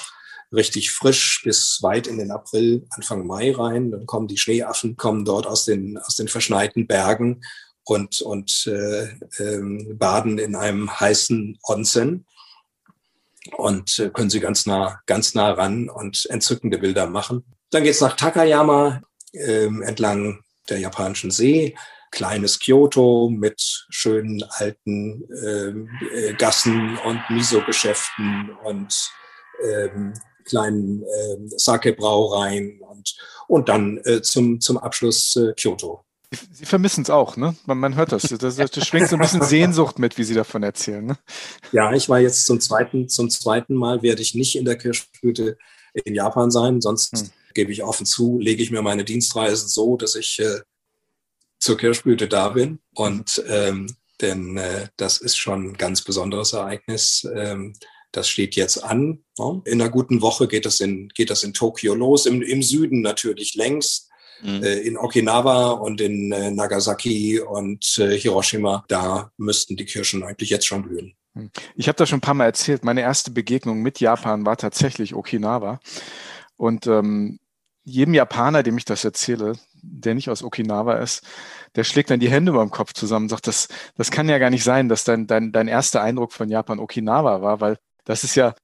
richtig 0.53 0.91
frisch 0.93 1.43
bis 1.45 1.83
weit 1.83 2.07
in 2.07 2.19
den 2.19 2.31
April, 2.31 2.87
Anfang 2.91 3.27
Mai 3.27 3.53
rein. 3.53 3.91
Dann 3.91 4.07
kommen 4.07 4.29
die 4.29 4.39
Schneeaffen, 4.39 4.97
kommen 4.97 5.25
dort 5.25 5.47
aus 5.47 5.65
den, 5.65 5.99
aus 5.99 6.17
den 6.17 6.29
verschneiten 6.29 6.87
Bergen 6.87 7.43
und, 7.85 8.21
und 8.21 8.67
äh, 8.67 9.05
äh, 9.39 9.95
baden 9.95 10.39
in 10.39 10.57
einem 10.57 11.01
heißen 11.01 11.59
Onsen 11.63 12.27
und 13.57 13.99
äh, 13.99 14.11
können 14.11 14.31
sie 14.31 14.41
ganz 14.41 14.67
nah, 14.67 15.01
ganz 15.07 15.35
nah 15.35 15.53
ran 15.53 15.89
und 15.89 16.27
entzückende 16.31 16.79
Bilder 16.79 17.07
machen. 17.07 17.45
Dann 17.71 17.85
geht's 17.85 18.01
nach 18.01 18.17
Takayama, 18.17 19.03
ähm, 19.33 19.83
entlang 19.83 20.43
der 20.69 20.79
japanischen 20.79 21.31
See, 21.31 21.77
kleines 22.11 22.59
Kyoto 22.59 23.29
mit 23.31 23.87
schönen 23.91 24.43
alten 24.49 25.25
ähm, 25.45 25.91
äh, 26.13 26.35
Gassen 26.35 26.99
und 27.05 27.21
Miso-Geschäften 27.31 28.51
und 28.65 28.95
ähm, 29.63 30.13
kleinen 30.45 31.03
äh, 31.03 31.59
Sake-Brauereien 31.59 32.81
und, 32.81 33.17
und 33.49 33.69
dann 33.69 33.99
äh, 34.05 34.23
zum, 34.23 34.61
zum 34.61 34.79
Abschluss 34.79 35.37
äh, 35.37 35.53
Kyoto. 35.55 36.05
Sie 36.53 36.67
vermissen 36.67 37.03
es 37.03 37.11
auch, 37.11 37.37
ne? 37.37 37.55
Man, 37.67 37.79
man 37.79 37.95
hört 37.95 38.13
das. 38.13 38.23
das. 38.23 38.57
Das 38.57 38.87
schwingt 38.87 39.09
so 39.09 39.17
ein 39.17 39.21
bisschen 39.21 39.43
Sehnsucht 39.43 39.99
mit, 39.99 40.19
wie 40.19 40.25
Sie 40.25 40.35
davon 40.35 40.63
erzählen. 40.63 41.05
Ne? 41.05 41.17
Ja, 41.73 41.93
ich 41.93 42.09
war 42.09 42.19
jetzt 42.19 42.47
zum 42.47 42.61
zweiten, 42.61 43.09
zum 43.09 43.31
zweiten 43.31 43.75
Mal, 43.75 44.03
werde 44.03 44.23
ich 44.23 44.35
nicht 44.35 44.57
in 44.57 44.65
der 44.65 44.77
Kirschblüte 44.77 45.57
in 46.05 46.15
Japan 46.15 46.51
sein. 46.51 46.81
Sonst 46.81 47.13
hm. 47.17 47.31
Gebe 47.57 47.73
ich 47.73 47.83
offen 47.83 48.07
zu, 48.07 48.39
lege 48.39 48.63
ich 48.63 48.71
mir 48.71 48.83
meine 48.83 49.05
Dienstreisen 49.05 49.69
so, 49.69 49.97
dass 49.97 50.15
ich 50.15 50.39
äh, 50.39 50.61
zur 51.59 51.77
Kirschblüte 51.77 52.29
da 52.29 52.51
bin. 52.51 52.79
Und 52.95 53.43
ähm, 53.49 53.97
denn 54.21 54.57
äh, 54.57 54.89
das 54.97 55.19
ist 55.19 55.37
schon 55.37 55.71
ein 55.71 55.77
ganz 55.77 56.03
besonderes 56.03 56.53
Ereignis. 56.53 57.27
Ähm, 57.35 57.75
das 58.13 58.29
steht 58.29 58.55
jetzt 58.55 58.83
an. 58.83 59.25
Ne? 59.39 59.63
In 59.65 59.81
einer 59.81 59.91
guten 59.91 60.23
Woche 60.23 60.49
geht 60.49 60.65
das 60.65 60.81
in, 60.81 61.09
geht 61.09 61.31
das 61.31 61.43
in 61.43 61.53
Tokio 61.53 61.95
los, 61.95 62.27
im, 62.27 62.41
im 62.41 62.63
Süden 62.63 63.01
natürlich 63.01 63.55
längst. 63.55 64.09
Mhm. 64.43 64.63
Äh, 64.63 64.81
in 64.81 64.99
Okinawa 64.99 65.71
und 65.71 66.01
in 66.01 66.31
äh, 66.31 66.51
Nagasaki 66.51 67.41
und 67.41 67.97
äh, 67.99 68.19
Hiroshima, 68.19 68.85
da 68.89 69.31
müssten 69.39 69.77
die 69.77 69.87
Kirschen 69.87 70.23
eigentlich 70.23 70.51
jetzt 70.51 70.67
schon 70.67 70.83
blühen. 70.83 71.15
Hm. 71.33 71.51
Ich 71.75 71.89
habe 71.89 71.97
das 71.97 72.11
schon 72.11 72.19
ein 72.19 72.23
paar 72.23 72.35
Mal 72.35 72.45
erzählt. 72.45 72.85
Meine 72.85 73.01
erste 73.01 73.31
Begegnung 73.31 73.81
mit 73.81 73.99
Japan 73.99 74.45
war 74.45 74.59
tatsächlich 74.59 75.15
Okinawa. 75.15 75.81
Und 76.57 76.87
ähm, 76.87 77.39
jedem 77.87 78.15
Japaner, 78.15 78.65
dem 78.65 78.77
ich 78.77 78.85
das 78.85 79.05
erzähle, 79.05 79.53
der 79.81 80.17
nicht 80.17 80.29
aus 80.29 80.43
Okinawa 80.43 80.95
ist, 80.95 81.23
der 81.77 81.85
schlägt 81.85 82.11
dann 82.11 82.19
die 82.19 82.29
Hände 82.29 82.51
über 82.51 82.63
dem 82.63 82.73
Kopf 82.73 82.93
zusammen 82.93 83.27
und 83.27 83.29
sagt, 83.29 83.47
das, 83.47 83.69
das 83.97 84.11
kann 84.11 84.29
ja 84.29 84.39
gar 84.39 84.51
nicht 84.51 84.65
sein, 84.65 84.89
dass 84.89 85.05
dein, 85.05 85.29
dein, 85.29 85.53
dein 85.53 85.69
erster 85.69 86.03
Eindruck 86.03 86.33
von 86.33 86.49
Japan 86.49 86.81
Okinawa 86.81 87.43
war, 87.43 87.61
weil 87.61 87.79
das 88.05 88.25
ist 88.25 88.35
ja 88.35 88.55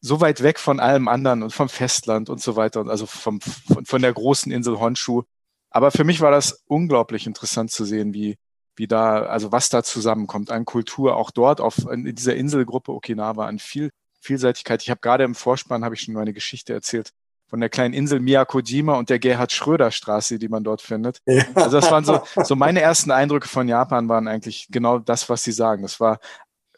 so 0.00 0.20
weit 0.20 0.42
weg 0.42 0.58
von 0.58 0.80
allem 0.80 1.06
anderen 1.06 1.44
und 1.44 1.52
vom 1.52 1.68
Festland 1.68 2.28
und 2.28 2.42
so 2.42 2.56
weiter 2.56 2.80
und 2.80 2.90
also 2.90 3.06
vom, 3.06 3.40
von, 3.40 3.86
von 3.86 4.02
der 4.02 4.12
großen 4.12 4.50
Insel 4.50 4.80
Honshu. 4.80 5.22
Aber 5.70 5.92
für 5.92 6.04
mich 6.04 6.20
war 6.20 6.32
das 6.32 6.64
unglaublich 6.66 7.28
interessant 7.28 7.70
zu 7.70 7.84
sehen, 7.84 8.12
wie, 8.12 8.36
wie 8.74 8.88
da, 8.88 9.22
also 9.22 9.52
was 9.52 9.68
da 9.68 9.84
zusammenkommt 9.84 10.50
an 10.50 10.64
Kultur, 10.64 11.14
auch 11.16 11.30
dort 11.30 11.60
auf 11.60 11.78
in 11.90 12.12
dieser 12.14 12.34
Inselgruppe 12.34 12.92
Okinawa, 12.92 13.46
an 13.46 13.60
viel 13.60 13.90
Vielseitigkeit. 14.20 14.82
Ich 14.82 14.90
habe 14.90 15.00
gerade 15.00 15.22
im 15.22 15.36
Vorspann, 15.36 15.84
habe 15.84 15.94
ich 15.94 16.00
schon 16.00 16.14
meine 16.14 16.32
Geschichte 16.32 16.72
erzählt, 16.72 17.12
von 17.46 17.60
der 17.60 17.68
kleinen 17.68 17.94
Insel 17.94 18.20
Miyakojima 18.20 18.94
und 18.94 19.10
der 19.10 19.18
Gerhard 19.18 19.52
Schröder 19.52 19.90
Straße, 19.90 20.38
die 20.38 20.48
man 20.48 20.64
dort 20.64 20.82
findet. 20.82 21.20
Ja. 21.26 21.44
Also 21.54 21.80
das 21.80 21.90
waren 21.90 22.04
so, 22.04 22.22
so 22.42 22.56
meine 22.56 22.80
ersten 22.80 23.10
Eindrücke 23.10 23.48
von 23.48 23.68
Japan 23.68 24.08
waren 24.08 24.28
eigentlich 24.28 24.68
genau 24.70 24.98
das, 24.98 25.28
was 25.28 25.44
Sie 25.44 25.52
sagen. 25.52 25.82
Das 25.82 26.00
war 26.00 26.18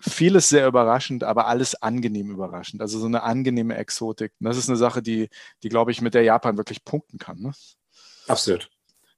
vieles 0.01 0.49
sehr 0.49 0.67
überraschend, 0.67 1.25
aber 1.25 1.47
alles 1.47 1.81
angenehm 1.83 2.31
überraschend. 2.31 2.83
Also 2.83 2.99
so 2.99 3.07
eine 3.07 3.23
angenehme 3.23 3.77
Exotik. 3.77 4.33
Und 4.41 4.47
das 4.47 4.57
ist 4.57 4.69
eine 4.69 4.77
Sache, 4.77 5.03
die, 5.03 5.29
die 5.63 5.69
glaube 5.69 5.91
ich, 5.91 6.01
mit 6.01 6.15
der 6.15 6.23
Japan 6.23 6.57
wirklich 6.57 6.85
punkten 6.85 7.19
kann. 7.19 7.39
Ne? 7.41 7.53
Absolut. 8.29 8.69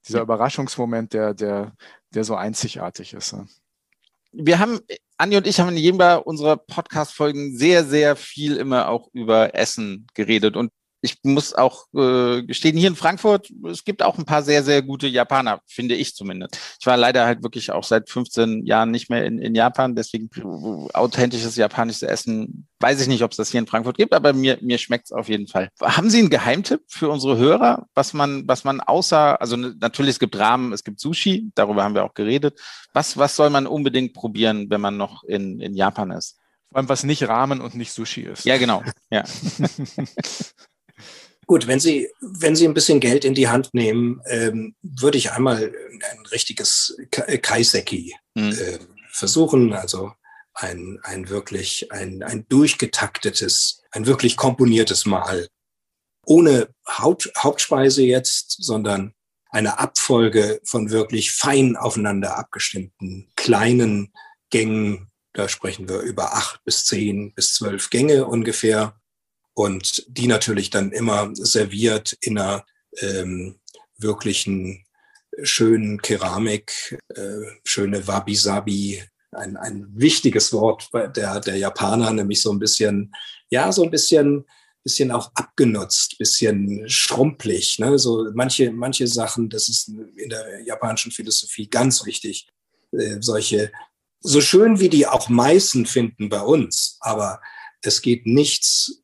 Dieser 0.07 0.21
Überraschungsmoment, 0.21 1.13
der, 1.13 1.33
der, 1.33 1.73
der 2.11 2.23
so 2.23 2.35
einzigartig 2.35 3.13
ist. 3.13 3.33
Ne? 3.33 3.47
Wir 4.31 4.59
haben, 4.59 4.79
Andi 5.17 5.37
und 5.37 5.47
ich 5.47 5.59
haben 5.59 5.69
in 5.69 5.77
jedem 5.77 5.99
unserer 6.21 6.55
Podcast-Folgen 6.55 7.57
sehr, 7.57 7.83
sehr 7.83 8.15
viel 8.15 8.55
immer 8.55 8.87
auch 8.87 9.09
über 9.13 9.55
Essen 9.55 10.07
geredet. 10.13 10.55
Und 10.55 10.71
ich 11.01 11.17
muss 11.23 11.53
auch 11.53 11.85
äh, 11.93 12.43
gestehen, 12.43 12.77
hier 12.77 12.89
in 12.89 12.95
Frankfurt, 12.95 13.49
es 13.69 13.85
gibt 13.85 14.03
auch 14.03 14.17
ein 14.17 14.25
paar 14.25 14.43
sehr, 14.43 14.63
sehr 14.63 14.81
gute 14.81 15.07
Japaner, 15.07 15.61
finde 15.65 15.95
ich 15.95 16.15
zumindest. 16.15 16.57
Ich 16.79 16.85
war 16.85 16.97
leider 16.97 17.25
halt 17.25 17.41
wirklich 17.43 17.71
auch 17.71 17.83
seit 17.83 18.09
15 18.09 18.65
Jahren 18.65 18.91
nicht 18.91 19.09
mehr 19.09 19.25
in, 19.25 19.39
in 19.39 19.55
Japan, 19.55 19.95
deswegen 19.95 20.29
authentisches 20.93 21.55
japanisches 21.55 22.03
Essen, 22.03 22.67
weiß 22.79 23.01
ich 23.01 23.07
nicht, 23.07 23.23
ob 23.23 23.31
es 23.31 23.37
das 23.37 23.49
hier 23.49 23.59
in 23.59 23.67
Frankfurt 23.67 23.97
gibt, 23.97 24.13
aber 24.13 24.33
mir, 24.33 24.57
mir 24.61 24.77
schmeckt 24.77 25.05
es 25.05 25.11
auf 25.11 25.29
jeden 25.29 25.47
Fall. 25.47 25.69
Haben 25.81 26.09
Sie 26.09 26.19
einen 26.19 26.29
Geheimtipp 26.29 26.81
für 26.87 27.09
unsere 27.09 27.37
Hörer, 27.37 27.87
was 27.93 28.13
man, 28.13 28.47
was 28.47 28.63
man 28.63 28.81
außer, 28.81 29.39
also 29.39 29.55
natürlich, 29.55 30.15
es 30.15 30.19
gibt 30.19 30.37
Rahmen, 30.37 30.73
es 30.73 30.83
gibt 30.83 30.99
Sushi, 30.99 31.51
darüber 31.55 31.83
haben 31.83 31.95
wir 31.95 32.03
auch 32.03 32.13
geredet. 32.13 32.59
Was, 32.93 33.17
was 33.17 33.35
soll 33.35 33.49
man 33.49 33.67
unbedingt 33.67 34.13
probieren, 34.13 34.69
wenn 34.69 34.81
man 34.81 34.97
noch 34.97 35.23
in, 35.23 35.59
in 35.61 35.75
Japan 35.75 36.11
ist? 36.11 36.37
Vor 36.71 36.77
allem, 36.77 36.89
was 36.89 37.03
nicht 37.03 37.27
Rahmen 37.27 37.61
und 37.61 37.73
nicht 37.73 37.91
Sushi 37.91 38.21
ist. 38.21 38.45
Ja, 38.45 38.57
genau. 38.57 38.83
Ja. 39.09 39.23
Gut, 41.49 41.65
wenn 41.65 41.79
Sie, 41.79 42.07
wenn 42.21 42.55
Sie 42.55 42.67
ein 42.67 42.75
bisschen 42.75 42.99
Geld 42.99 43.25
in 43.25 43.33
die 43.33 43.47
Hand 43.47 43.73
nehmen, 43.73 44.21
ähm, 44.27 44.75
würde 44.83 45.17
ich 45.17 45.31
einmal 45.31 45.73
ein 46.11 46.25
richtiges 46.27 46.95
Kaiseki 47.09 48.15
mhm. 48.35 48.51
äh, 48.51 48.77
versuchen, 49.09 49.73
also 49.73 50.11
ein, 50.53 50.99
ein 51.01 51.27
wirklich, 51.29 51.91
ein, 51.91 52.21
ein 52.21 52.45
durchgetaktetes, 52.49 53.81
ein 53.89 54.05
wirklich 54.05 54.37
komponiertes 54.37 55.07
Mahl. 55.07 55.47
Ohne 56.23 56.69
Haupt, 56.87 57.31
Hauptspeise 57.35 58.03
jetzt, 58.03 58.57
sondern 58.59 59.15
eine 59.49 59.79
Abfolge 59.79 60.61
von 60.63 60.91
wirklich 60.91 61.31
fein 61.31 61.75
aufeinander 61.75 62.37
abgestimmten 62.37 63.31
kleinen 63.35 64.13
Gängen. 64.51 65.09
Da 65.33 65.49
sprechen 65.49 65.89
wir 65.89 66.01
über 66.01 66.35
acht 66.35 66.63
bis 66.63 66.85
zehn 66.85 67.33
bis 67.33 67.55
zwölf 67.55 67.89
Gänge 67.89 68.27
ungefähr 68.27 68.98
und 69.59 70.05
die 70.07 70.27
natürlich 70.27 70.69
dann 70.69 70.93
immer 70.93 71.31
serviert 71.33 72.17
in 72.21 72.37
einer 72.37 72.65
ähm, 73.01 73.59
wirklichen 73.97 74.85
schönen 75.43 76.01
Keramik, 76.01 76.97
äh, 77.09 77.41
schöne 77.65 78.07
Wabi-Sabi, 78.07 79.03
ein, 79.33 79.57
ein 79.57 79.85
wichtiges 79.93 80.53
Wort 80.53 80.89
der, 80.93 81.41
der 81.41 81.57
Japaner, 81.57 82.13
nämlich 82.13 82.41
so 82.41 82.53
ein 82.53 82.59
bisschen, 82.59 83.13
ja, 83.49 83.69
so 83.73 83.83
ein 83.83 83.91
bisschen, 83.91 84.45
bisschen 84.81 85.11
auch 85.11 85.29
abgenutzt, 85.33 86.17
bisschen 86.17 86.87
schrumpelig. 86.87 87.79
Ne? 87.79 87.99
So 87.99 88.29
manche, 88.33 88.71
manche 88.71 89.07
Sachen, 89.07 89.49
das 89.49 89.67
ist 89.67 89.89
in 89.89 90.29
der 90.29 90.63
japanischen 90.63 91.11
Philosophie 91.11 91.69
ganz 91.69 92.05
wichtig, 92.05 92.47
äh, 92.93 93.17
solche, 93.19 93.73
so 94.21 94.39
schön 94.39 94.79
wie 94.79 94.89
die 94.89 95.05
auch 95.05 95.27
Meißen 95.27 95.85
finden 95.85 96.29
bei 96.29 96.39
uns, 96.39 96.95
aber 97.01 97.41
es 97.81 98.01
geht 98.01 98.25
nichts 98.25 98.98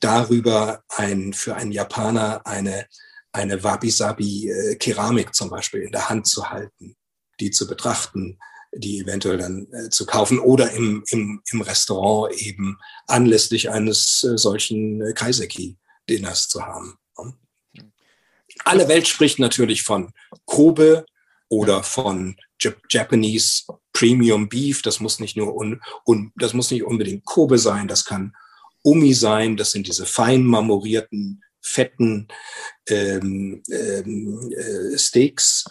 darüber 0.00 0.82
ein, 0.88 1.32
für 1.32 1.56
einen 1.56 1.72
Japaner 1.72 2.46
eine, 2.46 2.86
eine 3.32 3.62
Wabi-Sabi-Keramik 3.62 5.34
zum 5.34 5.50
Beispiel 5.50 5.82
in 5.82 5.92
der 5.92 6.08
Hand 6.08 6.26
zu 6.26 6.50
halten, 6.50 6.96
die 7.40 7.50
zu 7.50 7.66
betrachten, 7.66 8.38
die 8.74 9.00
eventuell 9.00 9.38
dann 9.38 9.66
äh, 9.72 9.90
zu 9.90 10.06
kaufen 10.06 10.38
oder 10.38 10.72
im, 10.72 11.02
im, 11.08 11.42
im 11.50 11.60
Restaurant 11.60 12.34
eben 12.34 12.78
anlässlich 13.06 13.70
eines 13.70 14.24
äh, 14.24 14.36
solchen 14.36 15.00
äh, 15.00 15.12
Kaiseki-Dinners 15.12 16.48
zu 16.48 16.64
haben. 16.64 16.98
Alle 18.64 18.88
Welt 18.88 19.06
spricht 19.06 19.38
natürlich 19.38 19.82
von 19.82 20.12
Kobe 20.44 21.04
oder 21.48 21.82
von 21.82 22.36
Japanese 22.88 23.64
Premium 23.92 24.48
Beef. 24.48 24.82
Das 24.82 25.00
muss 25.00 25.20
nicht 25.20 25.36
nur 25.36 25.54
un, 25.54 25.80
un, 26.06 26.32
das 26.36 26.54
muss 26.54 26.70
nicht 26.70 26.82
unbedingt 26.82 27.24
Kobe 27.24 27.58
sein. 27.58 27.86
Das 27.86 28.04
kann 28.04 28.34
Umi 28.86 29.12
sein. 29.14 29.56
Das 29.56 29.72
sind 29.72 29.86
diese 29.88 30.06
fein 30.06 30.44
marmorierten, 30.44 31.42
fetten 31.60 32.28
ähm, 32.88 33.62
ähm, 33.70 34.52
äh, 34.56 34.96
Steaks. 34.96 35.64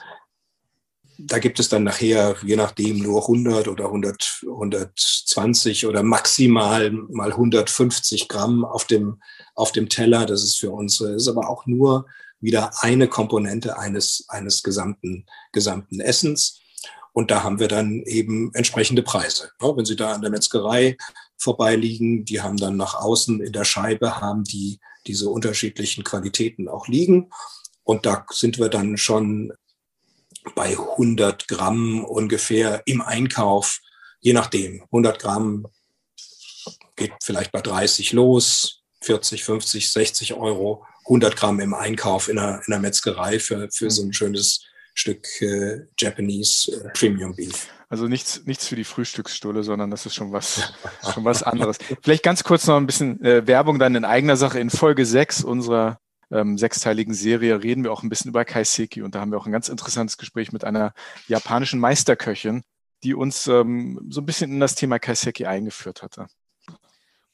Da 1.18 1.39
gibt 1.39 1.59
es 1.59 1.70
dann 1.70 1.86
nachher, 1.86 2.36
je 2.43 2.57
nachdem, 2.57 2.99
nur 2.99 3.22
100 3.22 3.70
oder 3.70 3.86
100, 3.86 4.41
120 4.43 5.86
oder 5.86 6.03
maximal 6.03 6.91
mal 6.91 7.32
150 7.32 8.28
Gramm 8.28 8.66
auf 8.66 8.86
dem, 8.86 9.22
auf 9.55 9.72
dem 9.72 9.88
Teller. 9.88 10.26
Das 10.26 10.43
ist 10.43 10.59
für 10.59 10.72
uns, 10.72 10.97
das 10.97 11.11
ist 11.11 11.28
aber 11.30 11.49
auch 11.49 11.66
nur 11.66 12.05
wieder 12.41 12.72
eine 12.82 13.07
Komponente 13.07 13.80
eines, 13.80 14.26
eines 14.28 14.61
gesamten, 14.61 15.26
gesamten 15.53 16.01
Essens. 16.01 16.59
Und 17.13 17.32
da 17.32 17.43
haben 17.43 17.59
wir 17.59 17.70
dann 17.70 18.03
eben 18.05 18.53
entsprechende 18.53 19.01
Preise. 19.01 19.49
wenn 19.59 19.86
Sie 19.86 19.95
da 19.95 20.11
an 20.11 20.22
der 20.22 20.32
Metzgerei 20.32 20.97
vorbeiliegen. 21.38 22.25
Die 22.25 22.41
haben 22.41 22.57
dann 22.57 22.77
nach 22.77 22.95
außen 22.95 23.41
in 23.41 23.53
der 23.53 23.65
Scheibe, 23.65 24.21
haben 24.21 24.43
die 24.43 24.79
diese 25.07 25.29
unterschiedlichen 25.29 26.03
Qualitäten 26.03 26.67
auch 26.67 26.88
liegen. 26.88 27.31
Und 27.83 28.05
da 28.05 28.25
sind 28.31 28.57
wir 28.57 28.69
dann 28.69 28.97
schon 28.97 29.53
bei 30.55 30.77
100 30.77 31.47
Gramm 31.47 32.03
ungefähr 32.03 32.83
im 32.86 33.01
Einkauf, 33.01 33.79
je 34.19 34.33
nachdem. 34.33 34.83
100 34.86 35.19
Gramm 35.19 35.67
geht 36.95 37.13
vielleicht 37.23 37.51
bei 37.51 37.61
30 37.61 38.13
los, 38.13 38.81
40, 39.01 39.43
50, 39.43 39.91
60 39.91 40.33
Euro. 40.33 40.86
100 41.05 41.36
Gramm 41.36 41.59
im 41.59 41.73
Einkauf 41.75 42.29
in 42.29 42.39
einer, 42.39 42.61
in 42.65 42.73
einer 42.73 42.81
Metzgerei 42.81 43.39
für, 43.39 43.69
für 43.71 43.91
so 43.91 44.03
ein 44.03 44.13
schönes 44.13 44.63
Stück 44.95 45.41
äh, 45.41 45.85
Japanese 45.99 46.71
äh, 46.71 46.89
Premium 46.89 47.35
Beef. 47.35 47.67
Also 47.89 48.07
nichts, 48.07 48.45
nichts 48.45 48.67
für 48.67 48.77
die 48.77 48.85
Frühstücksstulle, 48.85 49.61
sondern 49.61 49.91
das 49.91 50.05
ist 50.05 50.15
schon 50.15 50.31
was, 50.31 50.73
schon 51.13 51.25
was 51.25 51.43
anderes. 51.43 51.77
Vielleicht 52.01 52.23
ganz 52.23 52.43
kurz 52.43 52.65
noch 52.65 52.77
ein 52.77 52.87
bisschen 52.87 53.23
äh, 53.23 53.45
Werbung 53.45 53.77
dann 53.77 53.95
in 53.95 54.05
eigener 54.05 54.37
Sache. 54.37 54.59
In 54.59 54.69
Folge 54.69 55.05
6 55.05 55.43
unserer 55.43 55.99
ähm, 56.31 56.57
sechsteiligen 56.57 57.13
Serie 57.13 57.61
reden 57.61 57.83
wir 57.83 57.91
auch 57.91 58.03
ein 58.03 58.09
bisschen 58.09 58.29
über 58.29 58.45
Kaiseki 58.45 59.01
und 59.03 59.13
da 59.13 59.19
haben 59.19 59.31
wir 59.31 59.37
auch 59.37 59.45
ein 59.45 59.51
ganz 59.51 59.69
interessantes 59.69 60.17
Gespräch 60.17 60.51
mit 60.53 60.63
einer 60.63 60.93
japanischen 61.27 61.79
Meisterköchin, 61.79 62.63
die 63.03 63.13
uns 63.13 63.47
ähm, 63.47 63.99
so 64.09 64.21
ein 64.21 64.25
bisschen 64.25 64.49
in 64.49 64.59
das 64.61 64.75
Thema 64.75 64.97
Kaiseki 64.97 65.45
eingeführt 65.45 66.01
hatte. 66.01 66.27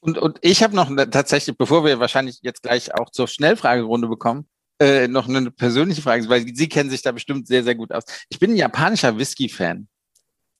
Und, 0.00 0.18
und 0.18 0.38
ich 0.42 0.64
habe 0.64 0.74
noch 0.74 0.90
tatsächlich, 1.12 1.56
bevor 1.56 1.84
wir 1.84 2.00
wahrscheinlich 2.00 2.40
jetzt 2.42 2.62
gleich 2.62 2.92
auch 2.92 3.08
zur 3.10 3.28
Schnellfragerunde 3.28 4.08
bekommen, 4.08 4.48
äh, 4.78 5.08
noch 5.08 5.28
eine 5.28 5.50
persönliche 5.50 6.02
Frage, 6.02 6.28
weil 6.28 6.46
Sie 6.54 6.68
kennen 6.68 6.90
sich 6.90 7.02
da 7.02 7.12
bestimmt 7.12 7.46
sehr, 7.46 7.64
sehr 7.64 7.74
gut 7.74 7.92
aus. 7.92 8.04
Ich 8.28 8.38
bin 8.38 8.52
ein 8.52 8.56
japanischer 8.56 9.16
Whisky-Fan. 9.16 9.88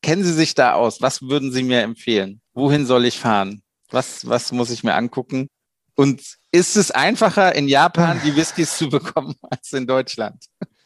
Kennen 0.02 0.24
Sie 0.24 0.32
sich 0.32 0.54
da 0.54 0.74
aus? 0.74 1.00
Was 1.00 1.22
würden 1.22 1.52
Sie 1.52 1.62
mir 1.62 1.80
empfehlen? 1.80 2.40
Wohin 2.54 2.86
soll 2.86 3.04
ich 3.04 3.18
fahren? 3.18 3.62
Was, 3.90 4.26
was 4.28 4.52
muss 4.52 4.70
ich 4.70 4.82
mir 4.84 4.94
angucken? 4.94 5.48
Und 5.94 6.22
ist 6.50 6.76
es 6.76 6.90
einfacher, 6.90 7.54
in 7.54 7.68
Japan 7.68 8.20
die 8.24 8.34
Whiskys 8.34 8.76
zu 8.76 8.88
bekommen 8.88 9.34
als 9.50 9.72
in 9.72 9.86
Deutschland? 9.86 10.44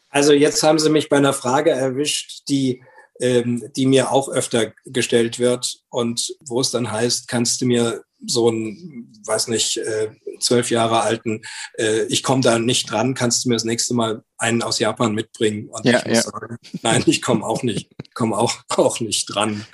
Also 0.09 0.33
jetzt 0.33 0.63
haben 0.63 0.79
Sie 0.79 0.89
mich 0.89 1.09
bei 1.09 1.17
einer 1.17 1.33
Frage 1.33 1.71
erwischt, 1.71 2.43
die, 2.49 2.83
ähm, 3.19 3.69
die 3.75 3.85
mir 3.85 4.11
auch 4.11 4.29
öfter 4.29 4.73
gestellt 4.85 5.39
wird 5.39 5.79
und 5.89 6.35
wo 6.45 6.61
es 6.61 6.71
dann 6.71 6.91
heißt, 6.91 7.27
kannst 7.27 7.61
du 7.61 7.65
mir 7.65 8.03
so 8.25 8.49
einen, 8.49 9.11
weiß 9.25 9.47
nicht, 9.49 9.77
äh, 9.77 10.09
zwölf 10.39 10.69
Jahre 10.71 11.01
alten, 11.01 11.41
äh, 11.77 12.03
ich 12.05 12.23
komme 12.23 12.41
da 12.41 12.57
nicht 12.59 12.89
dran, 12.91 13.13
kannst 13.13 13.43
du 13.45 13.49
mir 13.49 13.55
das 13.55 13.63
nächste 13.63 13.93
Mal 13.93 14.23
einen 14.37 14.61
aus 14.61 14.79
Japan 14.79 15.13
mitbringen? 15.13 15.69
Und 15.69 15.85
Ja, 15.85 15.99
ich 15.99 16.05
muss 16.05 16.15
ja. 16.17 16.21
sagen, 16.23 16.57
nein, 16.81 17.03
ich 17.05 17.21
komme 17.21 17.45
auch 17.45 17.63
nicht, 17.63 17.91
komme 18.13 18.37
auch, 18.37 18.55
auch 18.69 18.99
nicht 18.99 19.25
dran 19.27 19.65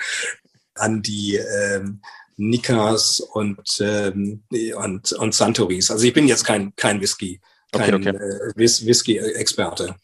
an 0.75 1.01
die 1.01 1.35
ähm, 1.35 2.01
Nikas 2.37 3.19
und, 3.19 3.61
ähm, 3.79 4.43
und, 4.75 5.11
und 5.13 5.35
Santoris. 5.35 5.91
Also 5.91 6.05
ich 6.05 6.13
bin 6.13 6.27
jetzt 6.27 6.43
kein, 6.45 6.75
kein 6.75 6.99
Whisky, 6.99 7.39
Okay, 7.71 7.85
kein 7.91 7.95
okay. 7.95 8.09
Äh, 8.09 8.53
Whis- 8.55 8.85
Whisky-Experte. 8.85 9.95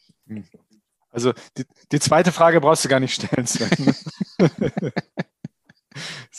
Also 1.12 1.32
die, 1.56 1.64
die 1.90 1.98
zweite 2.00 2.30
Frage 2.32 2.60
brauchst 2.60 2.84
du 2.84 2.88
gar 2.88 3.00
nicht 3.00 3.14
stellen, 3.14 3.46
Sven. 3.46 3.94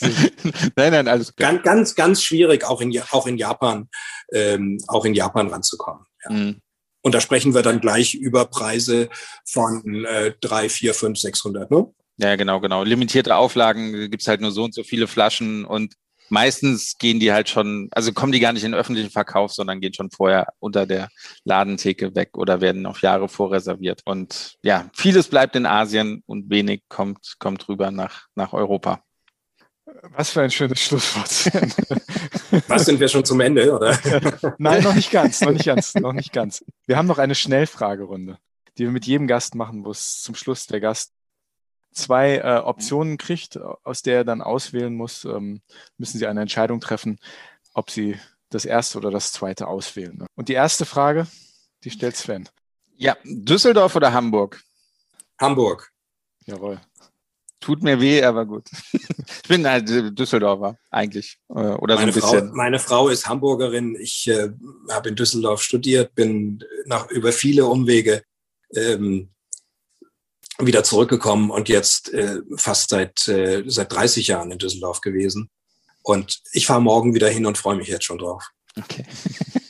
nein, 0.76 0.92
nein, 0.92 1.08
alles 1.08 1.28
gut. 1.28 1.38
Ganz, 1.38 1.62
ganz, 1.62 1.94
ganz 1.94 2.22
schwierig, 2.22 2.64
auch 2.64 2.80
in, 2.80 2.98
auch 3.10 3.26
in 3.26 3.36
Japan, 3.36 3.88
ähm, 4.32 4.78
auch 4.88 5.04
in 5.04 5.14
Japan 5.14 5.48
ranzukommen. 5.48 6.04
Ja. 6.24 6.32
Mhm. 6.32 6.60
Und 7.02 7.14
da 7.14 7.20
sprechen 7.20 7.54
wir 7.54 7.62
dann 7.62 7.80
gleich 7.80 8.14
über 8.14 8.44
Preise 8.44 9.08
von 9.44 10.04
äh, 10.04 10.34
3, 10.40 10.68
4, 10.68 10.94
5, 10.94 11.18
600. 11.18 11.70
Ne? 11.70 11.92
Ja, 12.18 12.36
genau, 12.36 12.60
genau. 12.60 12.84
Limitierte 12.84 13.34
Auflagen, 13.34 14.10
gibt's 14.10 14.28
halt 14.28 14.40
nur 14.40 14.52
so 14.52 14.64
und 14.64 14.74
so 14.74 14.84
viele 14.84 15.08
Flaschen 15.08 15.64
und 15.64 15.94
meistens 16.32 16.96
gehen 16.98 17.20
die 17.20 17.32
halt 17.32 17.48
schon, 17.50 17.88
also 17.92 18.12
kommen 18.12 18.32
die 18.32 18.40
gar 18.40 18.52
nicht 18.52 18.64
in 18.64 18.72
den 18.72 18.80
öffentlichen 18.80 19.10
Verkauf, 19.10 19.52
sondern 19.52 19.80
gehen 19.80 19.92
schon 19.92 20.10
vorher 20.10 20.46
unter 20.60 20.86
der 20.86 21.08
Ladentheke 21.44 22.14
weg 22.14 22.38
oder 22.38 22.60
werden 22.60 22.86
auf 22.86 23.02
Jahre 23.02 23.28
vorreserviert. 23.28 24.00
Und 24.06 24.54
ja, 24.62 24.88
vieles 24.94 25.28
bleibt 25.28 25.56
in 25.56 25.66
Asien 25.66 26.22
und 26.26 26.48
wenig 26.48 26.84
kommt, 26.88 27.34
kommt 27.38 27.68
rüber 27.68 27.90
nach, 27.90 28.28
nach 28.34 28.54
Europa. 28.54 29.02
Was 29.84 30.30
für 30.30 30.42
ein 30.42 30.50
schönes 30.50 30.80
Schlusswort. 30.80 31.28
Sven. 31.28 31.72
Was 32.68 32.84
sind 32.84 33.00
wir 33.00 33.08
schon 33.08 33.24
zum 33.24 33.40
Ende, 33.40 33.72
oder? 33.74 33.98
Nein, 34.58 34.82
noch 34.82 34.94
nicht 34.94 35.10
ganz, 35.10 35.40
noch 35.40 35.52
nicht 35.52 35.64
ganz, 35.64 35.94
noch 35.94 36.12
nicht 36.12 36.32
ganz. 36.32 36.64
Wir 36.86 36.96
haben 36.96 37.06
noch 37.06 37.18
eine 37.18 37.34
Schnellfragerunde, 37.34 38.38
die 38.78 38.84
wir 38.84 38.90
mit 38.90 39.06
jedem 39.06 39.26
Gast 39.26 39.54
machen, 39.54 39.84
wo 39.84 39.90
es 39.90 40.20
zum 40.20 40.34
Schluss 40.34 40.66
der 40.66 40.80
Gast 40.80 41.12
zwei 41.92 42.36
äh, 42.36 42.58
Optionen 42.58 43.18
kriegt, 43.18 43.58
aus 43.58 44.02
der 44.02 44.18
er 44.18 44.24
dann 44.24 44.42
auswählen 44.42 44.94
muss, 44.94 45.24
ähm, 45.24 45.62
müssen 45.98 46.18
Sie 46.18 46.26
eine 46.26 46.40
Entscheidung 46.40 46.80
treffen, 46.80 47.18
ob 47.74 47.90
Sie 47.90 48.18
das 48.50 48.64
erste 48.64 48.98
oder 48.98 49.10
das 49.10 49.32
zweite 49.32 49.66
auswählen. 49.66 50.16
ne? 50.18 50.26
Und 50.34 50.48
die 50.48 50.54
erste 50.54 50.84
Frage, 50.84 51.26
die 51.84 51.90
stellt 51.90 52.16
Sven. 52.16 52.48
Ja, 52.96 53.16
Düsseldorf 53.24 53.96
oder 53.96 54.12
Hamburg? 54.12 54.62
Hamburg. 55.38 55.90
Jawohl. 56.44 56.80
Tut 57.62 57.82
mir 57.82 58.00
weh, 58.00 58.22
aber 58.22 58.44
gut. 58.44 58.68
Ich 59.44 59.48
bin 59.48 59.66
halt 59.66 59.88
Düsseldorfer 60.18 60.78
eigentlich. 60.90 61.38
äh, 61.50 61.52
Oder 61.54 61.96
so 61.96 62.00
ein 62.02 62.08
Meine 62.08 62.12
Frau, 62.12 62.32
bisschen. 62.32 62.52
meine 62.54 62.78
Frau 62.78 63.08
ist 63.08 63.28
Hamburgerin. 63.28 63.96
Ich 64.00 64.26
äh, 64.28 64.50
habe 64.90 65.08
in 65.10 65.16
Düsseldorf 65.16 65.62
studiert, 65.62 66.14
bin 66.14 66.62
nach 66.86 67.10
über 67.10 67.32
viele 67.32 67.66
Umwege 67.66 68.22
ähm, 68.74 69.30
wieder 70.58 70.84
zurückgekommen 70.84 71.50
und 71.50 71.68
jetzt 71.68 72.12
äh, 72.12 72.40
fast 72.56 72.90
seit, 72.90 73.26
äh, 73.28 73.62
seit 73.66 73.92
30 73.92 74.28
Jahren 74.28 74.50
in 74.50 74.58
Düsseldorf 74.58 75.00
gewesen. 75.00 75.50
Und 76.02 76.40
ich 76.52 76.66
fahre 76.66 76.82
morgen 76.82 77.14
wieder 77.14 77.28
hin 77.28 77.46
und 77.46 77.58
freue 77.58 77.76
mich 77.76 77.88
jetzt 77.88 78.04
schon 78.04 78.18
drauf. 78.18 78.48
Okay. 78.78 79.04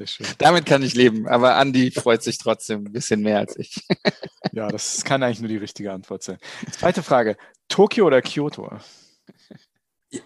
Sehr 0.00 0.06
schön. 0.06 0.26
Damit 0.38 0.64
kann 0.64 0.82
ich 0.82 0.94
leben, 0.94 1.28
aber 1.28 1.56
Andi 1.56 1.90
freut 1.90 2.22
sich 2.22 2.38
trotzdem 2.38 2.86
ein 2.86 2.92
bisschen 2.92 3.20
mehr 3.20 3.38
als 3.38 3.56
ich. 3.56 3.86
Ja, 4.52 4.66
das 4.66 5.04
kann 5.04 5.22
eigentlich 5.22 5.38
nur 5.38 5.48
die 5.48 5.58
richtige 5.58 5.92
Antwort 5.92 6.24
sein. 6.24 6.38
Zweite 6.72 7.04
Frage. 7.04 7.36
Tokio 7.68 8.04
oder 8.06 8.20
Kyoto? 8.20 8.68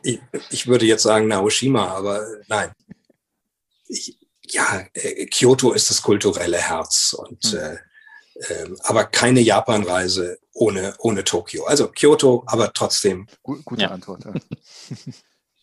Ich, 0.02 0.18
ich 0.48 0.66
würde 0.66 0.86
jetzt 0.86 1.02
sagen 1.02 1.28
Naoshima, 1.28 1.88
aber 1.88 2.26
nein. 2.48 2.72
Ich, 3.86 4.16
ja, 4.48 4.86
äh, 4.94 5.26
Kyoto 5.26 5.72
ist 5.72 5.90
das 5.90 6.00
kulturelle 6.00 6.56
Herz 6.56 7.12
und 7.12 7.44
Hm. 7.44 7.58
äh, 7.58 7.76
ähm, 8.48 8.76
aber 8.82 9.04
keine 9.04 9.40
Japanreise 9.40 10.38
ohne, 10.54 10.94
ohne 10.98 11.22
Tokio. 11.24 11.64
Also 11.64 11.88
Kyoto, 11.88 12.44
aber 12.46 12.72
trotzdem 12.72 13.26
Gu 13.42 13.60
gute 13.62 13.82
Ja. 13.82 13.88
Antwort. 13.90 14.24
Ja. 14.24 14.32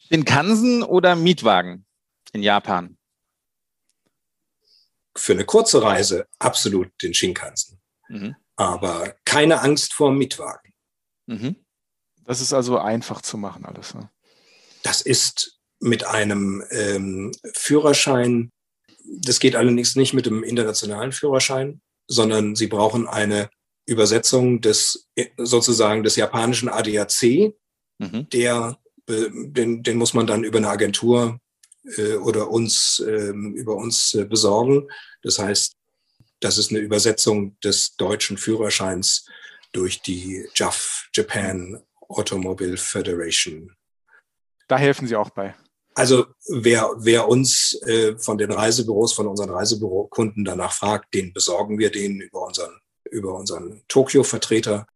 Shinkansen 0.07 0.83
oder 0.83 1.15
Mietwagen 1.15 1.85
in 2.33 2.43
Japan? 2.43 2.95
Für 5.15 5.33
eine 5.33 5.45
kurze 5.45 5.81
Reise 5.81 6.27
absolut 6.39 6.89
den 7.01 7.13
Shinkansen. 7.13 7.81
Mhm. 8.09 8.35
Aber 8.55 9.15
keine 9.25 9.61
Angst 9.61 9.93
vor 9.93 10.09
dem 10.09 10.17
Mietwagen. 10.17 10.73
Mhm. 11.27 11.55
Das 12.23 12.41
ist 12.41 12.53
also 12.53 12.77
einfach 12.77 13.21
zu 13.21 13.37
machen 13.37 13.65
alles. 13.65 13.93
Ne? 13.93 14.09
Das 14.83 15.01
ist 15.01 15.59
mit 15.79 16.05
einem 16.05 16.63
ähm, 16.69 17.31
Führerschein, 17.53 18.51
das 19.05 19.39
geht 19.39 19.55
allerdings 19.55 19.95
nicht 19.95 20.13
mit 20.13 20.25
dem 20.25 20.43
internationalen 20.43 21.11
Führerschein, 21.11 21.81
sondern 22.07 22.55
Sie 22.55 22.67
brauchen 22.67 23.07
eine 23.07 23.49
Übersetzung 23.87 24.61
des 24.61 25.09
äh, 25.15 25.29
sozusagen 25.37 26.03
des 26.03 26.15
japanischen 26.15 26.69
ADAC, 26.69 27.53
Mhm. 28.01 28.27
der, 28.29 28.79
den, 29.07 29.83
den 29.83 29.97
muss 29.97 30.13
man 30.13 30.25
dann 30.25 30.43
über 30.43 30.57
eine 30.57 30.69
Agentur 30.69 31.39
äh, 31.97 32.15
oder 32.15 32.49
uns 32.49 33.03
ähm, 33.05 33.53
über 33.55 33.75
uns 33.75 34.13
äh, 34.13 34.25
besorgen. 34.25 34.87
Das 35.23 35.39
heißt, 35.39 35.75
das 36.39 36.57
ist 36.57 36.71
eine 36.71 36.79
Übersetzung 36.79 37.59
des 37.61 37.95
deutschen 37.95 38.37
Führerscheins 38.37 39.25
durch 39.71 40.01
die 40.01 40.45
JAF, 40.55 41.07
Japan 41.13 41.81
Automobile 42.09 42.77
Federation. 42.77 43.75
Da 44.67 44.77
helfen 44.77 45.07
Sie 45.07 45.15
auch 45.15 45.29
bei. 45.29 45.55
Also 45.93 46.25
wer, 46.47 46.91
wer 46.97 47.27
uns 47.27 47.79
äh, 47.85 48.17
von 48.17 48.37
den 48.37 48.51
Reisebüros, 48.51 49.13
von 49.13 49.27
unseren 49.27 49.49
Reisebürokunden 49.49 50.45
danach 50.45 50.73
fragt, 50.73 51.13
den 51.13 51.33
besorgen 51.33 51.77
wir 51.79 51.91
denen 51.91 52.21
über 52.21 52.45
unseren, 52.47 52.79
über 53.09 53.35
unseren 53.35 53.83
Tokio-Vertreter. 53.87 54.87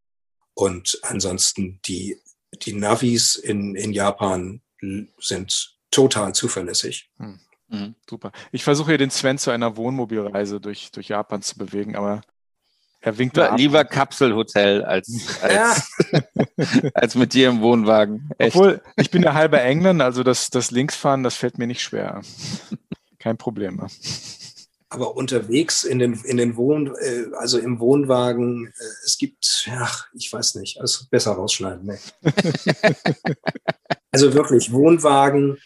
Und 0.54 1.00
ansonsten 1.04 1.80
die, 1.86 2.22
die 2.54 2.74
Navis 2.74 3.36
in, 3.36 3.76
in 3.76 3.92
Japan 3.92 4.62
sind 5.20 5.75
total 5.96 6.36
zuverlässig. 6.36 7.10
Mhm. 7.18 7.96
Super. 8.08 8.32
Ich 8.52 8.64
versuche 8.64 8.91
hier 8.91 8.98
den 8.98 9.10
Sven 9.10 9.38
zu 9.38 9.52
einer 9.52 9.78
Wohnmobilreise 9.78 10.60
durch, 10.60 10.91
durch 10.91 11.08
Japan 11.08 11.41
zu 11.41 11.58
bewegen, 11.58 11.96
aber 11.96 12.22
er 13.02 13.18
winkt 13.18 13.38
Lieber, 13.38 13.52
ab. 13.52 13.58
lieber 13.58 13.86
Kapselhotel 13.86 14.84
als, 14.84 15.10
als, 15.41 15.91
als 16.93 17.16
mit 17.16 17.34
dir 17.34 17.50
im 17.50 17.62
Wohnwagen. 17.62 18.30
Echt. 18.38 18.56
Obwohl, 18.56 18.82
ich 18.98 19.10
bin 19.10 19.24
ja 19.24 19.34
halber 19.34 19.62
Engländer, 19.62 20.06
also 20.06 20.24
das, 20.24 20.50
das 20.50 20.72
Linksfahren, 20.72 21.24
das 21.24 21.36
fällt 21.36 21.58
mir 21.58 21.68
nicht 21.68 21.82
schwer. 21.82 22.22
Kein 23.20 23.38
Problem. 23.38 23.82
Aber 24.89 25.16
unterwegs 25.16 25.84
in 25.84 26.00
den, 26.00 26.14
in 26.26 26.38
den 26.38 26.58
Wohn, 26.58 26.93
äh, 27.00 27.26
also 27.38 27.58
im 27.58 27.80
Wohnwagen, 27.80 28.68
äh, 28.68 29.06
es 29.06 29.18
gibt, 29.18 29.66
ja, 29.66 29.89
ich 30.14 30.32
weiß 30.32 30.56
nicht, 30.56 30.80
also 30.80 31.06
besser 31.10 31.32
rausschneiden. 31.32 31.86
Ne? 31.86 32.00
also 34.12 34.34
wirklich, 34.34 34.72
Wohnwagen 34.72 35.58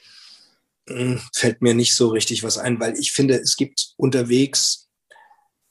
fällt 1.34 1.62
mir 1.62 1.74
nicht 1.74 1.96
so 1.96 2.10
richtig 2.10 2.44
was 2.44 2.58
ein, 2.58 2.80
weil 2.80 2.98
ich 2.98 3.12
finde, 3.12 3.36
es 3.36 3.56
gibt 3.56 3.94
unterwegs 3.98 4.90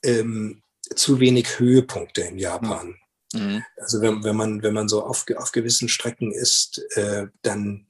ähm, 0.05 0.63
zu 0.95 1.21
wenig 1.21 1.59
Höhepunkte 1.59 2.23
in 2.23 2.39
Japan. 2.39 2.97
Mhm. 3.33 3.65
Also 3.77 4.01
wenn, 4.01 4.25
wenn 4.25 4.37
man 4.37 4.63
wenn 4.63 4.75
man 4.75 4.89
so 4.89 5.03
auf, 5.05 5.27
auf 5.37 5.53
gewissen 5.53 5.89
Strecken 5.89 6.33
ist, 6.33 6.81
äh, 6.97 7.27
dann 7.43 7.87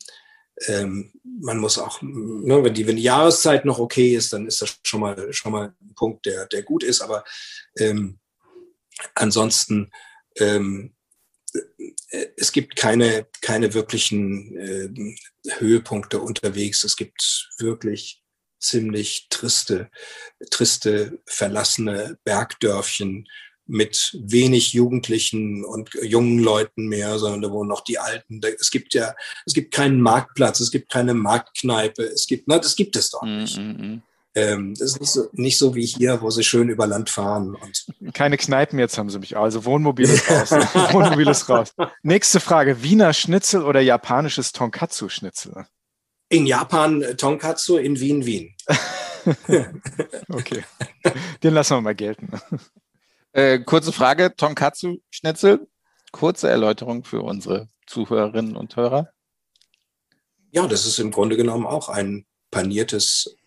ähm, 0.66 1.12
man 1.22 1.58
muss 1.58 1.78
auch, 1.78 2.02
ne, 2.02 2.64
wenn 2.64 2.74
die 2.74 2.86
wenn 2.86 2.96
die 2.96 3.02
Jahreszeit 3.02 3.64
noch 3.64 3.78
okay 3.78 4.16
ist, 4.16 4.32
dann 4.32 4.46
ist 4.46 4.60
das 4.60 4.78
schon 4.84 5.00
mal 5.00 5.32
schon 5.32 5.52
mal 5.52 5.74
ein 5.80 5.94
Punkt, 5.94 6.26
der 6.26 6.46
der 6.46 6.62
gut 6.62 6.82
ist. 6.82 7.00
Aber 7.00 7.24
ähm, 7.78 8.18
ansonsten 9.14 9.90
ähm, 10.36 10.94
äh, 10.94 10.97
es 12.36 12.52
gibt 12.52 12.76
keine 12.76 13.26
keine 13.40 13.74
wirklichen 13.74 14.56
ähm, 14.58 15.16
Höhepunkte 15.58 16.20
unterwegs. 16.20 16.84
Es 16.84 16.96
gibt 16.96 17.50
wirklich 17.58 18.22
ziemlich 18.60 19.28
triste, 19.30 19.90
triste, 20.50 21.20
verlassene 21.26 22.18
Bergdörfchen 22.24 23.28
mit 23.66 24.16
wenig 24.18 24.72
Jugendlichen 24.72 25.64
und 25.64 25.90
jungen 26.02 26.38
Leuten 26.38 26.86
mehr, 26.88 27.18
sondern 27.18 27.42
da 27.42 27.50
wohnen 27.50 27.68
noch 27.68 27.82
die 27.82 27.98
Alten. 27.98 28.40
Es 28.58 28.70
gibt 28.70 28.94
ja, 28.94 29.14
es 29.44 29.52
gibt 29.52 29.74
keinen 29.74 30.00
Marktplatz, 30.00 30.60
es 30.60 30.70
gibt 30.70 30.90
keine 30.90 31.12
Marktkneipe, 31.12 32.02
es 32.02 32.26
gibt, 32.26 32.48
na, 32.48 32.58
das 32.58 32.74
gibt 32.76 32.96
es 32.96 33.10
doch 33.10 33.22
nicht. 33.22 33.58
Mm 33.58 33.60
-mm. 33.60 34.00
Ähm, 34.38 34.74
das 34.74 34.92
ist 34.92 35.00
nicht 35.00 35.10
so, 35.10 35.28
nicht 35.32 35.58
so 35.58 35.74
wie 35.74 35.84
hier, 35.84 36.22
wo 36.22 36.30
sie 36.30 36.44
schön 36.44 36.68
über 36.68 36.86
Land 36.86 37.10
fahren. 37.10 37.56
Und 37.56 38.14
keine 38.14 38.36
Kneipen 38.36 38.78
jetzt 38.78 38.96
haben 38.96 39.10
sie 39.10 39.18
mich. 39.18 39.36
Also 39.36 39.64
Wohnmobil 39.64 40.08
ist 40.08 40.30
raus. 40.30 40.50
Wohnmobil 40.92 41.26
ist 41.26 41.48
raus. 41.48 41.74
Nächste 42.02 42.38
Frage. 42.38 42.82
Wiener 42.82 43.12
Schnitzel 43.12 43.64
oder 43.64 43.80
japanisches 43.80 44.52
Tonkatsu-Schnitzel? 44.52 45.66
In 46.28 46.46
Japan 46.46 47.04
Tonkatsu, 47.16 47.78
in 47.78 47.98
Wien 47.98 48.24
Wien. 48.26 48.54
okay. 50.28 50.62
Den 51.42 51.54
lassen 51.54 51.76
wir 51.76 51.80
mal 51.80 51.94
gelten. 51.96 52.30
Äh, 53.32 53.58
kurze 53.60 53.92
Frage, 53.92 54.36
Tonkatsu-Schnitzel. 54.36 55.66
Kurze 56.12 56.48
Erläuterung 56.48 57.02
für 57.02 57.22
unsere 57.22 57.68
Zuhörerinnen 57.86 58.56
und 58.56 58.76
Hörer. 58.76 59.08
Ja, 60.52 60.66
das 60.68 60.86
ist 60.86 61.00
im 61.00 61.10
Grunde 61.10 61.36
genommen 61.36 61.66
auch 61.66 61.88
ein 61.88 62.24
paniertes 62.50 63.26
äh, 63.26 63.37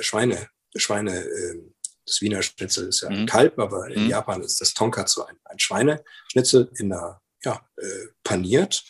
Schweine, 0.00 0.48
Schweine, 0.76 1.18
äh, 1.18 1.62
das 2.06 2.20
Wiener 2.20 2.42
Schnitzel 2.42 2.88
ist 2.88 3.02
ja 3.02 3.08
ein 3.08 3.22
mhm. 3.22 3.26
Kalb, 3.26 3.58
aber 3.58 3.88
in 3.88 4.04
mhm. 4.04 4.10
Japan 4.10 4.42
ist 4.42 4.60
das 4.60 4.74
Tonkatsu 4.74 5.22
ein, 5.22 5.36
ein 5.44 5.58
Schweineschnitzel 5.58 6.70
in 6.78 6.90
der, 6.90 7.20
ja, 7.44 7.60
äh, 7.76 8.06
paniert, 8.24 8.84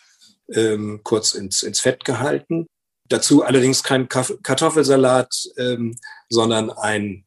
ähm, 0.53 1.01
kurz 1.03 1.33
ins, 1.33 1.63
ins 1.63 1.79
Fett 1.79 2.05
gehalten. 2.05 2.65
Dazu 3.05 3.43
allerdings 3.43 3.83
kein 3.83 4.07
Kartoffelsalat, 4.07 5.33
ähm, 5.57 5.97
sondern 6.29 6.69
ein 6.69 7.25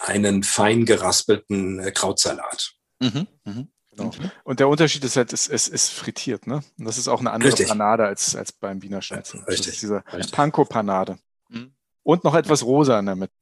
einen 0.00 0.42
fein 0.42 0.84
geraspelten 0.84 1.78
äh, 1.80 1.92
Krautsalat. 1.92 2.72
Mhm, 3.00 3.26
mhm. 3.44 3.68
Genau. 3.90 4.10
Mhm. 4.10 4.30
Und 4.44 4.60
der 4.60 4.68
Unterschied 4.68 5.04
ist 5.04 5.16
halt, 5.16 5.32
es, 5.32 5.48
es 5.48 5.68
ist 5.68 5.90
frittiert, 5.90 6.46
ne? 6.46 6.62
Und 6.78 6.84
das 6.84 6.98
ist 6.98 7.08
auch 7.08 7.20
eine 7.20 7.30
andere 7.30 7.52
Richtig. 7.52 7.68
Panade 7.68 8.04
als, 8.04 8.36
als 8.36 8.52
beim 8.52 8.82
Wiener 8.82 9.00
Schnitzel. 9.00 9.40
Richtig. 9.40 9.66
Das 9.66 9.74
ist 9.74 9.82
diese 9.82 10.02
Panko-Panade. 10.32 11.18
Mhm. 11.48 11.74
Und 12.06 12.24
noch 12.24 12.34
etwas 12.34 12.62
rosa 12.62 12.98
in 12.98 13.06
der 13.06 13.16
Mitte. 13.16 13.32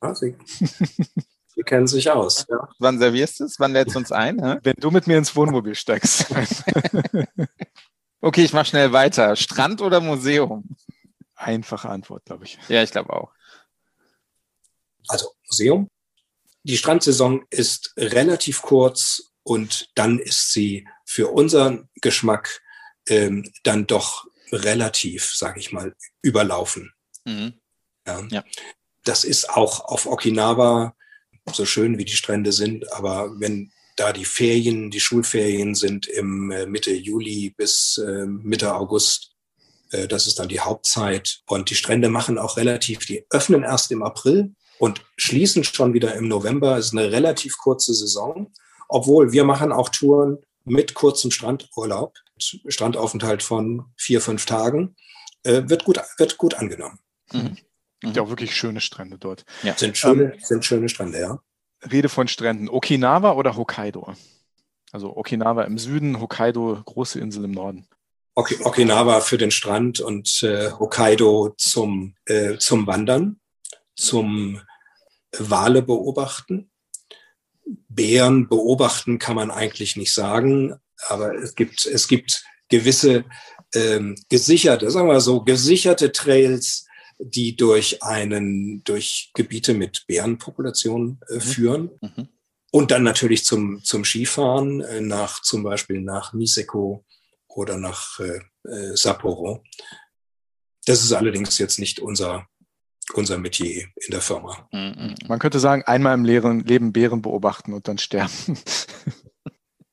Ah, 0.00 0.14
Sie, 0.14 0.34
Sie 0.48 1.62
kennen 1.62 1.86
sich 1.86 2.10
aus. 2.10 2.46
Ja. 2.48 2.68
Wann 2.78 2.98
servierst 2.98 3.40
du 3.40 3.44
es? 3.44 3.60
Wann 3.60 3.72
lädst 3.72 3.94
du 3.94 3.98
uns 3.98 4.10
ein? 4.12 4.42
Hä? 4.42 4.58
Wenn 4.62 4.74
du 4.78 4.90
mit 4.90 5.06
mir 5.06 5.18
ins 5.18 5.36
Wohnmobil 5.36 5.74
steigst. 5.74 6.26
okay, 8.20 8.44
ich 8.44 8.52
mach 8.52 8.66
schnell 8.66 8.92
weiter. 8.92 9.36
Strand 9.36 9.82
oder 9.82 10.00
Museum? 10.00 10.64
Einfache 11.36 11.88
Antwort, 11.88 12.24
glaube 12.24 12.44
ich. 12.44 12.58
Ja, 12.68 12.82
ich 12.82 12.90
glaube 12.90 13.12
auch 13.12 13.30
also 15.10 15.32
Museum. 15.46 15.90
Die 16.62 16.76
Strandsaison 16.76 17.44
ist 17.50 17.94
relativ 17.96 18.62
kurz 18.62 19.32
und 19.42 19.90
dann 19.94 20.18
ist 20.18 20.52
sie 20.52 20.86
für 21.04 21.28
unseren 21.28 21.88
Geschmack 22.00 22.62
ähm, 23.08 23.50
dann 23.64 23.86
doch 23.86 24.26
relativ, 24.52 25.32
sage 25.34 25.60
ich 25.60 25.72
mal, 25.72 25.96
überlaufen. 26.22 26.92
Mhm. 27.24 27.59
Ja. 28.06 28.26
ja. 28.30 28.44
Das 29.04 29.24
ist 29.24 29.50
auch 29.50 29.80
auf 29.80 30.06
Okinawa 30.06 30.94
so 31.52 31.64
schön 31.64 31.98
wie 31.98 32.04
die 32.04 32.16
Strände 32.16 32.52
sind, 32.52 32.92
aber 32.92 33.40
wenn 33.40 33.72
da 33.96 34.12
die 34.12 34.24
Ferien, 34.24 34.90
die 34.90 35.00
Schulferien 35.00 35.74
sind 35.74 36.06
im 36.06 36.50
äh, 36.50 36.66
Mitte 36.66 36.92
Juli 36.92 37.52
bis 37.56 37.98
äh, 37.98 38.26
Mitte 38.26 38.74
August, 38.74 39.34
äh, 39.90 40.08
das 40.08 40.26
ist 40.26 40.38
dann 40.38 40.48
die 40.48 40.60
Hauptzeit. 40.60 41.40
Und 41.46 41.70
die 41.70 41.74
Strände 41.74 42.08
machen 42.08 42.38
auch 42.38 42.56
relativ, 42.56 43.00
die 43.00 43.26
öffnen 43.30 43.62
erst 43.62 43.90
im 43.90 44.02
April 44.02 44.54
und 44.78 45.02
schließen 45.16 45.64
schon 45.64 45.92
wieder 45.92 46.14
im 46.14 46.28
November. 46.28 46.78
Es 46.78 46.86
ist 46.86 46.92
eine 46.96 47.12
relativ 47.12 47.58
kurze 47.58 47.92
Saison, 47.92 48.52
obwohl 48.88 49.32
wir 49.32 49.44
machen 49.44 49.72
auch 49.72 49.88
Touren 49.90 50.38
mit 50.64 50.94
kurzem 50.94 51.30
Strandurlaub, 51.30 52.14
Strandaufenthalt 52.38 53.42
von 53.42 53.84
vier, 53.96 54.20
fünf 54.20 54.46
Tagen, 54.46 54.96
äh, 55.42 55.62
wird, 55.66 55.84
gut, 55.84 56.00
wird 56.16 56.38
gut 56.38 56.54
angenommen. 56.54 56.98
Mhm. 57.32 57.56
Mhm. 58.02 58.12
Ja, 58.12 58.22
auch 58.22 58.30
wirklich 58.30 58.54
schöne 58.54 58.80
Strände 58.80 59.18
dort. 59.18 59.44
Ja. 59.62 59.76
Sind, 59.76 59.96
schöne, 59.96 60.34
ähm, 60.34 60.40
sind 60.40 60.64
schöne 60.64 60.88
Strände, 60.88 61.20
ja. 61.20 61.40
Rede 61.90 62.08
von 62.08 62.28
Stränden. 62.28 62.68
Okinawa 62.68 63.32
oder 63.32 63.56
Hokkaido? 63.56 64.14
Also 64.92 65.16
Okinawa 65.16 65.64
im 65.64 65.78
Süden, 65.78 66.20
Hokkaido, 66.20 66.82
große 66.84 67.20
Insel 67.20 67.44
im 67.44 67.52
Norden. 67.52 67.86
Okinawa 68.34 69.20
für 69.20 69.38
den 69.38 69.50
Strand 69.50 70.00
und 70.00 70.42
äh, 70.42 70.70
Hokkaido 70.72 71.54
zum, 71.58 72.14
äh, 72.26 72.56
zum 72.58 72.86
Wandern, 72.86 73.40
zum 73.96 74.60
Wale 75.36 75.82
beobachten. 75.82 76.70
Bären 77.88 78.48
beobachten 78.48 79.18
kann 79.18 79.36
man 79.36 79.50
eigentlich 79.50 79.96
nicht 79.96 80.12
sagen, 80.12 80.74
aber 81.08 81.34
es 81.34 81.54
gibt, 81.54 81.86
es 81.86 82.08
gibt 82.08 82.44
gewisse 82.68 83.24
ähm, 83.74 84.16
gesicherte, 84.28 84.90
sagen 84.90 85.08
wir 85.08 85.20
so, 85.20 85.42
gesicherte 85.42 86.10
Trails, 86.12 86.86
die 87.22 87.56
durch 87.56 88.02
einen, 88.02 88.82
durch 88.84 89.30
Gebiete 89.34 89.74
mit 89.74 90.06
Bärenpopulationen 90.06 91.20
äh, 91.28 91.34
mhm. 91.34 91.40
führen. 91.40 91.90
Mhm. 92.00 92.28
Und 92.72 92.90
dann 92.90 93.02
natürlich 93.02 93.44
zum, 93.44 93.82
zum 93.82 94.04
Skifahren 94.04 94.80
äh, 94.80 95.00
nach, 95.00 95.42
zum 95.42 95.62
Beispiel 95.62 96.00
nach 96.00 96.32
Niseko 96.32 97.04
oder 97.48 97.76
nach 97.76 98.20
äh, 98.20 98.40
äh 98.68 98.96
Sapporo. 98.96 99.64
Das 100.86 101.02
ist 101.02 101.12
allerdings 101.12 101.58
jetzt 101.58 101.78
nicht 101.78 102.00
unser 102.00 102.46
unser 103.14 103.38
Metier 103.38 103.88
in 103.96 104.10
der 104.10 104.20
Firma. 104.20 104.68
Mhm. 104.72 105.14
Man 105.26 105.38
könnte 105.38 105.58
sagen, 105.58 105.82
einmal 105.82 106.14
im 106.14 106.24
Leben 106.24 106.92
Bären 106.92 107.22
beobachten 107.22 107.72
und 107.72 107.88
dann 107.88 107.98
sterben. 107.98 108.58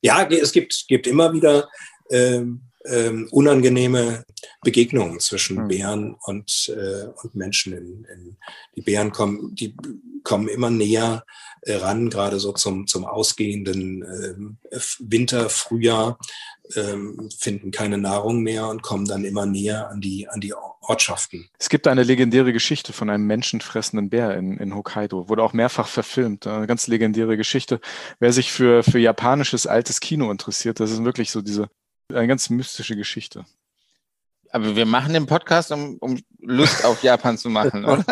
ja, 0.01 0.23
es 0.27 0.51
gibt, 0.51 0.85
gibt 0.87 1.07
immer 1.07 1.33
wieder 1.33 1.69
ähm, 2.11 2.66
ähm, 2.85 3.27
unangenehme 3.31 4.25
Begegnungen 4.61 5.19
zwischen 5.19 5.63
mhm. 5.63 5.67
Bären 5.67 6.15
und, 6.25 6.69
äh, 6.75 7.07
und 7.21 7.35
Menschen. 7.35 7.73
In, 7.73 8.05
in, 8.05 8.37
die 8.75 8.81
Bären 8.81 9.11
kommen, 9.11 9.55
die 9.55 9.75
kommen 10.23 10.47
immer 10.47 10.69
näher 10.69 11.23
äh, 11.61 11.75
ran, 11.75 12.09
gerade 12.09 12.39
so 12.39 12.51
zum, 12.51 12.87
zum 12.87 13.05
ausgehenden 13.05 14.03
äh, 14.03 14.79
Winter, 14.99 15.49
Frühjahr, 15.49 16.17
ähm, 16.75 17.29
finden 17.37 17.71
keine 17.71 17.97
Nahrung 17.97 18.41
mehr 18.41 18.67
und 18.67 18.81
kommen 18.81 19.05
dann 19.05 19.23
immer 19.23 19.45
näher 19.45 19.89
an 19.89 20.01
die, 20.01 20.27
an 20.27 20.41
die 20.41 20.53
Ortschaften. 20.53 21.49
Es 21.59 21.69
gibt 21.69 21.87
eine 21.87 22.03
legendäre 22.03 22.53
Geschichte 22.53 22.93
von 22.93 23.09
einem 23.09 23.25
menschenfressenden 23.25 24.09
Bär 24.09 24.35
in, 24.35 24.57
in 24.57 24.75
Hokkaido, 24.75 25.29
wurde 25.29 25.43
auch 25.43 25.53
mehrfach 25.53 25.87
verfilmt. 25.87 26.47
Eine 26.47 26.67
ganz 26.67 26.87
legendäre 26.87 27.37
Geschichte. 27.37 27.79
Wer 28.19 28.33
sich 28.33 28.51
für, 28.51 28.83
für 28.83 28.99
japanisches 28.99 29.67
altes 29.67 29.99
Kino 29.99 30.31
interessiert, 30.31 30.79
das 30.79 30.91
ist 30.91 31.03
wirklich 31.03 31.31
so 31.31 31.41
diese, 31.41 31.69
eine 32.13 32.27
ganz 32.27 32.49
mystische 32.49 32.95
Geschichte. 32.95 33.45
Aber 34.51 34.75
wir 34.75 34.85
machen 34.85 35.13
den 35.13 35.25
Podcast, 35.25 35.71
um, 35.71 35.97
um 35.99 36.19
Lust 36.39 36.85
auf 36.85 37.03
Japan 37.03 37.37
zu 37.37 37.49
machen, 37.49 37.85
oder? 37.85 38.03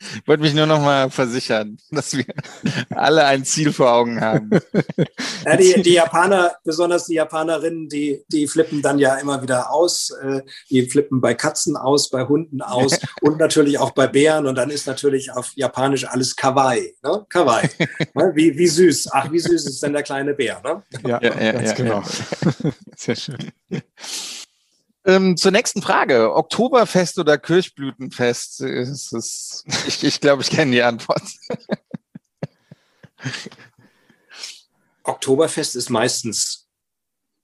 Ich 0.00 0.26
wollte 0.26 0.42
mich 0.42 0.54
nur 0.54 0.64
noch 0.64 0.80
mal 0.80 1.10
versichern, 1.10 1.76
dass 1.90 2.16
wir 2.16 2.24
alle 2.88 3.26
ein 3.26 3.44
Ziel 3.44 3.70
vor 3.70 3.92
Augen 3.92 4.20
haben. 4.20 4.50
Ja, 5.44 5.56
die, 5.56 5.82
die 5.82 5.92
Japaner, 5.92 6.52
besonders 6.64 7.04
die 7.04 7.14
Japanerinnen, 7.14 7.88
die, 7.88 8.24
die 8.28 8.48
flippen 8.48 8.80
dann 8.80 8.98
ja 8.98 9.16
immer 9.16 9.42
wieder 9.42 9.70
aus. 9.70 10.10
Äh, 10.22 10.40
die 10.70 10.88
flippen 10.88 11.20
bei 11.20 11.34
Katzen 11.34 11.76
aus, 11.76 12.08
bei 12.08 12.24
Hunden 12.26 12.62
aus 12.62 12.98
und 13.20 13.38
natürlich 13.38 13.78
auch 13.78 13.90
bei 13.90 14.06
Bären. 14.06 14.46
Und 14.46 14.54
dann 14.54 14.70
ist 14.70 14.86
natürlich 14.86 15.32
auf 15.32 15.52
Japanisch 15.54 16.06
alles 16.06 16.34
Kawaii. 16.34 16.96
Ne? 17.02 17.26
Kawaii. 17.28 17.68
Ne? 18.14 18.32
Wie, 18.34 18.56
wie 18.56 18.68
süß. 18.68 19.10
Ach, 19.12 19.30
wie 19.30 19.38
süß 19.38 19.66
ist 19.66 19.82
denn 19.82 19.92
der 19.92 20.02
kleine 20.02 20.32
Bär? 20.32 20.62
Ne? 20.64 20.82
Ja, 21.06 21.20
ja, 21.22 21.40
ja, 21.40 21.60
ja 21.60 21.72
genau. 21.74 22.02
Sehr 22.96 23.16
schön. 23.16 23.52
Ähm, 25.10 25.36
zur 25.36 25.50
nächsten 25.50 25.82
Frage. 25.82 26.32
Oktoberfest 26.34 27.18
oder 27.18 27.36
Kirchblütenfest? 27.36 28.60
Ist 28.60 29.64
ich 29.86 30.04
ich 30.04 30.20
glaube, 30.20 30.42
ich 30.42 30.50
kenne 30.50 30.70
die 30.70 30.82
Antwort. 30.82 31.22
Oktoberfest 35.02 35.74
ist 35.74 35.90
meistens, 35.90 36.68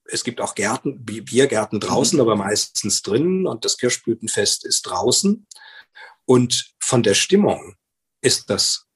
es 0.05 0.23
gibt 0.23 0.41
auch 0.41 0.55
Gärten, 0.55 1.05
Biergärten 1.05 1.81
draußen, 1.81 2.17
mhm. 2.17 2.21
aber 2.21 2.37
meistens 2.37 3.03
drinnen 3.03 3.49
und 3.49 3.64
das 3.64 3.79
Kirschblütenfest 3.79 4.64
ist 4.64 4.83
draußen. 4.83 5.47
Und 6.25 6.73
von 6.79 7.03
der 7.03 7.14
Stimmung 7.14 7.75
ist 8.21 8.49
das 8.49 8.87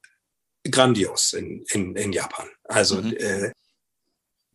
grandios 0.71 1.33
in, 1.33 1.65
in, 1.71 1.97
in 1.97 2.13
Japan. 2.13 2.49
Also 2.65 3.03
mhm. 3.03 3.17
äh, 3.17 3.53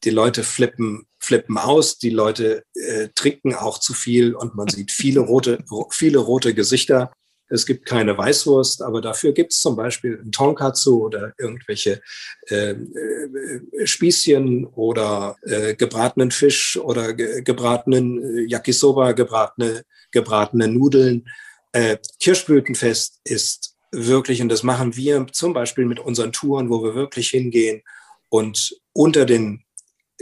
die 0.06 0.12
Leute 0.12 0.44
flippen, 0.44 1.08
flippen 1.20 1.58
aus, 1.58 1.98
die 1.98 2.12
Leute 2.12 2.64
äh, 2.76 3.10
trinken 3.16 3.56
auch 3.56 3.80
zu 3.80 3.94
viel 3.94 4.36
und 4.36 4.56
man 4.56 4.68
sieht 4.68 4.92
viele 4.92 5.22
rote, 5.22 5.64
viele 5.90 6.20
rote 6.20 6.54
Gesichter. 6.54 7.12
Es 7.48 7.66
gibt 7.66 7.86
keine 7.86 8.18
Weißwurst, 8.18 8.82
aber 8.82 9.02
dafür 9.02 9.32
gibt 9.32 9.54
es 9.54 9.62
zum 9.62 9.76
Beispiel 9.76 10.20
ein 10.24 10.32
Tonkatsu 10.32 11.06
oder 11.06 11.34
irgendwelche 11.38 12.02
äh, 12.48 12.72
äh, 12.72 13.86
Spießchen 13.86 14.66
oder 14.66 15.36
äh, 15.44 15.76
gebratenen 15.76 16.32
Fisch 16.32 16.78
oder 16.78 17.14
ge 17.14 17.44
gebratenen 17.44 18.38
äh, 18.38 18.42
Yakisoba, 18.50 19.12
gebratene, 19.12 19.84
gebratene 20.12 20.68
Nudeln. 20.68 21.28
Äh, 21.72 21.98
Kirschblütenfest 22.20 23.20
ist 23.24 23.76
wirklich, 23.92 24.42
und 24.42 24.50
das 24.50 24.64
machen 24.64 24.96
wir 24.96 25.28
zum 25.32 25.54
Beispiel 25.54 25.86
mit 25.86 26.00
unseren 26.00 26.32
Touren, 26.32 26.70
wo 26.70 26.84
wir 26.84 26.96
wirklich 26.96 27.30
hingehen 27.30 27.84
und 28.30 28.76
unter 28.94 29.26
den 29.26 29.65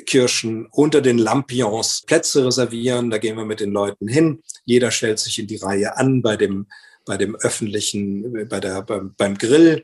Kirschen, 0.06 0.68
unter 0.72 1.02
den 1.02 1.18
Lampions 1.18 2.04
Plätze 2.06 2.46
reservieren. 2.46 3.10
Da 3.10 3.18
gehen 3.18 3.38
wir 3.38 3.46
mit 3.46 3.60
den 3.60 3.72
Leuten 3.72 4.08
hin. 4.08 4.42
Jeder 4.66 4.92
stellt 4.92 5.20
sich 5.20 5.40
in 5.40 5.48
die 5.48 5.58
Reihe 5.58 5.98
an 5.98 6.22
bei 6.22 6.38
dem, 6.38 6.68
bei 7.06 7.18
dem 7.18 7.36
öffentlichen, 7.36 8.48
bei 8.48 8.60
der, 8.60 8.82
beim, 8.82 9.14
beim 9.16 9.38
Grill 9.38 9.84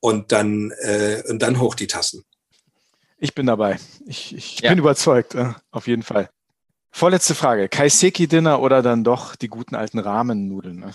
und 0.00 0.32
dann, 0.32 0.72
äh, 0.80 1.22
und 1.28 1.42
dann 1.42 1.60
hoch 1.60 1.74
die 1.74 1.86
Tassen. 1.86 2.24
Ich 3.18 3.34
bin 3.34 3.46
dabei. 3.46 3.78
Ich, 4.06 4.34
ich 4.34 4.60
ja. 4.60 4.70
bin 4.70 4.78
überzeugt, 4.78 5.34
äh, 5.34 5.52
auf 5.70 5.86
jeden 5.86 6.02
Fall. 6.02 6.30
Vorletzte 6.90 7.34
Frage. 7.34 7.68
Kaiseki-Dinner 7.68 8.60
oder 8.60 8.82
dann 8.82 9.04
doch 9.04 9.36
die 9.36 9.48
guten 9.48 9.74
alten 9.74 9.98
Rahmennudeln? 9.98 10.80
Ne? 10.80 10.94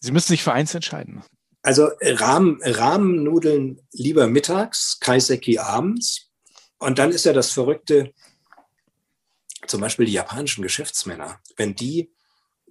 Sie 0.00 0.12
müssen 0.12 0.28
sich 0.28 0.42
für 0.42 0.52
eins 0.52 0.74
entscheiden. 0.74 1.22
Also 1.62 1.90
Rahmen, 2.00 2.58
Rahmennudeln 2.62 3.80
lieber 3.92 4.26
mittags, 4.26 4.98
Kaiseki 5.00 5.58
abends. 5.58 6.30
Und 6.78 6.98
dann 6.98 7.10
ist 7.10 7.24
ja 7.24 7.32
das 7.32 7.52
Verrückte, 7.52 8.14
zum 9.66 9.80
Beispiel 9.80 10.06
die 10.06 10.12
japanischen 10.12 10.62
Geschäftsmänner, 10.62 11.40
wenn 11.56 11.74
die 11.74 12.10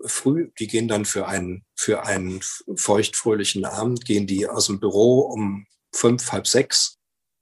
früh, 0.06 0.52
die 0.60 0.68
gehen 0.68 0.88
dann 0.88 1.06
für 1.06 1.28
einen, 1.28 1.66
für 1.76 2.04
einen 2.04 2.42
feuchtfröhlichen 2.76 3.66
Abend, 3.66 4.06
gehen 4.06 4.28
die 4.28 4.48
aus 4.48 4.68
dem 4.68 4.80
Büro 4.80 5.20
um 5.22 5.68
fünf, 5.94 6.32
halb 6.32 6.48
sechs. 6.48 6.98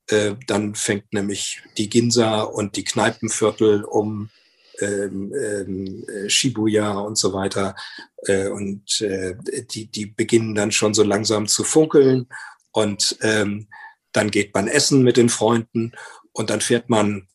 Äh, 0.09 0.35
dann 0.47 0.75
fängt 0.75 1.13
nämlich 1.13 1.61
die 1.77 1.89
Ginza 1.89 2.41
und 2.41 2.75
die 2.75 2.83
Kneipenviertel 2.83 3.83
um 3.83 4.29
ähm, 4.79 5.33
ähm, 5.33 6.05
äh, 6.07 6.29
Shibuya 6.29 6.99
und 6.99 7.17
so 7.17 7.33
weiter. 7.33 7.75
Äh, 8.25 8.49
und 8.49 9.01
äh, 9.01 9.35
die, 9.71 9.87
die 9.87 10.05
beginnen 10.05 10.55
dann 10.55 10.71
schon 10.71 10.93
so 10.93 11.03
langsam 11.03 11.47
zu 11.47 11.63
funkeln. 11.63 12.27
Und 12.71 13.17
ähm, 13.21 13.67
dann 14.11 14.31
geht 14.31 14.53
man 14.53 14.67
essen 14.67 15.03
mit 15.03 15.17
den 15.17 15.29
Freunden 15.29 15.93
und 16.31 16.49
dann 16.49 16.61
fährt 16.61 16.89
man 16.89 17.27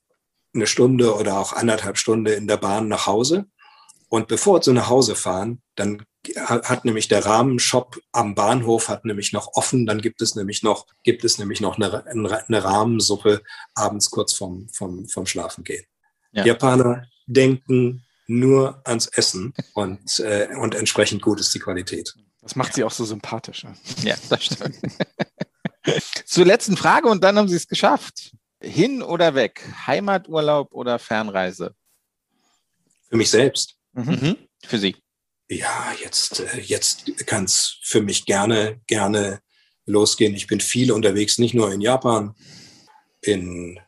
eine 0.54 0.66
Stunde 0.66 1.14
oder 1.14 1.38
auch 1.38 1.52
anderthalb 1.52 1.96
Stunden 1.96 2.26
in 2.26 2.46
der 2.46 2.56
Bahn 2.58 2.88
nach 2.88 3.06
Hause. 3.06 3.46
Und 4.08 4.28
bevor 4.28 4.62
sie 4.62 4.72
nach 4.72 4.90
Hause 4.90 5.14
fahren, 5.14 5.62
dann 5.74 6.04
hat 6.36 6.84
nämlich 6.84 7.08
der 7.08 7.24
Rahmenshop 7.24 7.98
am 8.12 8.34
Bahnhof 8.34 8.88
hat 8.88 9.04
nämlich 9.04 9.32
noch 9.32 9.54
offen. 9.54 9.86
Dann 9.86 10.00
gibt 10.00 10.22
es 10.22 10.36
nämlich 10.36 10.62
noch, 10.62 10.86
gibt 11.02 11.24
es 11.24 11.38
nämlich 11.38 11.60
noch 11.60 11.76
eine, 11.76 12.06
eine 12.06 12.64
Rahmensuppe 12.64 13.42
abends 13.74 14.10
kurz 14.10 14.34
vorm, 14.34 14.68
vorm, 14.72 15.08
vorm 15.08 15.26
Schlafengehen. 15.26 15.84
Ja. 16.32 16.44
Japaner 16.44 17.06
denken 17.32 18.04
nur 18.26 18.80
ans 18.86 19.06
Essen 19.08 19.52
und, 19.74 20.20
äh, 20.20 20.48
und 20.56 20.74
entsprechend 20.74 21.22
gut 21.22 21.40
ist 21.40 21.54
die 21.54 21.58
Qualität. 21.58 22.14
Das 22.40 22.56
macht 22.56 22.74
sie 22.74 22.84
auch 22.84 22.90
so 22.90 23.04
sympathisch. 23.04 23.64
Ja, 24.02 24.16
das 24.28 24.44
stimmt. 24.44 24.78
Zur 26.24 26.44
letzten 26.44 26.76
Frage 26.76 27.08
und 27.08 27.22
dann 27.22 27.36
haben 27.36 27.48
Sie 27.48 27.56
es 27.56 27.68
geschafft. 27.68 28.32
Hin 28.60 29.02
oder 29.02 29.34
weg? 29.34 29.62
Heimaturlaub 29.86 30.72
oder 30.72 30.98
Fernreise? 30.98 31.74
Für 33.08 33.16
mich 33.16 33.30
selbst. 33.30 33.76
Mhm. 33.92 34.10
mhm. 34.10 34.36
Für 34.64 34.78
Sie. 34.78 34.96
Ja, 35.48 35.92
jetzt, 36.02 36.40
äh, 36.40 36.60
jetzt 36.60 37.26
kann 37.26 37.44
es 37.44 37.78
für 37.82 38.00
mich 38.00 38.24
gerne, 38.26 38.80
gerne 38.86 39.40
losgehen. 39.86 40.34
Ich 40.34 40.46
bin 40.46 40.60
viel 40.60 40.92
unterwegs, 40.92 41.38
nicht 41.38 41.54
nur 41.54 41.72
in 41.72 41.80
Japan, 41.80 42.34
in 43.20 43.80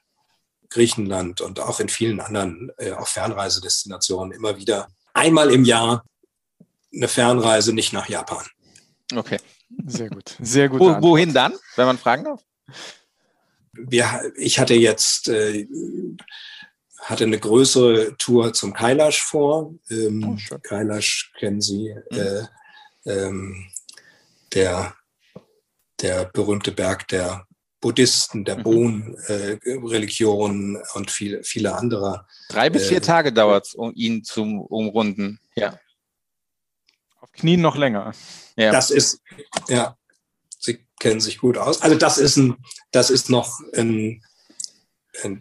Griechenland 0.75 1.41
und 1.41 1.61
auch 1.61 1.79
in 1.79 1.89
vielen 1.89 2.20
anderen 2.20 2.72
äh, 2.79 2.91
auch 2.93 3.07
Fernreisedestinationen 3.07 4.33
immer 4.33 4.57
wieder 4.59 4.89
einmal 5.14 5.53
im 5.53 5.64
Jahr 5.64 6.05
eine 6.93 7.07
Fernreise 7.07 7.72
nicht 7.72 7.93
nach 7.93 8.09
Japan. 8.09 8.45
Okay. 9.14 9.39
Sehr 9.87 10.11
gut. 10.11 10.37
Sehr 10.41 10.68
gut. 10.68 10.81
Wo, 10.81 11.01
wohin 11.01 11.33
dann, 11.33 11.55
wenn 11.77 11.87
man 11.87 11.99
fragen 11.99 12.25
darf? 12.25 12.43
Wir, 13.72 14.33
ich 14.37 14.59
hatte 14.59 14.75
jetzt 14.75 15.29
äh, 15.29 15.66
hatte 16.99 17.25
eine 17.25 17.39
größere 17.39 18.16
Tour 18.16 18.53
zum 18.53 18.72
Kailash 18.72 19.22
vor. 19.22 19.75
Ähm, 19.91 20.39
oh, 20.51 20.59
Kailash 20.59 21.33
kennen 21.39 21.61
Sie, 21.61 21.95
mhm. 22.11 22.18
äh, 22.18 22.43
ähm, 23.07 23.70
der, 24.55 24.95
der 26.01 26.25
berühmte 26.27 26.72
Berg 26.72 27.07
der 27.09 27.47
Buddhisten, 27.85 28.45
der 28.47 28.57
mhm. 28.57 28.62
Bon-Religion 28.62 30.76
äh, 30.76 30.82
und 30.95 31.11
viele, 31.11 31.45
viele 31.45 31.76
andere. 31.76 32.26
Drei 32.49 32.70
bis 32.70 32.89
vier 32.89 32.97
äh, 32.97 33.03
Tage 33.03 33.30
dauert 33.30 33.66
es, 33.66 33.74
um 33.74 33.93
ihn 33.95 34.24
zu 34.24 34.43
umrunden. 34.43 35.39
Ja. 35.55 35.78
Auf 37.20 37.30
Knien 37.32 37.61
noch 37.61 37.76
länger. 37.76 38.14
Ja. 38.57 38.72
Das 38.72 38.91
ist, 38.91 39.20
ja, 39.68 39.99
Sie 40.59 40.87
kennen 40.99 41.20
sich 41.20 41.37
gut 41.37 41.59
aus. 41.59 41.82
Also 41.82 41.97
das 41.97 42.16
ist 42.16 42.39
ein, 42.39 42.57
das 42.91 43.11
ist 43.11 43.28
noch 43.28 43.61
ein, 43.76 44.24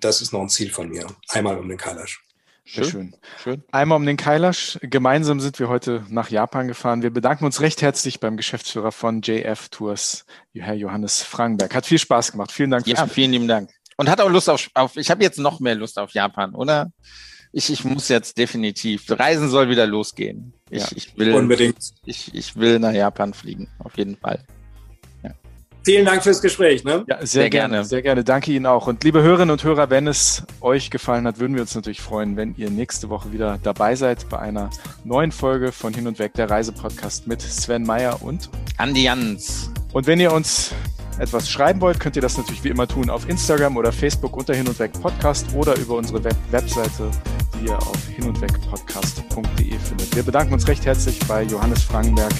das 0.02 0.20
ist 0.20 0.34
noch 0.34 0.42
ein 0.42 0.50
Ziel 0.50 0.70
von 0.70 0.90
mir. 0.90 1.08
Einmal 1.30 1.58
um 1.58 1.70
den 1.70 1.78
Kailash. 1.78 2.26
Schön. 2.66 2.86
schön. 2.86 3.16
schön. 3.44 3.64
Einmal 3.72 3.98
um 3.98 4.06
den 4.06 4.16
Kailash. 4.16 4.80
Gemeinsam 4.82 5.42
sind 5.42 5.60
wir 5.60 5.68
heute 5.68 6.06
nach 6.10 6.30
Japan 6.30 6.68
gefahren. 6.70 7.02
Wir 7.02 7.12
bedanken 7.12 7.44
uns 7.44 7.60
recht 7.60 7.82
herzlich 7.82 8.22
beim 8.22 8.38
Geschäftsführer 8.38 8.94
von 8.94 9.22
JF 9.22 9.68
Tours, 9.70 10.26
Herr 10.54 10.74
Johannes 10.74 11.24
Frankenberg. 11.24 11.76
Hat 11.76 11.86
viel 11.86 12.00
Spaß 12.00 12.32
gemacht. 12.32 12.52
Vielen 12.54 12.72
Dank. 12.72 12.88
Ja, 12.88 13.06
vielen 13.08 13.32
lieben 13.32 13.48
Dank. 13.50 13.70
Und 13.98 14.10
hat 14.10 14.22
auch 14.22 14.30
Lust 14.30 14.50
auf, 14.50 14.70
auf 14.74 14.96
ich 14.96 15.12
habe 15.12 15.24
jetzt 15.24 15.40
noch 15.40 15.60
mehr 15.60 15.76
Lust 15.76 16.00
auf 16.00 16.12
Japan, 16.12 16.56
oder? 16.56 16.92
Ich, 17.52 17.70
ich 17.70 17.84
muss 17.84 18.08
jetzt 18.08 18.38
definitiv, 18.38 19.06
Reisen 19.10 19.50
soll 19.50 19.70
wieder 19.70 19.86
losgehen. 19.86 20.54
Ich, 20.72 20.82
ja, 20.82 20.88
ich 20.96 21.18
will, 21.18 21.34
unbedingt. 21.34 21.78
Ich, 22.06 22.34
ich 22.34 22.56
will 22.56 22.80
nach 22.80 22.94
Japan 22.94 23.34
fliegen, 23.34 23.70
auf 23.78 23.96
jeden 23.98 24.18
Fall. 24.18 24.44
Vielen 25.86 26.06
Dank 26.06 26.24
fürs 26.24 26.42
Gespräch. 26.42 26.84
Ne? 26.86 27.04
Ja, 27.08 27.18
sehr, 27.18 27.28
sehr 27.28 27.50
gerne, 27.50 27.74
gerne, 27.74 27.86
sehr 27.86 28.02
gerne. 28.02 28.24
Danke 28.24 28.52
Ihnen 28.54 28.66
auch. 28.66 28.88
Und 28.88 29.04
liebe 29.04 29.22
Hörerinnen 29.22 29.52
und 29.52 29.64
Hörer, 29.64 29.90
wenn 29.90 30.08
es 30.08 30.44
euch 30.62 30.90
gefallen 30.90 31.28
hat, 31.28 31.40
würden 31.40 31.56
wir 31.56 31.62
uns 31.62 31.76
natürlich 31.76 32.02
freuen, 32.02 32.38
wenn 32.38 32.56
ihr 32.56 32.70
nächste 32.70 33.10
Woche 33.10 33.34
wieder 33.34 33.60
dabei 33.62 33.96
seid 33.96 34.30
bei 34.30 34.40
einer 34.40 34.70
neuen 35.04 35.34
Folge 35.34 35.74
von 35.74 35.94
Hin 35.94 36.08
und 36.08 36.20
Weg, 36.20 36.34
der 36.36 36.50
Reisepodcast 36.50 37.28
mit 37.28 37.42
Sven 37.42 37.84
Meyer 37.84 38.22
und 38.22 38.50
Andi 38.78 39.04
Jans. 39.04 39.72
Und 39.92 40.08
wenn 40.08 40.22
ihr 40.22 40.32
uns 40.32 40.72
etwas 41.20 41.50
schreiben 41.50 41.82
wollt, 41.82 42.00
könnt 42.00 42.16
ihr 42.16 42.22
das 42.22 42.38
natürlich 42.38 42.64
wie 42.64 42.70
immer 42.70 42.88
tun 42.88 43.10
auf 43.10 43.28
Instagram 43.30 43.78
oder 43.78 43.92
Facebook 43.92 44.36
unter 44.36 44.54
Hin 44.54 44.68
und 44.68 44.78
Weg 44.80 44.94
Podcast 44.94 45.48
oder 45.54 45.76
über 45.78 45.96
unsere 45.96 46.24
Web 46.24 46.36
Webseite, 46.52 47.10
die 47.60 47.68
ihr 47.68 47.78
auf 47.78 48.08
hinundwegpodcast.de 48.08 49.80
findet. 49.80 50.16
Wir 50.16 50.24
bedanken 50.24 50.54
uns 50.54 50.68
recht 50.68 50.86
herzlich 50.86 51.20
bei 51.28 51.44
Johannes 51.44 51.84
Frankenberg 51.84 52.34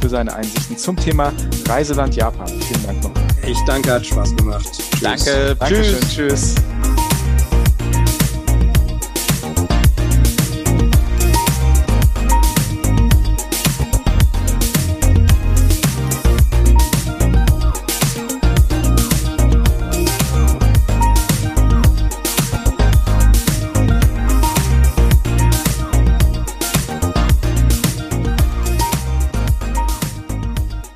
für 0.00 0.08
seine 0.08 0.34
Einsichten 0.34 0.76
zum 0.76 0.96
Thema 0.96 1.32
Reiseland 1.68 2.16
Japan. 2.16 2.48
Vielen 2.48 2.86
Dank 2.86 3.02
noch. 3.02 3.12
Ich 3.46 3.58
danke, 3.66 3.92
hat 3.92 4.06
Spaß 4.06 4.36
gemacht. 4.36 4.66
Tschüss. 4.72 5.00
Danke, 5.00 5.56
Dankeschön, 5.56 6.00
tschüss. 6.00 6.54
tschüss. 6.54 7.09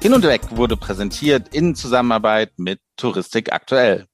Hin 0.05 0.13
und 0.13 0.23
Weg 0.23 0.43
wurde 0.51 0.77
präsentiert 0.77 1.49
in 1.55 1.75
Zusammenarbeit 1.75 2.59
mit 2.59 2.79
Touristik 2.99 3.55
aktuell. 3.55 4.07